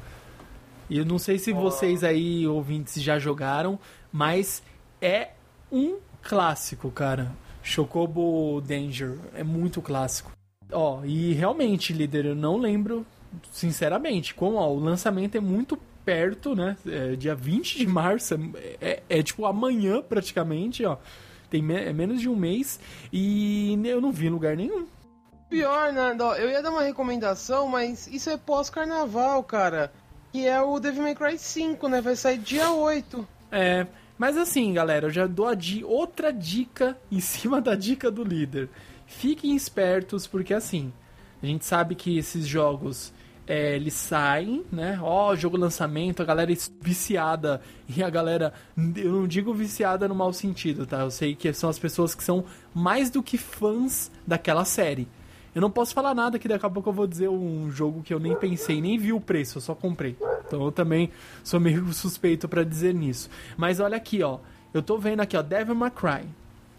E 0.88 0.98
eu 0.98 1.04
não 1.04 1.18
sei 1.18 1.38
se 1.38 1.52
vocês 1.52 2.04
aí, 2.04 2.46
ouvintes, 2.46 3.02
já 3.02 3.18
jogaram, 3.18 3.78
mas 4.12 4.62
é 5.00 5.30
um 5.72 5.96
clássico, 6.22 6.90
cara. 6.90 7.32
Chocobo 7.62 8.60
Danger, 8.60 9.18
é 9.34 9.42
muito 9.42 9.80
clássico. 9.80 10.30
Ó, 10.70 11.02
e 11.04 11.32
realmente, 11.32 11.92
líder, 11.92 12.26
eu 12.26 12.34
não 12.34 12.58
lembro, 12.58 13.06
sinceramente, 13.50 14.34
como 14.34 14.56
ó, 14.56 14.70
o 14.70 14.78
lançamento 14.78 15.36
é 15.36 15.40
muito 15.40 15.78
perto, 16.04 16.54
né? 16.54 16.76
É, 16.86 17.16
dia 17.16 17.34
20 17.34 17.78
de 17.78 17.86
março, 17.86 18.34
é, 18.34 18.76
é, 18.80 19.02
é 19.08 19.22
tipo 19.22 19.46
amanhã 19.46 20.02
praticamente, 20.02 20.84
ó. 20.84 20.98
Tem 21.48 21.62
me 21.62 21.74
é 21.74 21.92
menos 21.92 22.20
de 22.20 22.28
um 22.28 22.36
mês 22.36 22.80
e 23.12 23.78
eu 23.84 24.00
não 24.00 24.12
vi 24.12 24.26
em 24.26 24.30
lugar 24.30 24.56
nenhum. 24.56 24.86
Pior, 25.54 25.92
Nando, 25.92 26.24
eu 26.34 26.50
ia 26.50 26.60
dar 26.60 26.72
uma 26.72 26.82
recomendação, 26.82 27.68
mas 27.68 28.08
isso 28.08 28.28
é 28.28 28.36
pós-carnaval, 28.36 29.40
cara. 29.44 29.92
Que 30.32 30.48
é 30.48 30.60
o 30.60 30.80
Devil 30.80 31.04
May 31.04 31.14
Cry 31.14 31.38
5, 31.38 31.88
né? 31.88 32.00
Vai 32.00 32.16
sair 32.16 32.38
dia 32.38 32.72
8. 32.72 33.24
É, 33.52 33.86
mas 34.18 34.36
assim, 34.36 34.72
galera, 34.72 35.06
eu 35.06 35.10
já 35.10 35.28
dou 35.28 35.54
di 35.54 35.84
outra 35.84 36.32
dica 36.32 36.98
em 37.08 37.20
cima 37.22 37.60
da 37.60 37.76
dica 37.76 38.10
do 38.10 38.24
líder. 38.24 38.68
Fiquem 39.06 39.54
espertos, 39.54 40.26
porque 40.26 40.52
assim, 40.52 40.92
a 41.40 41.46
gente 41.46 41.64
sabe 41.64 41.94
que 41.94 42.18
esses 42.18 42.44
jogos 42.44 43.12
é, 43.46 43.76
eles 43.76 43.94
saem, 43.94 44.64
né? 44.72 44.98
Ó, 45.00 45.36
jogo 45.36 45.56
lançamento, 45.56 46.20
a 46.20 46.24
galera 46.24 46.52
viciada. 46.80 47.62
E 47.88 48.02
a 48.02 48.10
galera, 48.10 48.52
eu 48.96 49.12
não 49.12 49.28
digo 49.28 49.54
viciada 49.54 50.08
no 50.08 50.16
mau 50.16 50.32
sentido, 50.32 50.84
tá? 50.84 50.98
Eu 50.98 51.12
sei 51.12 51.36
que 51.36 51.52
são 51.52 51.70
as 51.70 51.78
pessoas 51.78 52.12
que 52.12 52.24
são 52.24 52.44
mais 52.74 53.08
do 53.08 53.22
que 53.22 53.38
fãs 53.38 54.10
daquela 54.26 54.64
série. 54.64 55.06
Eu 55.54 55.60
não 55.60 55.70
posso 55.70 55.94
falar 55.94 56.14
nada 56.14 56.38
que 56.38 56.48
daqui 56.48 56.66
a 56.66 56.70
pouco 56.70 56.88
eu 56.88 56.92
vou 56.92 57.06
dizer 57.06 57.28
um 57.28 57.70
jogo 57.70 58.02
que 58.02 58.12
eu 58.12 58.18
nem 58.18 58.34
pensei, 58.34 58.80
nem 58.80 58.98
vi 58.98 59.12
o 59.12 59.20
preço, 59.20 59.58
eu 59.58 59.62
só 59.62 59.74
comprei. 59.74 60.16
Então 60.46 60.64
eu 60.64 60.72
também 60.72 61.10
sou 61.44 61.60
meio 61.60 61.90
suspeito 61.94 62.48
para 62.48 62.64
dizer 62.64 62.92
nisso. 62.94 63.30
Mas 63.56 63.78
olha 63.78 63.96
aqui, 63.96 64.22
ó. 64.22 64.40
Eu 64.72 64.82
tô 64.82 64.98
vendo 64.98 65.20
aqui, 65.20 65.36
ó, 65.36 65.42
Devil 65.42 65.74
May 65.74 65.90
Cry. 65.90 66.28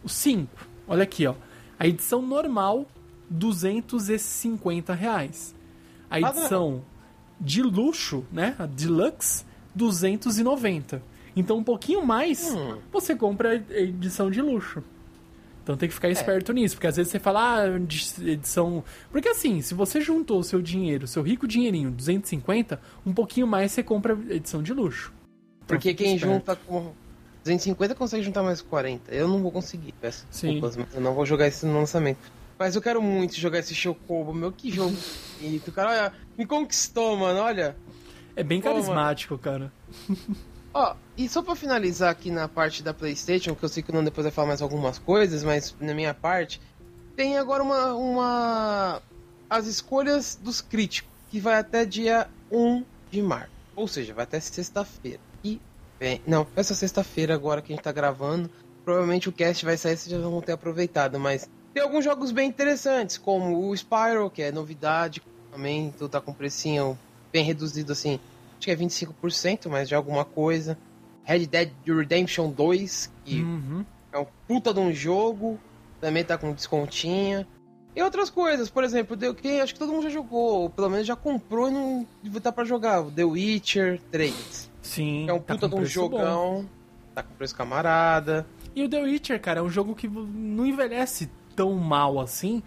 O 0.03 0.09
5. 0.09 0.49
Olha 0.87 1.03
aqui, 1.03 1.25
ó. 1.25 1.35
A 1.79 1.87
edição 1.87 2.21
normal, 2.21 2.85
250 3.29 4.93
reais. 4.93 5.55
A 6.09 6.19
edição 6.19 6.83
de 7.39 7.61
luxo, 7.61 8.25
né? 8.31 8.55
A 8.59 8.65
deluxe, 8.65 9.45
290. 9.73 11.01
Então 11.35 11.57
um 11.57 11.63
pouquinho 11.63 12.05
mais, 12.05 12.53
hum. 12.53 12.77
você 12.91 13.15
compra 13.15 13.51
a 13.51 13.79
edição 13.79 14.29
de 14.29 14.41
luxo. 14.41 14.83
Então 15.65 15.75
tem 15.75 15.89
que 15.89 15.95
ficar 15.95 16.09
é. 16.09 16.11
esperto 16.11 16.51
é. 16.51 16.55
nisso, 16.55 16.75
porque 16.75 16.85
às 16.85 16.95
vezes 16.95 17.11
você 17.11 17.17
fala, 17.17 17.55
ah, 17.55 17.67
edição. 18.21 18.83
Porque 19.11 19.29
assim, 19.29 19.61
se 19.61 19.73
você 19.73 19.99
juntou 19.99 20.39
o 20.39 20.43
seu 20.43 20.61
dinheiro, 20.61 21.07
seu 21.07 21.23
rico 21.23 21.47
dinheirinho, 21.47 21.89
250, 21.89 22.79
um 23.03 23.11
pouquinho 23.11 23.47
mais 23.47 23.71
você 23.71 23.81
compra 23.81 24.13
edição 24.29 24.61
de 24.61 24.71
luxo. 24.71 25.11
Então, 25.63 25.75
porque 25.75 25.95
quem 25.95 26.15
esperto. 26.15 26.33
junta 26.33 26.55
com 26.55 26.93
250 27.43 27.95
consegue 27.95 28.21
juntar 28.21 28.43
mais 28.43 28.61
40. 28.61 29.11
Eu 29.11 29.27
não 29.27 29.41
vou 29.41 29.51
conseguir, 29.51 29.91
peço 29.99 30.27
Sim. 30.29 30.51
desculpas, 30.51 30.77
mas 30.77 30.93
eu 30.93 31.01
não 31.01 31.15
vou 31.15 31.25
jogar 31.25 31.47
isso 31.47 31.65
no 31.65 31.73
lançamento. 31.73 32.19
Mas 32.59 32.75
eu 32.75 32.81
quero 32.81 33.01
muito 33.01 33.35
jogar 33.35 33.57
esse 33.57 33.73
Chocobo, 33.73 34.35
meu, 34.35 34.51
que 34.51 34.71
jogo 34.71 34.95
bonito. 35.41 35.71
Cara, 35.71 35.89
olha, 35.89 36.13
me 36.37 36.45
conquistou, 36.45 37.17
mano, 37.17 37.39
olha. 37.39 37.75
É 38.35 38.43
bem 38.43 38.61
carismático, 38.61 39.35
Pô, 39.35 39.43
cara. 39.43 39.73
Ó, 40.75 40.93
e 41.15 41.29
só 41.29 41.41
pra 41.41 41.55
finalizar 41.55 42.11
aqui 42.11 42.29
na 42.29 42.49
parte 42.49 42.83
da 42.83 42.93
Playstation, 42.93 43.55
que 43.55 43.63
eu 43.63 43.69
sei 43.69 43.81
que 43.81 43.91
o 43.91 43.93
Nando 43.93 44.09
depois 44.09 44.25
vai 44.25 44.31
falar 44.31 44.49
mais 44.49 44.61
algumas 44.61 44.99
coisas, 44.99 45.41
mas 45.41 45.73
na 45.79 45.93
minha 45.93 46.13
parte, 46.13 46.59
tem 47.15 47.37
agora 47.37 47.63
uma, 47.63 47.93
uma... 47.93 49.01
as 49.49 49.67
escolhas 49.67 50.35
dos 50.35 50.59
críticos, 50.59 51.09
que 51.31 51.39
vai 51.39 51.55
até 51.55 51.85
dia 51.85 52.27
1 52.51 52.83
de 53.09 53.21
março. 53.21 53.51
Ou 53.73 53.87
seja, 53.87 54.13
vai 54.13 54.25
até 54.25 54.37
sexta-feira. 54.41 55.21
E 55.45 55.61
bem, 55.97 56.21
não, 56.27 56.45
essa 56.57 56.75
sexta-feira 56.75 57.33
agora 57.33 57.61
que 57.61 57.71
a 57.71 57.75
gente 57.77 57.83
tá 57.83 57.93
gravando, 57.93 58.51
provavelmente 58.83 59.29
o 59.29 59.31
cast 59.31 59.63
vai 59.63 59.77
sair, 59.77 59.95
vocês 59.95 60.11
já 60.11 60.27
vão 60.27 60.41
ter 60.41 60.51
aproveitado, 60.51 61.17
mas 61.17 61.49
tem 61.73 61.83
alguns 61.83 62.03
jogos 62.03 62.33
bem 62.33 62.49
interessantes, 62.49 63.17
como 63.17 63.69
o 63.69 63.73
Spyro, 63.73 64.29
que 64.29 64.41
é 64.41 64.51
novidade, 64.51 65.21
também 65.49 65.93
tu 65.97 66.09
tá 66.09 66.19
com 66.19 66.33
precinho 66.33 66.99
bem 67.31 67.45
reduzido 67.45 67.93
assim, 67.93 68.19
acho 68.57 68.65
que 68.65 68.71
é 68.71 68.75
25%, 68.75 69.67
mas 69.69 69.87
de 69.87 69.95
alguma 69.95 70.25
coisa. 70.25 70.77
Red 71.23 71.47
Dead 71.47 71.71
Redemption 71.85 72.51
2, 72.51 73.11
que 73.23 73.41
uhum. 73.41 73.85
é 74.11 74.19
um 74.19 74.27
puta 74.47 74.73
de 74.73 74.79
um 74.79 74.93
jogo, 74.93 75.59
também 75.99 76.23
tá 76.23 76.37
com 76.37 76.53
descontinho. 76.53 77.45
E 77.95 78.01
outras 78.01 78.29
coisas, 78.29 78.69
por 78.69 78.83
exemplo, 78.83 79.15
The, 79.15 79.33
que 79.33 79.59
acho 79.59 79.73
que 79.73 79.79
todo 79.79 79.91
mundo 79.91 80.03
já 80.03 80.09
jogou, 80.09 80.63
ou 80.63 80.69
pelo 80.69 80.89
menos 80.89 81.07
já 81.07 81.15
comprou 81.15 81.69
e 81.69 81.71
não 81.71 82.05
tá 82.41 82.51
para 82.51 82.65
jogar, 82.65 83.03
The 83.05 83.23
Witcher 83.23 84.01
3. 84.11 84.69
Sim. 84.81 85.27
é 85.27 85.33
um 85.33 85.39
tá 85.39 85.55
puta 85.55 85.69
de 85.69 85.75
um 85.75 85.85
jogão, 85.85 86.61
bom. 86.61 86.65
tá 87.15 87.23
com 87.23 87.33
preço 87.33 87.55
camarada. 87.55 88.45
E 88.75 88.83
o 88.83 88.89
The 88.89 89.01
Witcher, 89.01 89.41
cara, 89.41 89.61
é 89.61 89.63
um 89.63 89.69
jogo 89.69 89.95
que 89.95 90.07
não 90.07 90.65
envelhece 90.65 91.31
tão 91.55 91.73
mal 91.73 92.19
assim. 92.19 92.61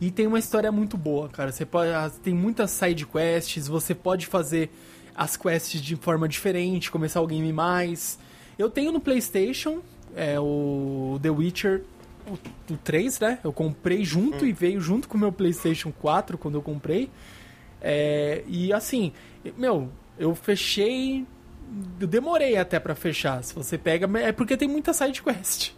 E 0.00 0.10
tem 0.10 0.26
uma 0.26 0.38
história 0.38 0.72
muito 0.72 0.98
boa, 0.98 1.28
cara. 1.28 1.52
Você 1.52 1.64
pode, 1.64 1.92
ah, 1.92 2.10
tem 2.10 2.34
muitas 2.34 2.72
side 2.72 3.06
quests, 3.06 3.68
você 3.68 3.94
pode 3.94 4.26
fazer 4.26 4.68
as 5.14 5.36
quests 5.36 5.80
de 5.80 5.96
forma 5.96 6.28
diferente, 6.28 6.90
começar 6.90 7.20
o 7.20 7.26
game 7.26 7.52
mais. 7.52 8.18
Eu 8.58 8.70
tenho 8.70 8.92
no 8.92 9.00
PlayStation 9.00 9.80
é, 10.14 10.38
o 10.38 11.18
The 11.22 11.30
Witcher 11.30 11.82
o, 12.26 12.72
o 12.72 12.76
3, 12.76 13.20
né? 13.20 13.38
Eu 13.42 13.52
comprei 13.52 14.04
junto 14.04 14.44
hum. 14.44 14.48
e 14.48 14.52
veio 14.52 14.80
junto 14.80 15.08
com 15.08 15.16
o 15.16 15.20
meu 15.20 15.32
PlayStation 15.32 15.92
4 15.92 16.38
quando 16.38 16.56
eu 16.56 16.62
comprei. 16.62 17.10
É, 17.80 18.44
e 18.46 18.72
assim, 18.72 19.12
meu, 19.56 19.90
eu 20.18 20.34
fechei. 20.34 21.26
Eu 21.98 22.06
demorei 22.06 22.56
até 22.56 22.78
para 22.78 22.94
fechar. 22.94 23.42
Se 23.42 23.54
você 23.54 23.76
pega. 23.76 24.08
É 24.20 24.32
porque 24.32 24.56
tem 24.56 24.68
muita 24.68 24.92
side 24.92 25.22
quest 25.22 25.72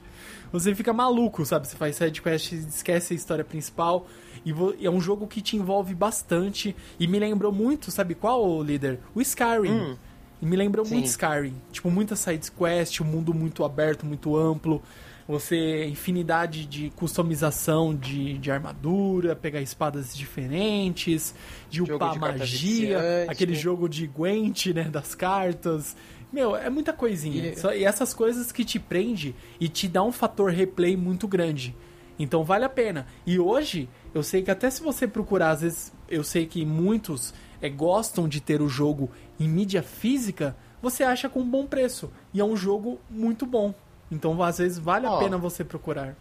você 0.54 0.72
fica 0.72 0.92
maluco, 0.92 1.44
sabe? 1.44 1.66
Você 1.66 1.76
faz 1.76 1.96
sidequest, 1.96 2.52
esquece 2.52 3.12
a 3.12 3.16
história 3.16 3.44
principal. 3.44 4.06
E 4.44 4.52
é 4.84 4.90
um 4.90 5.00
jogo 5.00 5.26
que 5.26 5.40
te 5.40 5.56
envolve 5.56 5.94
bastante. 5.94 6.76
E 6.98 7.06
me 7.06 7.18
lembrou 7.18 7.52
muito, 7.52 7.90
sabe 7.90 8.14
qual, 8.14 8.62
líder? 8.62 9.00
O 9.14 9.20
Skyrim. 9.20 9.70
Hum. 9.70 9.96
E 10.42 10.46
me 10.46 10.56
lembrou 10.56 10.84
Sim. 10.84 10.94
muito 10.94 11.06
Skyrim. 11.06 11.54
Tipo, 11.72 11.90
muita 11.90 12.14
sidequest, 12.14 13.00
um 13.00 13.04
mundo 13.04 13.32
muito 13.32 13.64
aberto, 13.64 14.04
muito 14.04 14.36
amplo. 14.36 14.82
Você, 15.26 15.86
infinidade 15.86 16.66
de 16.66 16.90
customização 16.90 17.94
de, 17.94 18.36
de 18.36 18.50
armadura, 18.50 19.34
pegar 19.34 19.62
espadas 19.62 20.14
diferentes, 20.14 21.34
de 21.70 21.78
jogo 21.78 21.94
upar 21.94 22.12
de 22.12 22.18
magia, 22.18 23.26
aquele 23.26 23.54
jogo 23.54 23.88
de 23.88 24.06
Gwent, 24.06 24.66
né, 24.66 24.84
das 24.84 25.14
cartas. 25.14 25.96
Meu, 26.30 26.54
é 26.54 26.68
muita 26.68 26.92
coisinha. 26.92 27.52
E... 27.52 27.56
Só, 27.56 27.72
e 27.72 27.84
essas 27.84 28.12
coisas 28.12 28.52
que 28.52 28.66
te 28.66 28.78
prende 28.78 29.34
e 29.58 29.66
te 29.66 29.88
dá 29.88 30.02
um 30.02 30.12
fator 30.12 30.50
replay 30.50 30.94
muito 30.94 31.26
grande. 31.26 31.74
Então 32.18 32.44
vale 32.44 32.64
a 32.66 32.68
pena. 32.68 33.06
E 33.26 33.38
hoje, 33.38 33.88
eu 34.14 34.22
sei 34.22 34.42
que 34.42 34.50
até 34.50 34.70
se 34.70 34.80
você 34.80 35.08
procurar, 35.08 35.50
às 35.50 35.60
vezes, 35.60 35.92
eu 36.08 36.22
sei 36.22 36.46
que 36.46 36.64
muitos 36.64 37.34
é, 37.60 37.68
gostam 37.68 38.28
de 38.28 38.40
ter 38.40 38.62
o 38.62 38.68
jogo 38.68 39.10
em 39.38 39.48
mídia 39.48 39.82
física, 39.82 40.56
você 40.80 41.02
acha 41.02 41.28
com 41.28 41.40
um 41.40 41.50
bom 41.50 41.66
preço. 41.66 42.10
E 42.32 42.40
é 42.40 42.44
um 42.44 42.56
jogo 42.56 43.00
muito 43.10 43.44
bom. 43.44 43.74
Então, 44.10 44.40
às 44.42 44.58
vezes, 44.58 44.78
vale 44.78 45.06
a 45.06 45.16
pena 45.16 45.36
você 45.36 45.64
procurar. 45.64 46.14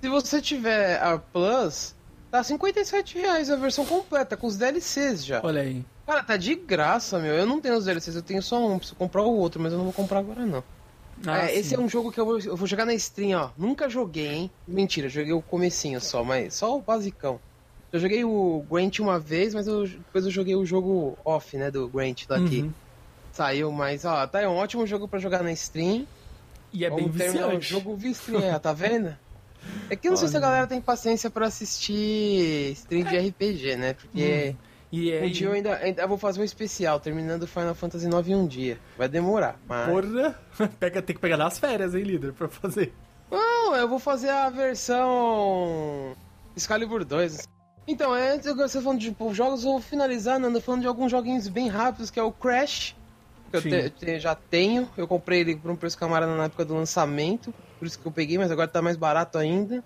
Se 0.00 0.08
você 0.08 0.42
tiver 0.42 1.02
a 1.02 1.18
Plus, 1.18 1.94
tá 2.30 2.42
57 2.42 3.18
reais 3.18 3.50
a 3.50 3.56
versão 3.56 3.86
completa, 3.86 4.36
com 4.36 4.46
os 4.46 4.56
DLCs 4.56 5.24
já. 5.24 5.40
Olha 5.42 5.62
aí. 5.62 5.84
Cara, 6.06 6.22
tá 6.22 6.36
de 6.36 6.54
graça, 6.54 7.18
meu. 7.18 7.34
Eu 7.34 7.46
não 7.46 7.60
tenho 7.60 7.76
os 7.76 7.86
DLCs, 7.86 8.14
eu 8.14 8.22
tenho 8.22 8.42
só 8.42 8.64
um. 8.66 8.76
Preciso 8.78 8.96
comprar 8.96 9.22
o 9.22 9.34
outro, 9.34 9.60
mas 9.60 9.72
eu 9.72 9.78
não 9.78 9.86
vou 9.86 9.94
comprar 9.94 10.18
agora, 10.18 10.44
não. 10.44 10.62
Ah, 11.26 11.46
é, 11.46 11.56
esse 11.56 11.74
é 11.74 11.78
um 11.78 11.88
jogo 11.88 12.12
que 12.12 12.20
eu 12.20 12.24
vou, 12.24 12.38
eu 12.38 12.56
vou 12.56 12.66
jogar 12.66 12.84
na 12.84 12.94
stream, 12.94 13.40
ó. 13.40 13.50
Nunca 13.56 13.88
joguei, 13.88 14.28
hein? 14.28 14.50
Mentira, 14.66 15.08
joguei 15.08 15.32
o 15.32 15.42
comecinho 15.42 16.00
só, 16.00 16.22
mas 16.22 16.54
só 16.54 16.76
o 16.76 16.80
basicão. 16.80 17.40
Eu 17.92 17.98
joguei 17.98 18.24
o 18.24 18.64
Grant 18.70 18.98
uma 18.98 19.18
vez, 19.18 19.54
mas 19.54 19.66
eu, 19.66 19.86
depois 19.86 20.24
eu 20.24 20.30
joguei 20.30 20.54
o 20.54 20.64
jogo 20.64 21.16
off, 21.24 21.56
né, 21.56 21.70
do 21.70 21.88
Grant 21.88 22.26
daqui. 22.26 22.62
Uhum. 22.62 22.72
Saiu, 23.32 23.72
mas 23.72 24.04
ó, 24.04 24.26
tá 24.26 24.40
é 24.40 24.48
um 24.48 24.56
ótimo 24.56 24.86
jogo 24.86 25.08
para 25.08 25.18
jogar 25.18 25.42
na 25.42 25.52
stream. 25.52 26.06
E 26.72 26.84
é 26.84 26.90
Vamos 26.90 27.10
bem 27.10 27.28
viciante. 27.28 27.56
O 27.56 27.60
jogo 27.60 27.96
viciante, 27.96 28.44
é, 28.44 28.58
tá 28.58 28.72
vendo? 28.72 29.16
É 29.88 29.96
que 29.96 30.06
eu 30.06 30.10
não 30.10 30.18
sei 30.18 30.28
se 30.28 30.36
a 30.36 30.40
galera 30.40 30.66
tem 30.66 30.80
paciência 30.80 31.30
para 31.30 31.46
assistir 31.46 32.72
stream 32.72 33.04
de 33.04 33.16
RPG, 33.16 33.76
né? 33.76 33.94
Porque 33.94 34.54
hum. 34.54 34.68
E 34.90 35.14
um 35.18 35.30
dia 35.30 35.46
eu 35.48 35.52
ainda, 35.52 35.76
ainda 35.76 36.06
vou 36.06 36.16
fazer 36.16 36.40
um 36.40 36.44
especial, 36.44 36.98
terminando 36.98 37.46
Final 37.46 37.74
Fantasy 37.74 38.06
IX 38.06 38.28
em 38.28 38.34
um 38.34 38.46
dia. 38.46 38.78
Vai 38.96 39.08
demorar, 39.08 39.60
mas... 39.66 39.90
Porra! 39.90 40.38
Pega, 40.80 41.02
tem 41.02 41.14
que 41.14 41.20
pegar 41.20 41.36
nas 41.36 41.58
férias, 41.58 41.94
hein, 41.94 42.02
líder, 42.02 42.32
pra 42.32 42.48
fazer. 42.48 42.92
Não, 43.30 43.76
eu 43.76 43.86
vou 43.86 43.98
fazer 43.98 44.30
a 44.30 44.48
versão... 44.48 46.16
Excalibur 46.56 47.04
2. 47.04 47.46
Então, 47.86 48.12
antes 48.12 48.46
é, 48.46 48.54
você 48.54 48.82
falando 48.82 48.98
de 48.98 49.08
tipo, 49.08 49.32
jogos, 49.32 49.64
eu 49.64 49.72
vou 49.72 49.80
finalizar, 49.80 50.38
Nando, 50.38 50.60
falando 50.60 50.82
de 50.82 50.86
alguns 50.86 51.10
joguinhos 51.10 51.48
bem 51.48 51.68
rápidos, 51.68 52.10
que 52.10 52.20
é 52.20 52.22
o 52.22 52.30
Crash, 52.30 52.94
que 53.50 53.56
eu 53.56 53.62
te, 53.62 53.90
te, 53.90 54.20
já 54.20 54.34
tenho. 54.34 54.88
Eu 54.96 55.08
comprei 55.08 55.40
ele 55.40 55.56
por 55.56 55.70
um 55.70 55.76
preço 55.76 55.96
camarada 55.96 56.34
na 56.34 56.44
época 56.44 56.66
do 56.66 56.74
lançamento, 56.74 57.54
por 57.78 57.86
isso 57.86 57.98
que 57.98 58.06
eu 58.06 58.12
peguei, 58.12 58.36
mas 58.36 58.50
agora 58.50 58.68
tá 58.68 58.82
mais 58.82 58.96
barato 58.96 59.38
ainda. 59.38 59.82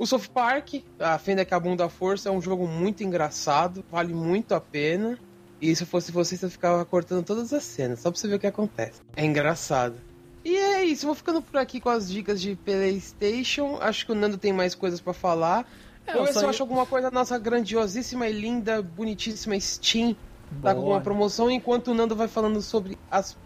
O 0.00 0.06
South 0.06 0.30
Park, 0.32 0.76
a 0.98 1.18
Fenda 1.18 1.44
que 1.44 1.52
a 1.52 1.60
Bunda 1.60 1.86
Força, 1.90 2.30
é 2.30 2.32
um 2.32 2.40
jogo 2.40 2.66
muito 2.66 3.04
engraçado, 3.04 3.84
vale 3.90 4.14
muito 4.14 4.54
a 4.54 4.60
pena. 4.60 5.18
E 5.60 5.76
se 5.76 5.84
fosse 5.84 6.10
você, 6.10 6.38
você 6.38 6.48
ficava 6.48 6.82
cortando 6.86 7.22
todas 7.22 7.52
as 7.52 7.62
cenas, 7.62 8.00
só 8.00 8.10
pra 8.10 8.18
você 8.18 8.26
ver 8.26 8.36
o 8.36 8.38
que 8.38 8.46
acontece. 8.46 9.02
É 9.14 9.22
engraçado. 9.26 9.96
E 10.42 10.56
é 10.56 10.82
isso, 10.82 11.04
vou 11.04 11.14
ficando 11.14 11.42
por 11.42 11.58
aqui 11.58 11.82
com 11.82 11.90
as 11.90 12.08
dicas 12.08 12.40
de 12.40 12.56
PlayStation. 12.56 13.76
Acho 13.78 14.06
que 14.06 14.12
o 14.12 14.14
Nando 14.14 14.38
tem 14.38 14.54
mais 14.54 14.74
coisas 14.74 15.02
para 15.02 15.12
falar. 15.12 15.70
É, 16.06 16.14
Vou 16.14 16.24
ver 16.24 16.32
se 16.32 16.42
eu 16.42 16.48
acho 16.48 16.62
alguma 16.62 16.86
coisa 16.86 17.10
da 17.10 17.14
nossa 17.14 17.38
grandiosíssima 17.38 18.26
e 18.26 18.32
linda, 18.32 18.80
bonitíssima 18.80 19.60
Steam 19.60 20.16
tá 20.62 20.74
com 20.74 20.80
uma 20.80 21.02
promoção, 21.02 21.50
enquanto 21.50 21.88
o 21.88 21.94
Nando 21.94 22.16
vai 22.16 22.26
falando 22.26 22.62
sobre 22.62 22.96
as 23.10 23.36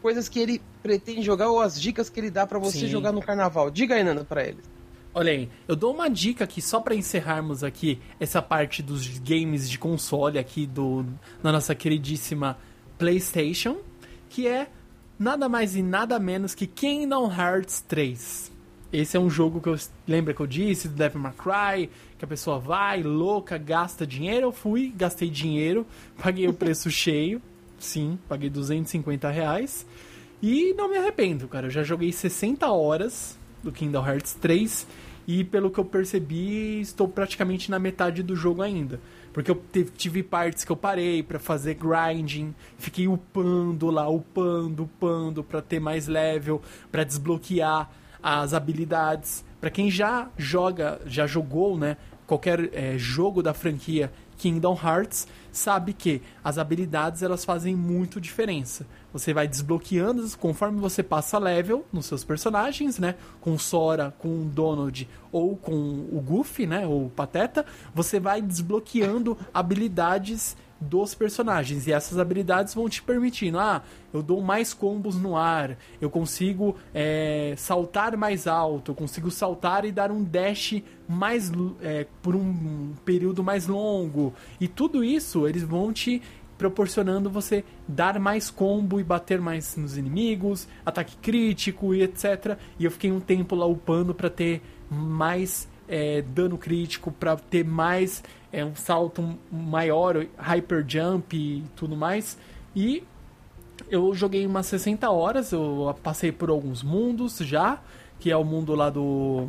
coisas 0.00 0.26
que 0.26 0.40
ele 0.40 0.62
pretende 0.82 1.20
jogar 1.20 1.50
ou 1.50 1.60
as 1.60 1.78
dicas 1.78 2.08
que 2.08 2.18
ele 2.18 2.30
dá 2.30 2.46
para 2.46 2.58
você 2.58 2.80
Sim. 2.80 2.86
jogar 2.86 3.12
no 3.12 3.20
carnaval. 3.20 3.70
Diga 3.70 3.94
aí, 3.94 4.02
Nando, 4.02 4.24
pra 4.24 4.42
eles. 4.42 4.77
Olha 5.14 5.32
aí, 5.32 5.48
eu 5.66 5.74
dou 5.74 5.92
uma 5.92 6.08
dica 6.08 6.44
aqui 6.44 6.60
só 6.60 6.80
para 6.80 6.94
encerrarmos 6.94 7.64
aqui 7.64 7.98
essa 8.20 8.42
parte 8.42 8.82
dos 8.82 9.18
games 9.18 9.68
de 9.68 9.78
console 9.78 10.38
aqui 10.38 10.66
do 10.66 11.04
na 11.42 11.50
nossa 11.50 11.74
queridíssima 11.74 12.58
PlayStation, 12.98 13.78
que 14.28 14.46
é 14.46 14.68
nada 15.18 15.48
mais 15.48 15.74
e 15.74 15.82
nada 15.82 16.18
menos 16.18 16.54
que 16.54 16.66
Kingdom 16.66 17.32
Hearts 17.32 17.80
3. 17.88 18.52
Esse 18.92 19.16
é 19.16 19.20
um 19.20 19.28
jogo 19.28 19.60
que 19.60 19.68
eu 19.68 19.76
lembra 20.06 20.32
que 20.32 20.40
eu 20.40 20.46
disse 20.46 20.88
do 20.88 20.94
Devil 20.94 21.20
May 21.20 21.32
Cry, 21.32 21.90
que 22.18 22.24
a 22.24 22.28
pessoa 22.28 22.58
vai 22.58 23.02
louca, 23.02 23.58
gasta 23.58 24.06
dinheiro. 24.06 24.46
Eu 24.46 24.52
fui, 24.52 24.92
gastei 24.96 25.28
dinheiro, 25.28 25.86
paguei 26.22 26.48
o 26.48 26.54
preço 26.54 26.90
cheio. 26.90 27.40
Sim, 27.78 28.18
paguei 28.28 28.48
250 28.48 29.28
reais. 29.30 29.86
E 30.42 30.72
não 30.74 30.88
me 30.88 30.96
arrependo, 30.96 31.48
cara. 31.48 31.66
Eu 31.66 31.70
já 31.70 31.82
joguei 31.82 32.12
60 32.12 32.66
horas 32.70 33.38
do 33.62 33.72
Kingdom 33.72 34.06
Hearts 34.06 34.34
3 34.34 34.86
e 35.28 35.44
pelo 35.44 35.70
que 35.70 35.78
eu 35.78 35.84
percebi, 35.84 36.80
estou 36.80 37.06
praticamente 37.06 37.70
na 37.70 37.78
metade 37.78 38.22
do 38.22 38.34
jogo 38.34 38.62
ainda. 38.62 38.98
Porque 39.30 39.50
eu 39.50 39.62
tive 39.94 40.22
partes 40.22 40.64
que 40.64 40.72
eu 40.72 40.76
parei 40.76 41.22
para 41.22 41.38
fazer 41.38 41.74
grinding, 41.74 42.54
fiquei 42.78 43.06
upando 43.06 43.90
lá, 43.90 44.08
upando, 44.08 44.84
upando 44.84 45.44
para 45.44 45.60
ter 45.60 45.78
mais 45.80 46.06
level, 46.06 46.62
para 46.90 47.04
desbloquear 47.04 47.90
as 48.22 48.54
habilidades. 48.54 49.44
Para 49.60 49.70
quem 49.70 49.90
já 49.90 50.30
joga, 50.38 50.98
já 51.04 51.26
jogou, 51.26 51.76
né, 51.76 51.98
qualquer 52.26 52.70
é, 52.72 52.96
jogo 52.96 53.42
da 53.42 53.52
franquia 53.52 54.10
Kingdom 54.38 54.78
Hearts, 54.82 55.26
sabe 55.52 55.92
que 55.92 56.22
as 56.42 56.56
habilidades 56.56 57.22
elas 57.22 57.44
fazem 57.44 57.74
muito 57.74 58.20
diferença. 58.20 58.86
Você 59.12 59.34
vai 59.34 59.48
desbloqueando 59.48 60.24
conforme 60.38 60.80
você 60.80 61.02
passa 61.02 61.38
level 61.38 61.84
nos 61.92 62.06
seus 62.06 62.24
personagens, 62.24 62.98
né? 62.98 63.16
Com 63.40 63.58
Sora, 63.58 64.14
com 64.18 64.46
Donald 64.46 65.08
ou 65.32 65.56
com 65.56 65.74
o 65.74 66.22
Goofy, 66.24 66.66
né? 66.66 66.86
Ou 66.86 67.10
Pateta, 67.10 67.66
você 67.94 68.20
vai 68.20 68.40
desbloqueando 68.40 69.36
habilidades 69.52 70.56
dos 70.80 71.14
personagens. 71.14 71.86
E 71.86 71.92
essas 71.92 72.18
habilidades 72.18 72.74
vão 72.74 72.88
te 72.88 73.02
permitindo, 73.02 73.58
ah, 73.58 73.82
eu 74.12 74.22
dou 74.22 74.40
mais 74.40 74.72
combos 74.72 75.16
no 75.16 75.36
ar, 75.36 75.76
eu 76.00 76.08
consigo 76.08 76.76
é, 76.94 77.54
saltar 77.56 78.16
mais 78.16 78.46
alto, 78.46 78.92
eu 78.92 78.94
consigo 78.94 79.30
saltar 79.30 79.84
e 79.84 79.92
dar 79.92 80.10
um 80.10 80.22
dash 80.22 80.82
mais 81.08 81.50
é, 81.82 82.06
por 82.22 82.36
um 82.36 82.92
período 83.04 83.42
mais 83.42 83.66
longo. 83.66 84.32
E 84.60 84.68
tudo 84.68 85.02
isso 85.04 85.46
eles 85.46 85.62
vão 85.62 85.92
te 85.92 86.22
proporcionando 86.56 87.30
você 87.30 87.64
dar 87.86 88.18
mais 88.18 88.50
combo 88.50 88.98
e 88.98 89.04
bater 89.04 89.40
mais 89.40 89.76
nos 89.76 89.96
inimigos, 89.96 90.66
ataque 90.84 91.16
crítico 91.18 91.94
e 91.94 92.02
etc. 92.02 92.58
E 92.78 92.84
eu 92.84 92.90
fiquei 92.90 93.12
um 93.12 93.20
tempo 93.20 93.54
lá 93.54 93.64
upando 93.64 94.12
para 94.12 94.28
ter 94.28 94.60
mais 94.90 95.68
é, 95.88 96.22
dano 96.22 96.58
crítico, 96.58 97.10
para 97.10 97.36
ter 97.36 97.64
mais 97.64 98.22
é, 98.52 98.64
um 98.64 98.74
salto 98.74 99.38
maior, 99.50 100.26
hyper 100.38 100.84
jump 100.86 101.36
e 101.36 101.64
tudo 101.74 101.96
mais. 101.96 102.38
E 102.74 103.02
eu 103.90 104.14
joguei 104.14 104.46
umas 104.46 104.66
60 104.66 105.10
horas, 105.10 105.52
eu 105.52 105.96
passei 106.02 106.30
por 106.32 106.50
alguns 106.50 106.82
mundos 106.82 107.38
já, 107.38 107.80
que 108.18 108.30
é 108.30 108.36
o 108.36 108.44
mundo 108.44 108.74
lá 108.74 108.90
do 108.90 109.48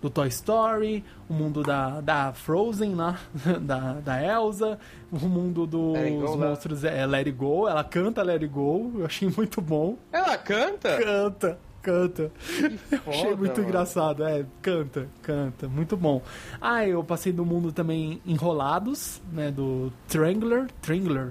do 0.00 0.08
Toy 0.08 0.28
Story, 0.28 1.04
o 1.28 1.34
mundo 1.34 1.60
da, 1.60 2.00
da 2.00 2.32
Frozen 2.32 2.94
lá, 2.94 3.18
da, 3.60 3.94
da 3.94 4.24
Elsa, 4.24 4.78
o 5.10 5.26
mundo 5.26 5.66
dos 5.66 6.36
monstros 6.36 6.84
é 6.84 7.04
Let 7.04 7.26
It 7.26 7.32
Go, 7.32 7.66
ela 7.68 7.82
canta 7.82 8.22
Let 8.22 8.42
It 8.42 8.46
Go, 8.46 8.92
eu 8.96 9.06
achei 9.06 9.28
muito 9.36 9.60
bom. 9.60 9.96
Ela 10.12 10.38
canta? 10.38 10.98
Canta 10.98 11.58
canta. 11.88 12.30
Foda, 12.38 13.02
Achei 13.06 13.34
muito 13.34 13.56
mano. 13.56 13.64
engraçado. 13.64 14.24
É, 14.24 14.44
canta, 14.60 15.08
canta. 15.22 15.68
Muito 15.68 15.96
bom. 15.96 16.22
Ah, 16.60 16.86
eu 16.86 17.02
passei 17.02 17.32
no 17.32 17.44
mundo 17.44 17.72
também 17.72 18.20
Enrolados, 18.26 19.22
né? 19.32 19.50
Do 19.50 19.90
Trangler. 20.06 20.66
Trangler. 20.82 21.30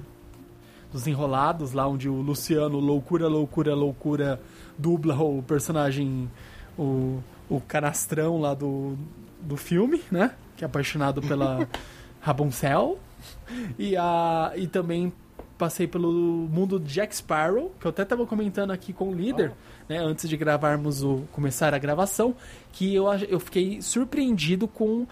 Dos 0.92 1.06
Enrolados, 1.06 1.74
lá 1.74 1.88
onde 1.88 2.10
o 2.10 2.16
Luciano, 2.22 2.80
loucura, 2.80 3.28
loucura, 3.28 3.76
loucura, 3.76 4.42
dubla 4.78 5.16
o 5.22 5.44
personagem, 5.44 6.32
o, 6.78 7.20
o 7.50 7.60
canastrão 7.60 8.40
lá 8.40 8.54
do, 8.54 8.98
do 9.42 9.58
filme, 9.58 10.02
né? 10.10 10.34
Que 10.56 10.64
é 10.64 10.68
apaixonado 10.68 11.22
pela 11.22 11.68
Rapunzel. 12.22 12.98
E, 13.78 13.96
a, 13.98 14.54
e 14.56 14.66
também 14.66 15.12
passei 15.58 15.88
pelo 15.88 16.12
mundo 16.12 16.80
de 16.80 16.94
Jack 16.94 17.16
Sparrow, 17.16 17.74
que 17.80 17.86
eu 17.86 17.90
até 17.90 18.04
estava 18.04 18.26
comentando 18.26 18.72
aqui 18.72 18.94
com 18.94 19.10
o 19.10 19.14
líder. 19.14 19.52
Oh 19.52 19.77
né, 19.88 19.98
antes 19.98 20.28
de 20.28 20.36
gravarmos 20.36 21.04
o 21.04 21.24
começar 21.32 21.74
a 21.74 21.78
gravação, 21.78 22.36
que 22.72 22.94
eu, 22.94 23.06
eu 23.28 23.40
fiquei 23.40 23.82
surpreendido 23.82 24.68
com 24.68 25.08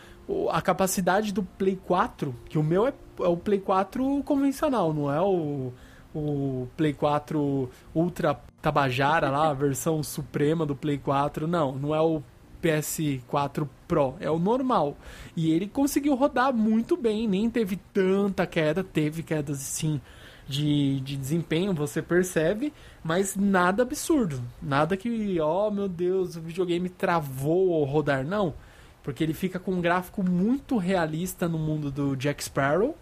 a 0.52 0.62
capacidade 0.62 1.32
do 1.32 1.44
Play 1.44 1.80
4, 1.86 2.36
que 2.50 2.58
o 2.58 2.64
meu 2.64 2.88
é, 2.88 2.94
é 3.20 3.28
o 3.28 3.38
Play 3.38 3.60
4 3.60 4.24
convencional, 4.24 4.94
não 4.94 5.12
é 5.12 5.22
o, 5.22 5.72
o 6.14 6.68
Play 6.76 6.94
4 6.94 7.70
Ultra 7.94 8.40
Tabajara 8.62 9.30
lá, 9.30 9.50
a 9.50 9.54
versão 9.56 10.02
suprema 10.02 10.66
do 10.66 10.76
Play 10.76 10.98
4, 10.98 11.48
não, 11.48 11.74
não 11.74 11.94
é 11.94 12.02
o 12.02 12.22
PS4 12.62 13.68
Pro, 13.88 14.16
é 14.20 14.30
o 14.30 14.40
normal. 14.40 14.98
E 15.36 15.52
ele 15.52 15.68
conseguiu 15.68 16.16
rodar 16.16 16.52
muito 16.52 16.98
bem, 16.98 17.28
nem 17.28 17.50
teve 17.50 17.76
tanta 17.94 18.48
queda, 18.48 18.84
teve 18.84 19.22
quedas 19.22 19.60
sim 19.60 20.02
de, 20.48 21.00
de 21.02 21.18
desempenho, 21.18 21.74
você 21.74 22.02
percebe, 22.02 22.74
mas 23.04 23.36
nada 23.36 23.84
absurdo. 23.84 24.42
Nada 24.62 24.96
que, 24.96 25.40
oh 25.42 25.72
meu 25.72 25.88
Deus, 25.88 26.36
o 26.36 26.42
videogame 26.42 26.90
travou 26.90 27.74
ao 27.74 27.84
rodar, 27.84 28.26
não. 28.26 28.54
Porque 29.04 29.24
ele 29.24 29.34
fica 29.34 29.60
com 29.60 29.72
um 29.72 29.82
gráfico 29.82 30.24
muito 30.24 30.78
realista 30.78 31.48
no 31.48 31.60
mundo 31.60 31.92
do 31.92 32.16
Jack 32.16 32.44
Sparrow 32.44 32.96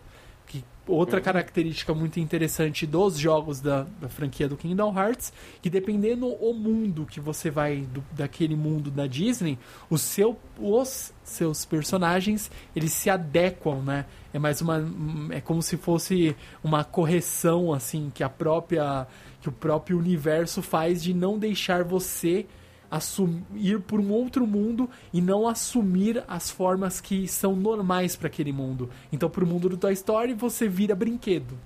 outra 0.88 1.18
uhum. 1.18 1.24
característica 1.24 1.94
muito 1.94 2.20
interessante 2.20 2.86
dos 2.86 3.18
jogos 3.18 3.62
da, 3.62 3.86
da, 4.02 4.10
franquia 4.10 4.48
do 4.50 4.58
Kingdom 4.58 4.98
Hearts, 4.98 5.32
que 5.62 5.70
dependendo 5.70 6.28
o 6.28 6.54
mundo 6.54 7.06
que 7.06 7.20
você 7.20 7.50
vai 7.50 7.82
do, 7.82 8.04
daquele 8.12 8.56
mundo 8.56 8.91
da 8.91 9.08
Disney, 9.08 9.58
o 9.89 9.98
seu, 9.98 10.38
os 10.60 11.14
seus 11.24 11.64
personagens 11.64 12.52
eles 12.76 12.91
se 12.91 13.10
adequam, 13.10 13.82
né? 13.82 14.06
É 14.34 14.39
mais 14.39 14.62
uma 14.62 14.84
é 15.32 15.39
como 15.39 15.62
se 15.62 15.78
fosse 15.78 16.36
uma 16.64 16.84
correção 16.84 17.72
assim 17.72 18.12
que 18.14 18.24
a 18.24 18.30
própria 18.30 19.08
que 19.41 19.48
o 19.48 19.52
próprio 19.52 19.98
universo 19.98 20.62
faz 20.62 21.04
de 21.04 21.14
não 21.14 21.38
deixar 21.38 21.84
você 21.84 22.46
assumir, 22.94 23.44
ir 23.56 23.80
por 23.80 24.00
um 24.00 24.12
outro 24.12 24.46
mundo 24.46 24.88
e 25.12 25.20
não 25.20 25.48
assumir 25.48 26.24
as 26.28 26.52
formas 26.52 27.02
que 27.02 27.28
são 27.28 27.56
normais 27.56 28.16
para 28.16 28.28
aquele 28.28 28.54
mundo. 28.54 28.88
Então, 29.12 29.28
pro 29.28 29.48
mundo 29.48 29.68
do 29.68 29.78
Toy 29.78 29.94
Story, 29.94 30.34
você 30.36 30.68
vira 30.68 30.94
brinquedo. 30.94 31.58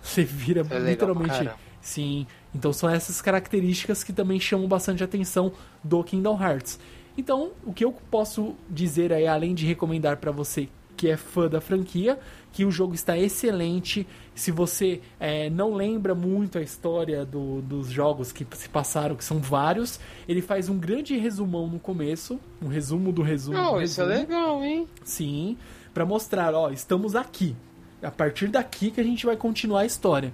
Você 0.00 0.24
vira 0.24 0.66
é 0.70 0.78
literalmente. 0.78 1.38
Legal, 1.38 1.58
sim. 1.82 2.26
Então, 2.54 2.72
são 2.72 2.88
essas 2.88 3.20
características 3.20 4.02
que 4.02 4.12
também 4.12 4.40
chamam 4.40 4.66
bastante 4.66 5.04
atenção 5.04 5.52
do 5.84 6.02
Kingdom 6.02 6.42
Hearts. 6.42 6.80
Então, 7.16 7.52
o 7.62 7.74
que 7.74 7.84
eu 7.84 7.92
posso 8.10 8.54
dizer 8.68 9.12
aí, 9.12 9.26
além 9.26 9.54
de 9.54 9.66
recomendar 9.66 10.16
para 10.16 10.32
você 10.32 10.66
que 10.96 11.08
é 11.08 11.16
fã 11.16 11.48
da 11.48 11.60
franquia, 11.60 12.18
que 12.52 12.64
o 12.64 12.70
jogo 12.70 12.94
está 12.94 13.16
excelente. 13.16 14.06
Se 14.34 14.50
você 14.50 15.00
é, 15.18 15.50
não 15.50 15.74
lembra 15.74 16.14
muito 16.14 16.58
a 16.58 16.62
história 16.62 17.24
do, 17.24 17.60
dos 17.62 17.88
jogos 17.88 18.32
que 18.32 18.46
se 18.56 18.68
passaram, 18.68 19.14
que 19.14 19.24
são 19.24 19.38
vários, 19.38 20.00
ele 20.28 20.42
faz 20.42 20.68
um 20.68 20.78
grande 20.78 21.16
resumão 21.16 21.66
no 21.66 21.78
começo, 21.78 22.40
um 22.60 22.68
resumo 22.68 23.12
do 23.12 23.22
resumo. 23.22 23.56
Do 23.56 23.82
isso 23.82 24.00
é 24.00 24.04
resumo. 24.04 24.12
é 24.12 24.18
legal, 24.18 24.64
hein? 24.64 24.88
Sim, 25.04 25.56
para 25.92 26.04
mostrar, 26.04 26.54
ó, 26.54 26.70
estamos 26.70 27.14
aqui. 27.14 27.54
A 28.02 28.10
partir 28.10 28.48
daqui 28.48 28.90
que 28.90 29.00
a 29.00 29.04
gente 29.04 29.26
vai 29.26 29.36
continuar 29.36 29.80
a 29.80 29.86
história. 29.86 30.32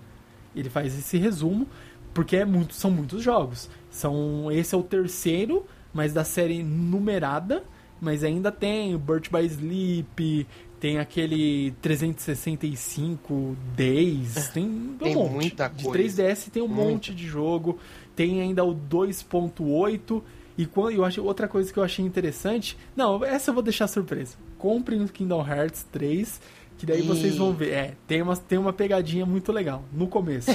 Ele 0.55 0.71
faz 0.71 0.97
esse 0.99 1.19
resumo 1.19 1.67
porque 2.15 2.37
é 2.37 2.45
muito, 2.45 2.75
são 2.75 2.91
muitos 2.91 3.23
jogos. 3.23 3.69
São 3.91 4.51
esse 4.51 4.75
é 4.75 4.79
o 4.79 4.83
terceiro, 4.83 5.67
mas 5.93 6.13
da 6.13 6.25
série 6.25 6.63
numerada 6.63 7.63
mas 8.01 8.23
ainda 8.23 8.53
tem 8.53 8.95
o 8.95 8.99
Birth 8.99 9.31
by 9.31 9.45
Sleep, 9.47 10.47
tem 10.81 10.99
aquele 10.99 11.73
365 11.83 13.57
Days, 13.77 14.49
tem 14.49 14.67
um 14.67 14.97
tem 14.99 15.15
monte. 15.15 15.33
Muita 15.33 15.71
coisa. 15.71 15.91
De 15.91 16.23
3DS 16.23 16.51
tem 16.51 16.63
um 16.63 16.69
Muita. 16.69 16.91
monte 16.91 17.15
de 17.15 17.27
jogo, 17.27 17.79
tem 18.15 18.41
ainda 18.41 18.65
o 18.65 18.75
2.8 18.75 20.23
e 20.59 20.65
quando 20.65 20.93
eu 20.93 21.05
acho 21.05 21.23
outra 21.23 21.47
coisa 21.47 21.73
que 21.73 21.79
eu 21.79 21.83
achei 21.83 22.05
interessante, 22.05 22.79
não, 22.95 23.23
essa 23.25 23.51
eu 23.51 23.55
vou 23.55 23.63
deixar 23.63 23.87
surpresa. 23.89 24.37
Comprem 24.59 25.03
o 25.03 25.09
Kingdom 25.09 25.47
Hearts 25.47 25.87
3, 25.93 26.41
que 26.79 26.87
daí 26.87 27.01
e... 27.01 27.03
vocês 27.03 27.37
vão 27.37 27.53
ver. 27.53 27.73
É, 27.73 27.95
tem 28.07 28.23
uma, 28.23 28.37
tem 28.37 28.59
uma 28.59 28.73
pegadinha 28.73 29.27
muito 29.27 29.53
legal 29.53 29.85
no 29.93 30.07
começo. 30.09 30.51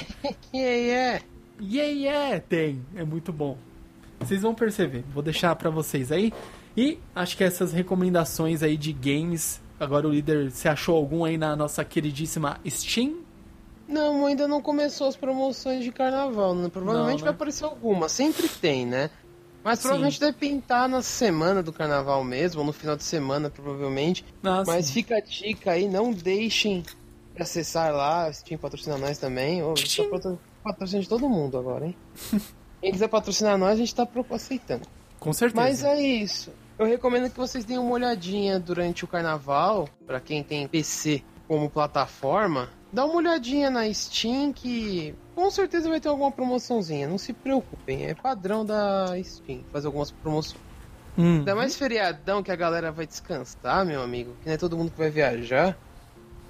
yeah, 0.54 0.76
yeah. 0.76 1.26
Yeah, 1.62 1.92
yeah, 1.92 2.40
tem. 2.40 2.82
É 2.96 3.04
muito 3.04 3.32
bom. 3.32 3.56
Vocês 4.20 4.42
vão 4.42 4.56
perceber. 4.56 5.04
Vou 5.14 5.22
deixar 5.22 5.56
para 5.56 5.70
vocês 5.70 6.12
aí. 6.12 6.34
E 6.76 6.98
acho 7.14 7.38
que 7.38 7.44
essas 7.44 7.72
recomendações 7.72 8.64
aí 8.64 8.78
de 8.78 8.92
games. 8.92 9.62
Agora 9.82 10.08
o 10.08 10.12
líder, 10.12 10.52
você 10.52 10.70
achou 10.70 10.96
algum 10.96 11.26
aí 11.26 11.38
na 11.40 11.56
nossa 11.56 11.84
queridíssima 11.84 12.60
Steam? 12.70 13.16
Não, 13.88 14.28
ainda 14.28 14.48
não 14.48 14.62
começou 14.62 15.08
as 15.08 15.16
promoções 15.16 15.84
de 15.84 15.92
carnaval. 15.92 16.54
Né? 16.54 16.70
Provavelmente 16.70 17.14
Não, 17.14 17.18
né? 17.18 17.24
vai 17.24 17.34
aparecer 17.34 17.64
alguma. 17.66 18.08
Sempre 18.08 18.48
tem, 18.48 18.86
né? 18.86 19.10
Mas 19.64 19.80
Sim. 19.80 19.84
provavelmente 19.84 20.20
deve 20.20 20.34
pintar 20.38 20.88
na 20.88 21.02
semana 21.02 21.64
do 21.64 21.74
carnaval 21.74 22.24
mesmo, 22.24 22.62
ou 22.62 22.68
no 22.68 22.72
final 22.74 22.96
de 22.96 23.04
semana, 23.04 23.50
provavelmente. 23.50 24.24
Ah, 24.44 24.64
Mas 24.68 24.86
sim. 24.86 24.94
fica 24.94 25.16
a 25.18 25.20
dica 25.20 25.72
aí, 25.72 25.88
não 25.88 26.12
deixem 26.14 26.84
de 27.36 27.42
acessar 27.42 27.92
lá, 27.92 28.32
Steam 28.32 28.60
patrocina 28.60 29.00
nós 29.00 29.18
também. 29.18 29.64
Ô, 29.64 29.74
Tchim. 29.74 30.04
tá 30.04 30.10
patro- 30.12 30.40
patrocínio 30.64 31.02
de 31.02 31.10
todo 31.10 31.28
mundo 31.28 31.58
agora, 31.58 31.88
hein? 31.88 31.96
Quem 32.82 32.92
quiser 32.92 33.08
patrocinar 33.08 33.58
nós, 33.58 33.72
a 33.74 33.76
gente 33.76 33.96
tá 33.96 34.08
aceitando. 34.30 34.88
Com 35.20 35.34
certeza. 35.34 35.60
Mas 35.62 35.84
é 35.84 36.00
isso. 36.02 36.52
Eu 36.82 36.88
recomendo 36.88 37.30
que 37.30 37.38
vocês 37.38 37.64
deem 37.64 37.78
uma 37.78 37.92
olhadinha 37.92 38.60
durante 38.60 39.06
o 39.06 39.08
carnaval, 39.08 39.88
pra 40.04 40.20
quem 40.20 40.44
tem 40.44 40.68
PC 40.68 41.22
como 41.48 41.70
plataforma, 41.70 42.70
dá 42.92 43.06
uma 43.06 43.18
olhadinha 43.18 43.70
na 43.70 43.94
Steam 43.94 44.52
que 44.52 45.14
com 45.36 45.52
certeza 45.52 45.88
vai 45.88 46.02
ter 46.02 46.10
alguma 46.10 46.32
promoçãozinha, 46.32 47.08
não 47.08 47.20
se 47.20 47.34
preocupem, 47.34 48.08
é 48.08 48.16
padrão 48.16 48.66
da 48.66 49.14
Steam 49.24 49.64
fazer 49.72 49.86
algumas 49.86 50.10
promoções. 50.10 50.60
Hum. 51.16 51.38
Ainda 51.38 51.54
mais 51.54 51.76
feriadão 51.76 52.42
que 52.42 52.52
a 52.52 52.56
galera 52.56 52.92
vai 52.92 53.06
descansar, 53.06 53.86
meu 53.86 54.02
amigo, 54.02 54.36
que 54.42 54.48
não 54.48 54.54
é 54.56 54.58
todo 54.58 54.76
mundo 54.76 54.90
que 54.90 54.98
vai 54.98 55.12
viajar. 55.12 55.78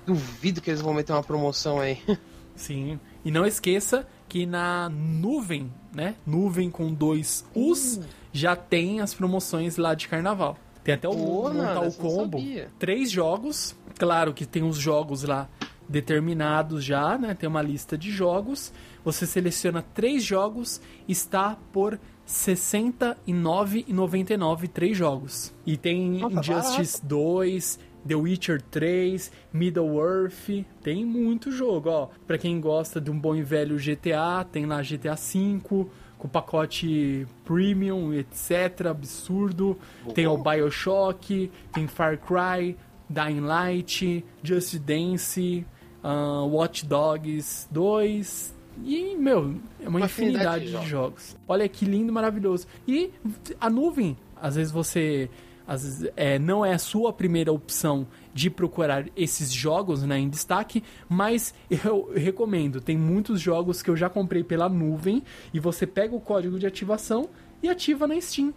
Duvido 0.06 0.62
que 0.62 0.70
eles 0.70 0.80
vão 0.80 0.94
meter 0.94 1.12
uma 1.12 1.24
promoção 1.24 1.82
aí. 1.82 2.02
Sim. 2.56 2.98
E 3.26 3.32
não 3.32 3.46
esqueça 3.46 4.08
que 4.30 4.46
na 4.46 4.88
nuvem, 4.88 5.70
né? 5.94 6.16
Nuvem 6.26 6.72
com 6.72 6.94
dois 6.94 7.44
U's, 7.54 8.00
já 8.32 8.56
tem 8.56 9.02
as 9.02 9.14
promoções 9.14 9.76
lá 9.78 9.94
de 9.94 10.08
carnaval. 10.08 10.58
Tem 10.84 10.96
até 10.96 11.08
o 11.08 11.12
Pô, 11.12 11.54
montar 11.54 11.82
o 11.82 11.94
combo. 11.94 12.40
Três 12.80 13.12
jogos. 13.12 13.76
Claro 13.98 14.34
que 14.34 14.46
tem 14.46 14.64
os 14.64 14.78
jogos 14.78 15.24
lá 15.24 15.48
determinados 15.88 16.84
já, 16.84 17.16
né? 17.18 17.34
Tem 17.36 17.48
uma 17.48 17.62
lista 17.62 17.98
de 17.98 18.12
jogos. 18.12 18.74
Você 19.04 19.26
seleciona 19.28 19.82
três 19.82 20.24
jogos, 20.24 20.80
está 21.08 21.58
por 21.72 21.94
R$ 21.94 22.00
69,99 22.26 24.68
três 24.68 24.98
jogos. 24.98 25.54
E 25.66 25.78
tem 25.78 26.20
Nossa, 26.20 26.40
Injustice 26.40 27.04
2, 27.06 27.80
The 28.08 28.16
Witcher 28.16 28.62
3, 28.62 29.32
Middle-earth, 29.54 30.66
tem 30.82 31.06
muito 31.06 31.52
jogo, 31.52 31.90
ó. 31.90 32.08
Pra 32.26 32.38
quem 32.38 32.60
gosta 32.60 33.00
de 33.02 33.12
um 33.12 33.20
bom 33.20 33.36
e 33.36 33.44
velho 33.44 33.78
GTA, 33.78 34.46
tem 34.52 34.66
lá 34.66 34.82
GTA 34.82 35.16
V, 35.16 35.86
com 36.22 36.28
pacote 36.28 37.26
premium, 37.44 38.14
etc, 38.14 38.86
absurdo. 38.92 39.76
Tem 40.14 40.28
o 40.28 40.38
BioShock, 40.38 41.52
tem 41.74 41.88
Far 41.88 42.20
Cry, 42.20 42.78
Dying 43.10 43.40
Light, 43.40 44.24
Just 44.44 44.78
Dance, 44.78 45.66
ah, 46.04 46.44
Watch 46.44 46.86
Dogs 46.86 47.68
2... 47.72 48.62
E, 48.84 49.16
meu, 49.18 49.56
é 49.80 49.90
uma, 49.90 49.98
Uma 49.98 50.06
infinidade 50.06 50.66
infinidade 50.66 50.66
de 50.66 50.80
de 50.80 50.90
jogos. 50.90 51.36
Olha 51.48 51.68
que 51.68 51.84
lindo, 51.86 52.12
maravilhoso. 52.12 52.66
E 52.88 53.12
a 53.60 53.70
nuvem, 53.70 54.18
às 54.36 54.56
vezes 54.56 54.72
você 54.72 55.30
às 55.68 55.84
vezes, 55.84 56.12
é, 56.16 56.40
não 56.40 56.66
é 56.66 56.74
a 56.74 56.80
sua 56.80 57.14
primeira 57.14 57.52
opção 57.52 58.08
de 58.34 58.50
procurar 58.50 59.06
esses 59.16 59.52
jogos 59.52 60.04
né, 60.04 60.18
em 60.18 60.30
destaque, 60.30 60.84
mas 61.10 61.54
eu 61.84 62.12
recomendo. 62.14 62.82
Tem 62.82 62.98
muitos 62.98 63.40
jogos 63.40 63.82
que 63.82 63.90
eu 63.90 63.98
já 63.98 64.10
comprei 64.10 64.44
pela 64.44 64.70
nuvem 64.70 65.24
e 65.54 65.60
você 65.60 65.86
pega 65.86 66.16
o 66.16 66.22
código 66.22 66.58
de 66.58 66.66
ativação 66.66 67.30
e 67.62 67.70
ativa 67.70 68.08
na 68.08 68.20
Steam. 68.20 68.54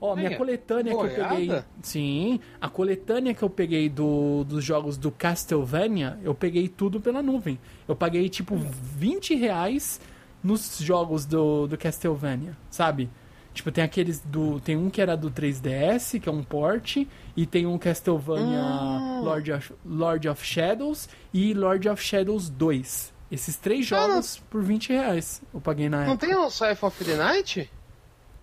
Ó, 0.00 0.14
minha 0.14 0.28
Olha, 0.28 0.36
coletânea 0.36 0.92
que 0.92 1.00
eu 1.00 1.08
boiada. 1.08 1.34
peguei. 1.34 1.62
Sim, 1.80 2.40
a 2.60 2.68
coletânea 2.68 3.32
que 3.32 3.42
eu 3.42 3.48
peguei 3.48 3.88
do, 3.88 4.44
dos 4.44 4.62
jogos 4.62 4.98
do 4.98 5.10
Castlevania, 5.10 6.18
eu 6.22 6.34
peguei 6.34 6.68
tudo 6.68 7.00
pela 7.00 7.22
nuvem. 7.22 7.58
Eu 7.88 7.96
paguei 7.96 8.28
tipo 8.28 8.54
20 8.56 9.34
reais 9.34 10.00
nos 10.42 10.78
jogos 10.78 11.24
do, 11.24 11.66
do 11.66 11.78
Castlevania, 11.78 12.54
sabe? 12.68 13.08
Tipo, 13.54 13.70
tem 13.72 13.82
aqueles 13.84 14.18
do. 14.20 14.58
Tem 14.60 14.76
um 14.76 14.90
que 14.90 15.00
era 15.00 15.16
do 15.16 15.30
3DS, 15.30 16.20
que 16.20 16.28
é 16.28 16.32
um 16.32 16.42
port, 16.42 16.96
e 17.36 17.46
tem 17.46 17.64
um 17.66 17.78
Castlevania 17.78 18.60
Hum. 18.60 19.20
Lord, 19.22 19.52
of, 19.52 19.72
Lord 19.86 20.28
of 20.28 20.44
Shadows 20.44 21.08
e 21.32 21.54
Lord 21.54 21.88
of 21.88 22.02
Shadows 22.02 22.50
2. 22.50 23.14
Esses 23.30 23.56
três 23.56 23.90
Ah, 23.92 23.96
jogos 24.08 24.42
por 24.50 24.62
20 24.62 24.90
reais 24.90 25.40
eu 25.52 25.60
paguei 25.60 25.88
na 25.88 26.04
Não 26.04 26.12
época. 26.12 26.26
tem 26.26 26.36
um 26.36 26.50
Scythe 26.50 26.84
of 26.84 27.04
the 27.04 27.14
Night? 27.16 27.70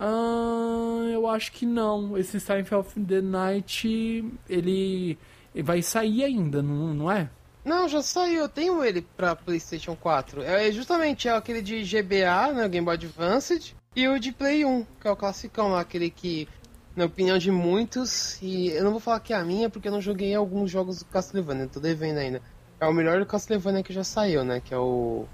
Ah, 0.00 1.08
eu 1.12 1.28
acho 1.28 1.52
que 1.52 1.64
não. 1.64 2.16
Esse 2.18 2.40
Sign 2.40 2.66
of 2.74 3.00
the 3.00 3.20
Night, 3.20 4.24
ele 4.48 5.16
vai 5.62 5.80
sair 5.82 6.24
ainda, 6.24 6.60
não, 6.62 6.92
não 6.94 7.12
é? 7.12 7.30
Não, 7.64 7.88
já 7.88 8.02
saiu, 8.02 8.40
eu 8.40 8.48
tenho 8.48 8.82
ele 8.82 9.02
pra 9.16 9.36
PlayStation 9.36 9.94
4. 9.94 10.42
É 10.42 10.72
justamente 10.72 11.28
é 11.28 11.30
aquele 11.32 11.62
de 11.62 11.82
GBA, 11.84 12.52
né, 12.52 12.68
Game 12.68 12.84
Boy 12.84 12.94
Advance, 12.94 13.72
e 13.94 14.08
o 14.08 14.18
de 14.18 14.32
Play 14.32 14.64
1, 14.64 14.86
que 15.00 15.06
é 15.08 15.10
o 15.10 15.16
classicão 15.16 15.68
lá, 15.68 15.80
aquele 15.80 16.10
que, 16.10 16.48
na 16.96 17.04
opinião 17.04 17.38
de 17.38 17.50
muitos, 17.50 18.40
e 18.42 18.68
eu 18.68 18.84
não 18.84 18.90
vou 18.92 19.00
falar 19.00 19.20
que 19.20 19.32
é 19.32 19.36
a 19.36 19.44
minha, 19.44 19.68
porque 19.70 19.88
eu 19.88 19.92
não 19.92 20.00
joguei 20.00 20.34
alguns 20.34 20.70
jogos 20.70 20.98
do 21.00 21.04
Castlevania, 21.06 21.66
tô 21.66 21.80
devendo 21.80 22.18
ainda. 22.18 22.40
É 22.80 22.86
o 22.86 22.92
melhor 22.92 23.18
do 23.20 23.26
Castlevania 23.26 23.82
que 23.82 23.92
já 23.92 24.02
saiu, 24.04 24.44
né, 24.44 24.60
que 24.64 24.72
é 24.74 24.78
o 24.78 25.26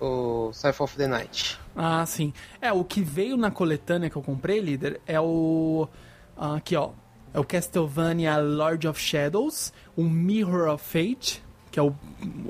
o 0.00 0.50
Scythe 0.52 0.82
of 0.82 0.96
the 0.96 1.06
Night. 1.06 1.58
Ah, 1.74 2.04
sim. 2.04 2.32
É, 2.60 2.72
o 2.72 2.84
que 2.84 3.00
veio 3.00 3.36
na 3.36 3.50
coletânea 3.50 4.10
que 4.10 4.16
eu 4.16 4.22
comprei, 4.22 4.60
líder, 4.60 5.00
é 5.06 5.20
o. 5.20 5.88
ah, 6.36 6.56
aqui, 6.56 6.76
ó. 6.76 6.90
É 7.32 7.38
o 7.40 7.44
Castlevania 7.44 8.36
Lord 8.38 8.86
of 8.86 9.00
Shadows, 9.00 9.72
o 9.96 10.02
Mirror 10.04 10.72
of 10.74 10.84
Fate, 10.84 11.42
que 11.70 11.80
é 11.80 11.82
o, 11.82 11.94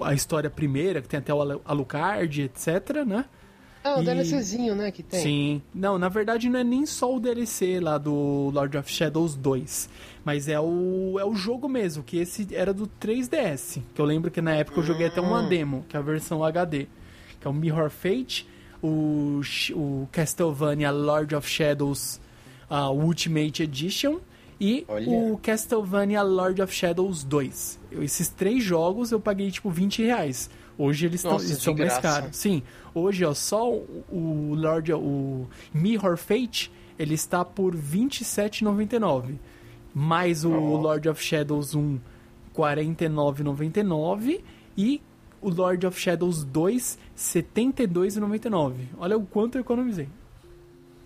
a 0.02 0.12
história 0.14 0.50
primeira, 0.50 1.00
que 1.00 1.08
tem 1.08 1.18
até 1.18 1.32
o 1.32 1.40
Alu- 1.40 1.62
Alucard, 1.64 2.42
etc, 2.42 3.04
né? 3.06 3.24
Ah, 3.84 3.98
o 3.98 4.02
E- 4.02 4.04
DLCzinho, 4.06 4.74
né, 4.74 4.90
que 4.90 5.02
tem. 5.02 5.20
Sim. 5.20 5.62
Não, 5.74 5.98
na 5.98 6.08
verdade 6.08 6.48
não 6.48 6.58
é 6.58 6.64
nem 6.64 6.86
só 6.86 7.14
o 7.14 7.20
DLC 7.20 7.78
lá 7.80 7.98
do 7.98 8.50
Lord 8.52 8.76
of 8.78 8.90
Shadows 8.90 9.36
2. 9.36 9.88
Mas 10.24 10.48
é 10.48 10.58
o, 10.58 11.16
é 11.20 11.24
o 11.24 11.34
jogo 11.34 11.68
mesmo, 11.68 12.02
que 12.02 12.16
esse 12.16 12.48
era 12.52 12.72
do 12.72 12.86
3DS. 13.00 13.82
Que 13.94 14.00
eu 14.00 14.06
lembro 14.06 14.30
que 14.30 14.40
na 14.40 14.54
época 14.54 14.80
eu 14.80 14.84
joguei 14.84 15.06
até 15.08 15.20
uma 15.20 15.42
demo, 15.42 15.84
que 15.88 15.96
é 15.96 15.98
a 16.00 16.02
versão 16.02 16.42
HD. 16.42 16.86
Que 17.38 17.46
é 17.46 17.50
o 17.50 17.52
Mirror 17.52 17.90
Fate, 17.90 18.48
o, 18.82 19.42
o 19.74 20.08
Castlevania 20.10 20.90
Lord 20.90 21.34
of 21.34 21.46
Shadows 21.48 22.18
ah, 22.70 22.90
Ultimate 22.90 23.62
Edition 23.62 24.18
e 24.58 24.84
Olha. 24.88 25.08
o 25.10 25.38
Castlevania 25.42 26.22
Lord 26.22 26.62
of 26.62 26.72
Shadows 26.72 27.22
2. 27.22 27.80
Eu- 27.92 28.02
esses 28.02 28.28
três 28.28 28.64
jogos 28.64 29.12
eu 29.12 29.20
paguei 29.20 29.50
tipo 29.50 29.68
20 29.68 30.02
reais. 30.02 30.48
Hoje 30.76 31.06
eles 31.06 31.22
Nossa, 31.24 31.52
estão 31.52 31.74
mais 31.76 31.98
caros. 31.98 32.36
Sim, 32.36 32.62
hoje 32.94 33.24
ó, 33.24 33.32
só 33.32 33.70
o, 33.72 34.54
Lord, 34.56 34.92
o 34.92 35.46
Mirror 35.72 36.16
Fate, 36.16 36.70
ele 36.98 37.14
está 37.14 37.44
por 37.44 37.74
R$ 37.74 37.80
27,99. 37.80 39.38
Mais 39.94 40.44
o 40.44 40.50
Oh. 40.52 40.76
Lord 40.76 41.08
of 41.08 41.22
Shadows 41.22 41.74
1, 41.74 41.94
R$ 41.94 42.00
49,99 42.56 44.40
e 44.76 45.00
o 45.40 45.50
Lord 45.50 45.86
of 45.86 45.98
Shadows 46.00 46.42
2, 46.44 46.98
R$ 47.34 47.42
72,99. 47.42 48.72
Olha 48.98 49.16
o 49.16 49.24
quanto 49.26 49.56
eu 49.56 49.60
economizei. 49.60 50.08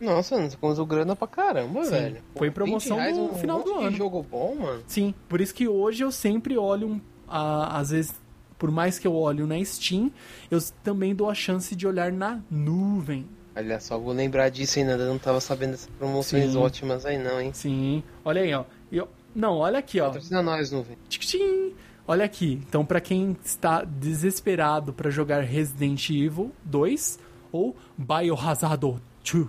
Nossa, 0.00 0.36
você 0.48 0.56
usou 0.62 0.86
grana 0.86 1.16
pra 1.16 1.26
caramba, 1.26 1.84
Sim, 1.84 1.90
velho. 1.90 2.22
foi 2.36 2.48
Pô, 2.50 2.54
promoção 2.54 2.96
20 2.96 3.02
reais, 3.02 3.16
no 3.18 3.24
um 3.32 3.34
final 3.34 3.62
do 3.64 3.74
ano. 3.74 3.96
jogo 3.96 4.22
bom, 4.22 4.54
mano. 4.54 4.82
Sim, 4.86 5.12
por 5.28 5.40
isso 5.40 5.52
que 5.52 5.66
hoje 5.66 6.04
eu 6.04 6.12
sempre 6.12 6.56
olho, 6.56 6.86
um, 6.88 7.00
a- 7.26 7.78
às 7.80 7.90
vezes, 7.90 8.14
por 8.58 8.70
mais 8.70 8.98
que 8.98 9.06
eu 9.06 9.14
olho 9.14 9.46
na 9.46 9.62
Steam, 9.64 10.10
eu 10.50 10.58
também 10.82 11.14
dou 11.14 11.30
a 11.30 11.34
chance 11.34 11.74
de 11.74 11.86
olhar 11.86 12.12
na 12.12 12.40
nuvem. 12.50 13.26
Olha 13.56 13.80
só, 13.80 13.98
vou 13.98 14.12
lembrar 14.12 14.48
disso 14.50 14.78
ainda, 14.78 14.92
eu 14.92 15.08
não 15.08 15.18
tava 15.18 15.40
sabendo 15.40 15.72
dessas 15.72 15.90
promoções 15.98 16.52
Sim. 16.52 16.58
ótimas 16.58 17.04
aí 17.04 17.18
não, 17.18 17.40
hein? 17.40 17.50
Sim, 17.52 18.02
olha 18.24 18.42
aí, 18.42 18.54
ó. 18.54 18.64
E, 18.90 19.00
ó, 19.00 19.06
não, 19.34 19.58
olha 19.58 19.78
aqui, 19.78 20.00
ó. 20.00 20.06
Patrocina 20.06 20.42
nós, 20.42 20.70
nuvem. 20.70 20.96
Tchim! 21.08 21.74
Olha 22.06 22.24
aqui. 22.24 22.60
Então, 22.66 22.86
pra 22.86 23.00
quem 23.00 23.36
está 23.44 23.84
desesperado 23.84 24.92
pra 24.94 25.10
jogar 25.10 25.42
Resident 25.42 26.08
Evil 26.08 26.52
2 26.64 27.18
ou 27.52 27.76
Biohazard 27.98 28.78
2, 28.78 29.46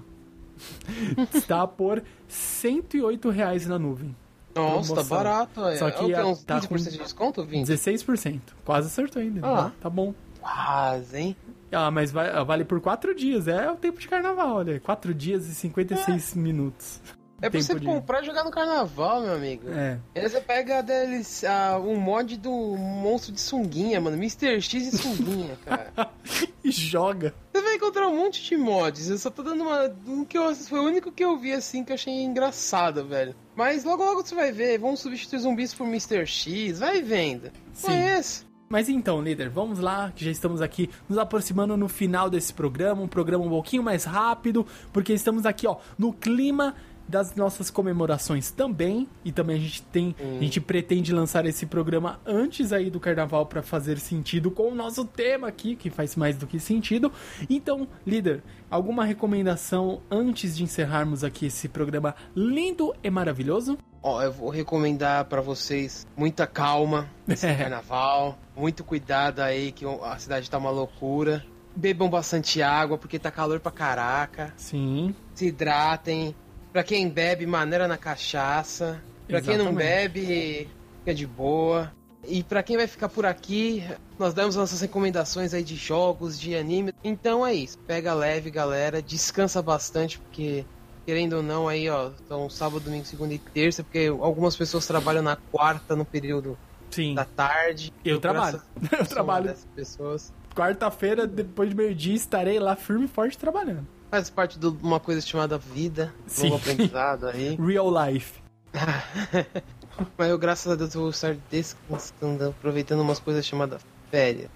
está 1.33 1.65
por 1.65 2.03
108 2.27 3.29
reais 3.29 3.65
na 3.65 3.79
nuvem. 3.79 4.13
Nossa, 4.55 4.95
tá 4.95 5.03
barato, 5.03 5.65
é. 5.65 5.77
Só 5.77 5.89
que 5.91 6.11
é 6.13 6.25
uns 6.25 6.43
tá 6.43 6.59
15% 6.59 6.89
de 6.91 6.97
desconto? 6.97 7.43
20? 7.43 7.67
16%. 7.67 8.39
Quase 8.65 8.87
acertou 8.87 9.21
ainda. 9.21 9.45
Ah. 9.45 9.63
né? 9.65 9.71
Tá 9.79 9.89
bom. 9.89 10.13
Quase, 10.41 11.17
hein? 11.17 11.35
Ah, 11.71 11.91
mas 11.91 12.11
vai- 12.11 12.43
vale 12.43 12.65
por 12.65 12.81
4 12.81 13.13
dias. 13.13 13.47
É 13.47 13.69
o 13.71 13.75
tempo 13.75 13.99
de 13.99 14.07
carnaval, 14.07 14.55
olha. 14.55 14.79
4 14.79 15.13
dias 15.13 15.47
e 15.47 15.53
56 15.53 16.33
minutos. 16.35 16.99
É 17.41 17.49
pra 17.49 17.61
você 17.61 17.73
de- 17.79 17.85
comprar 17.85 18.21
e 18.21 18.25
jogar 18.25 18.43
no 18.43 18.51
carnaval, 18.51 19.21
meu 19.21 19.33
amigo. 19.33 19.69
É. 19.69 19.97
Aí 20.15 20.29
você 20.29 20.41
pega 20.41 20.81
DLC, 20.83 21.45
a- 21.47 21.79
um 21.79 21.95
mod 21.97 22.37
do 22.37 22.49
monstro 22.51 23.31
de 23.31 23.39
sunguinha, 23.39 23.99
mano. 24.01 24.17
Mr. 24.17 24.61
X 24.61 24.93
e 24.93 24.97
sunguinha, 24.97 25.57
cara. 25.65 25.91
E 26.61 26.71
joga. 26.71 27.33
Você 27.53 27.61
vai 27.61 27.75
encontrar 27.75 28.07
um 28.09 28.15
monte 28.17 28.43
de 28.43 28.57
mods. 28.57 29.09
Eu 29.09 29.17
só 29.17 29.29
tô 29.29 29.41
dando 29.41 29.63
uma. 29.63 29.89
Um 30.05 30.25
que 30.25 30.37
eu, 30.37 30.53
foi 30.55 30.79
o 30.79 30.83
único 30.83 31.09
que 31.11 31.23
eu 31.23 31.37
vi 31.37 31.53
assim 31.53 31.83
que 31.85 31.91
eu 31.91 31.95
achei 31.95 32.13
engraçado, 32.21 33.05
velho. 33.07 33.33
Mas 33.55 33.83
logo 33.85 34.03
logo 34.03 34.21
você 34.21 34.35
vai 34.35 34.51
ver. 34.51 34.77
Vão 34.77 34.95
substituir 34.95 35.39
zumbis 35.39 35.73
por 35.73 35.87
Mr. 35.87 36.25
X. 36.27 36.79
Vai 36.79 37.01
vendo. 37.01 37.49
Sim. 37.73 37.87
Conhece. 37.87 38.49
Mas 38.71 38.87
então, 38.87 39.19
líder, 39.19 39.49
vamos 39.49 39.79
lá, 39.79 40.11
que 40.15 40.23
já 40.23 40.29
estamos 40.29 40.61
aqui 40.61 40.91
nos 41.07 41.17
aproximando 41.17 41.75
no 41.75 41.87
final 41.89 42.29
desse 42.29 42.53
programa, 42.53 43.01
um 43.01 43.07
programa 43.07 43.43
um 43.43 43.49
pouquinho 43.49 43.81
mais 43.81 44.03
rápido, 44.03 44.63
porque 44.93 45.11
estamos 45.11 45.43
aqui, 45.43 45.65
ó, 45.65 45.77
no 45.97 46.13
clima 46.13 46.75
das 47.09 47.35
nossas 47.35 47.71
comemorações 47.71 48.51
também, 48.51 49.09
e 49.25 49.31
também 49.31 49.57
a 49.57 49.59
gente 49.59 49.81
tem, 49.81 50.15
hum. 50.21 50.37
a 50.37 50.43
gente 50.43 50.61
pretende 50.61 51.11
lançar 51.11 51.45
esse 51.47 51.65
programa 51.65 52.19
antes 52.25 52.71
aí 52.71 52.89
do 52.89 52.99
carnaval 52.99 53.47
para 53.47 53.63
fazer 53.63 53.97
sentido 53.97 54.51
com 54.51 54.71
o 54.71 54.75
nosso 54.75 55.03
tema 55.03 55.47
aqui, 55.47 55.75
que 55.75 55.89
faz 55.89 56.15
mais 56.15 56.37
do 56.37 56.45
que 56.45 56.59
sentido. 56.59 57.11
Então, 57.49 57.87
líder, 58.05 58.43
alguma 58.69 59.03
recomendação 59.03 60.01
antes 60.09 60.55
de 60.55 60.63
encerrarmos 60.63 61.23
aqui 61.23 61.47
esse 61.47 61.67
programa 61.67 62.13
lindo 62.35 62.93
e 63.03 63.09
maravilhoso? 63.09 63.77
Ó, 64.03 64.21
eu 64.21 64.31
vou 64.31 64.49
recomendar 64.49 65.25
para 65.25 65.41
vocês 65.41 66.05
muita 66.15 66.45
calma 66.45 67.09
nesse 67.25 67.47
é. 67.47 67.55
carnaval, 67.55 68.37
muito 68.55 68.83
cuidado 68.83 69.39
aí 69.39 69.71
que 69.71 69.83
a 69.85 70.17
cidade 70.19 70.49
tá 70.49 70.59
uma 70.59 70.69
loucura. 70.69 71.43
Bebam 71.75 72.09
bastante 72.09 72.61
água 72.61 72.97
porque 72.97 73.17
tá 73.17 73.31
calor 73.31 73.59
pra 73.59 73.71
caraca. 73.71 74.53
Sim. 74.55 75.15
Se 75.33 75.47
hidratem. 75.47 76.35
Pra 76.71 76.83
quem 76.83 77.09
bebe, 77.09 77.45
maneira 77.45 77.87
na 77.87 77.97
cachaça. 77.97 79.01
Pra 79.27 79.39
Exatamente. 79.39 79.63
quem 79.63 79.65
não 79.65 79.75
bebe, 79.75 80.69
fica 80.99 81.13
de 81.13 81.25
boa. 81.27 81.91
E 82.27 82.43
para 82.43 82.61
quem 82.61 82.77
vai 82.77 82.87
ficar 82.87 83.09
por 83.09 83.25
aqui, 83.25 83.83
nós 84.17 84.33
damos 84.33 84.55
nossas 84.55 84.81
recomendações 84.81 85.53
aí 85.53 85.63
de 85.63 85.75
jogos, 85.75 86.39
de 86.39 86.55
anime. 86.55 86.93
Então 87.03 87.45
é 87.45 87.53
isso. 87.53 87.77
Pega 87.79 88.13
leve, 88.13 88.51
galera. 88.51 89.01
Descansa 89.01 89.61
bastante, 89.61 90.19
porque 90.19 90.65
querendo 91.05 91.37
ou 91.37 91.43
não, 91.43 91.67
aí, 91.67 91.89
ó, 91.89 92.11
então 92.23 92.47
sábado, 92.49 92.81
domingo, 92.81 93.05
segunda 93.05 93.33
e 93.33 93.39
terça, 93.39 93.83
porque 93.83 94.07
algumas 94.19 94.55
pessoas 94.55 94.85
trabalham 94.85 95.23
na 95.23 95.35
quarta 95.35 95.95
no 95.95 96.05
período 96.05 96.55
Sim. 96.91 97.15
da 97.15 97.25
tarde. 97.25 97.91
Eu 98.05 98.19
trabalho. 98.19 98.61
Eu 98.91 99.05
trabalho. 99.07 99.55
pessoas. 99.75 100.31
Quarta-feira, 100.55 101.25
depois 101.25 101.69
de 101.69 101.75
meio-dia, 101.75 102.13
estarei 102.15 102.59
lá 102.59 102.75
firme 102.75 103.05
e 103.05 103.07
forte 103.07 103.37
trabalhando. 103.37 103.87
Faz 104.09 104.29
parte 104.29 104.57
de 104.57 104.65
uma 104.67 104.99
coisa 104.99 105.21
chamada 105.21 105.57
vida, 105.57 106.13
Sim. 106.25 106.51
um 106.51 106.55
aprendizado 106.55 107.27
aí. 107.27 107.55
Real 107.61 107.89
life. 108.07 108.41
Mas 110.17 110.29
eu, 110.29 110.37
graças 110.37 110.71
a 110.71 110.75
Deus, 110.75 110.93
vou 110.93 111.09
estar 111.09 111.35
descansando, 111.51 112.49
aproveitando 112.49 113.01
umas 113.01 113.19
coisas 113.19 113.45
chamadas 113.45 113.81
férias. 114.09 114.49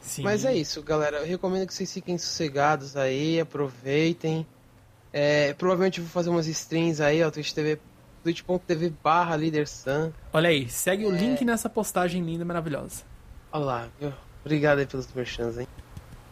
Sim. 0.00 0.22
Mas 0.22 0.44
é 0.44 0.54
isso, 0.54 0.82
galera. 0.82 1.18
Eu 1.18 1.26
recomendo 1.26 1.66
que 1.66 1.74
vocês 1.74 1.92
fiquem 1.92 2.16
sossegados 2.16 2.96
aí, 2.96 3.40
aproveitem. 3.40 4.46
É, 5.12 5.52
provavelmente 5.54 6.00
vou 6.00 6.08
fazer 6.08 6.30
umas 6.30 6.46
streams 6.46 7.00
aí, 7.00 7.22
ó, 7.22 7.30
Twitch 7.30 7.52
TV, 7.52 7.78
twitch.tv 8.22 8.92
barra 9.02 9.34
LeaderSun. 9.34 10.12
Olha 10.32 10.48
aí, 10.48 10.68
segue 10.68 11.04
é... 11.04 11.06
o 11.06 11.10
link 11.10 11.44
nessa 11.44 11.68
postagem 11.68 12.22
linda 12.22 12.42
e 12.42 12.46
maravilhosa. 12.46 13.02
Olha 13.52 13.64
lá, 13.64 13.88
viu? 13.98 14.12
Obrigado 14.44 14.78
aí 14.78 14.86
pelos 14.86 15.12
merchans, 15.12 15.58
hein? 15.58 15.66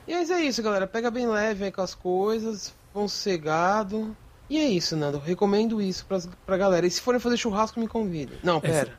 E 0.06 0.12
é 0.12 0.40
isso, 0.40 0.62
galera. 0.62 0.86
Pega 0.86 1.10
bem 1.10 1.26
leve 1.26 1.64
aí 1.64 1.72
com 1.72 1.80
as 1.80 1.94
coisas, 1.94 2.74
vão 2.92 3.08
sossegado. 3.08 4.16
E 4.48 4.58
é 4.58 4.68
isso, 4.68 4.94
Nando. 4.94 5.18
Recomendo 5.18 5.80
isso 5.80 6.04
pra, 6.04 6.18
pra 6.44 6.56
galera. 6.56 6.86
E 6.86 6.90
se 6.90 7.00
forem 7.00 7.18
fazer 7.18 7.36
churrasco, 7.36 7.80
me 7.80 7.88
convidem. 7.88 8.38
Não, 8.42 8.60
pera. 8.60 8.92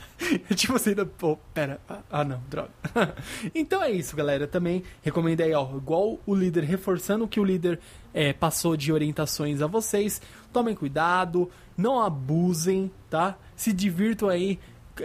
tipo 0.54 0.74
assim, 0.74 0.94
pô, 1.16 1.38
pera. 1.54 1.80
Ah, 2.10 2.22
não, 2.22 2.42
droga. 2.50 2.70
então 3.54 3.82
é 3.82 3.90
isso, 3.90 4.14
galera. 4.14 4.46
Também 4.46 4.84
recomendo 5.00 5.40
aí, 5.40 5.54
ó, 5.54 5.66
igual 5.74 6.18
o 6.26 6.34
líder, 6.34 6.64
reforçando 6.64 7.24
o 7.24 7.28
que 7.28 7.40
o 7.40 7.44
líder 7.44 7.80
é, 8.12 8.34
passou 8.34 8.76
de 8.76 8.92
orientações 8.92 9.62
a 9.62 9.66
vocês. 9.66 10.20
Tomem 10.52 10.74
cuidado, 10.74 11.50
não 11.76 11.98
abusem, 11.98 12.90
tá? 13.08 13.38
Se 13.56 13.72
divirtam 13.72 14.28
aí. 14.28 14.58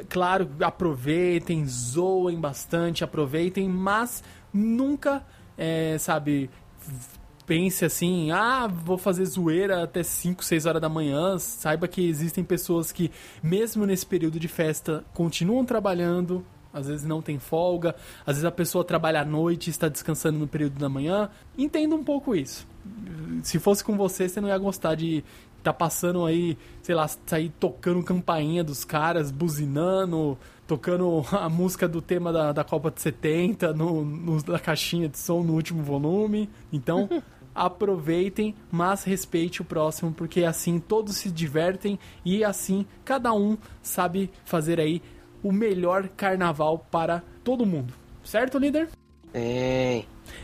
Claro, 0.09 0.49
aproveitem, 0.59 1.65
zoem 1.65 2.37
bastante, 2.37 3.01
aproveitem, 3.01 3.69
mas 3.69 4.21
nunca, 4.51 5.25
é, 5.57 5.97
sabe, 5.97 6.49
pense 7.45 7.85
assim, 7.85 8.31
ah, 8.31 8.67
vou 8.67 8.97
fazer 8.97 9.25
zoeira 9.25 9.83
até 9.83 10.03
5, 10.03 10.43
6 10.43 10.65
horas 10.65 10.81
da 10.81 10.89
manhã. 10.89 11.37
Saiba 11.37 11.87
que 11.87 12.07
existem 12.07 12.43
pessoas 12.43 12.91
que, 12.91 13.11
mesmo 13.41 13.85
nesse 13.85 14.05
período 14.05 14.39
de 14.39 14.47
festa, 14.47 15.03
continuam 15.13 15.63
trabalhando. 15.65 16.45
Às 16.73 16.87
vezes 16.87 17.05
não 17.05 17.21
tem 17.21 17.39
folga, 17.39 17.95
às 18.25 18.35
vezes 18.35 18.43
a 18.43 18.51
pessoa 18.51 18.83
trabalha 18.83 19.21
à 19.21 19.25
noite 19.25 19.67
e 19.67 19.69
está 19.69 19.87
descansando 19.87 20.37
no 20.37 20.45
período 20.45 20.77
da 20.77 20.89
manhã. 20.89 21.29
Entenda 21.57 21.95
um 21.95 22.03
pouco 22.03 22.35
isso. 22.35 22.67
Se 23.43 23.59
fosse 23.59 23.81
com 23.81 23.95
você, 23.95 24.27
você 24.27 24.41
não 24.41 24.49
ia 24.49 24.57
gostar 24.57 24.95
de 24.95 25.23
tá 25.63 25.73
passando 25.73 26.25
aí, 26.25 26.57
sei 26.83 26.93
lá, 26.93 27.07
sair 27.07 27.49
tocando 27.59 28.03
campainha 28.03 28.63
dos 28.63 28.85
caras, 28.85 29.31
buzinando, 29.31 30.37
tocando 30.67 31.23
a 31.31 31.49
música 31.49 31.87
do 31.87 32.01
tema 32.01 32.31
da, 32.31 32.51
da 32.51 32.63
Copa 32.63 32.91
de 32.91 33.01
70 33.01 33.73
no, 33.73 34.03
no, 34.03 34.37
na 34.47 34.59
caixinha 34.59 35.07
de 35.07 35.17
som 35.17 35.43
no 35.43 35.53
último 35.53 35.83
volume. 35.83 36.49
Então, 36.71 37.09
aproveitem, 37.55 38.53
mas 38.69 39.03
respeite 39.05 39.61
o 39.61 39.65
próximo, 39.65 40.11
porque 40.11 40.43
assim 40.43 40.77
todos 40.77 41.15
se 41.15 41.31
divertem 41.31 41.97
e 42.25 42.43
assim 42.43 42.85
cada 43.05 43.33
um 43.33 43.57
sabe 43.81 44.29
fazer 44.43 44.77
aí 44.79 45.01
o 45.41 45.53
melhor 45.53 46.09
carnaval 46.09 46.85
para 46.91 47.23
todo 47.43 47.65
mundo. 47.65 47.93
Certo, 48.23 48.57
líder? 48.57 48.89
É. 49.33 50.03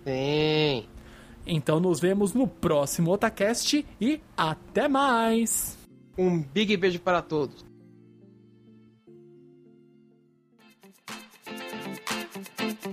Sim. 0.05 0.85
Então 1.45 1.79
nos 1.79 1.99
vemos 1.99 2.33
no 2.33 2.47
próximo 2.47 3.11
Otacast 3.11 3.85
e 3.99 4.21
até 4.35 4.87
mais. 4.87 5.77
Um 6.17 6.41
big 6.41 6.75
beijo 6.77 6.99
para 6.99 7.21
todos. 7.21 7.66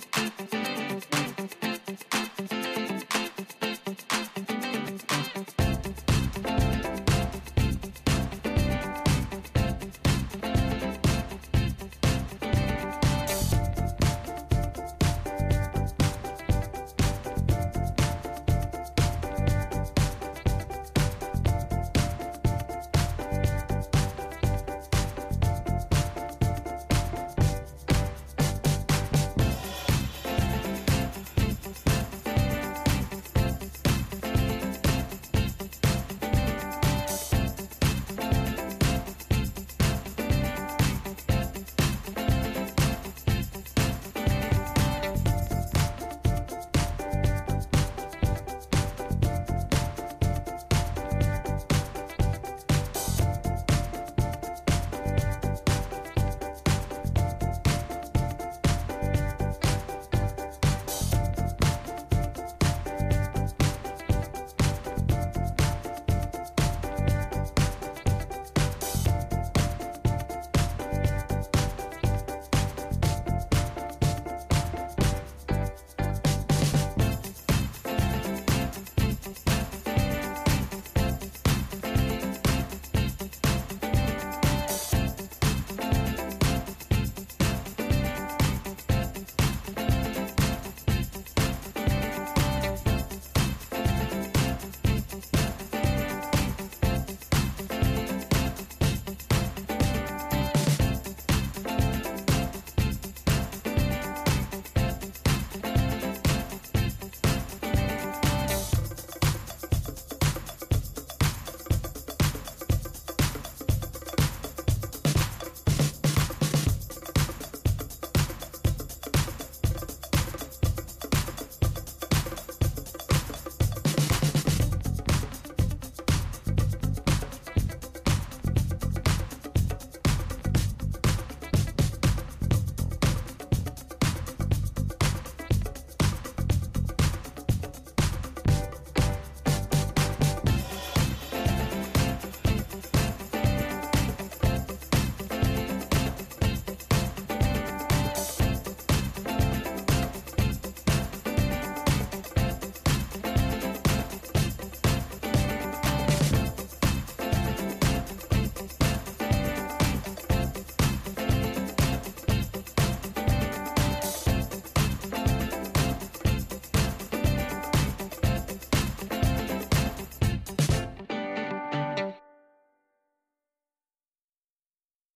Thank 0.01 0.17
you. 0.19 0.34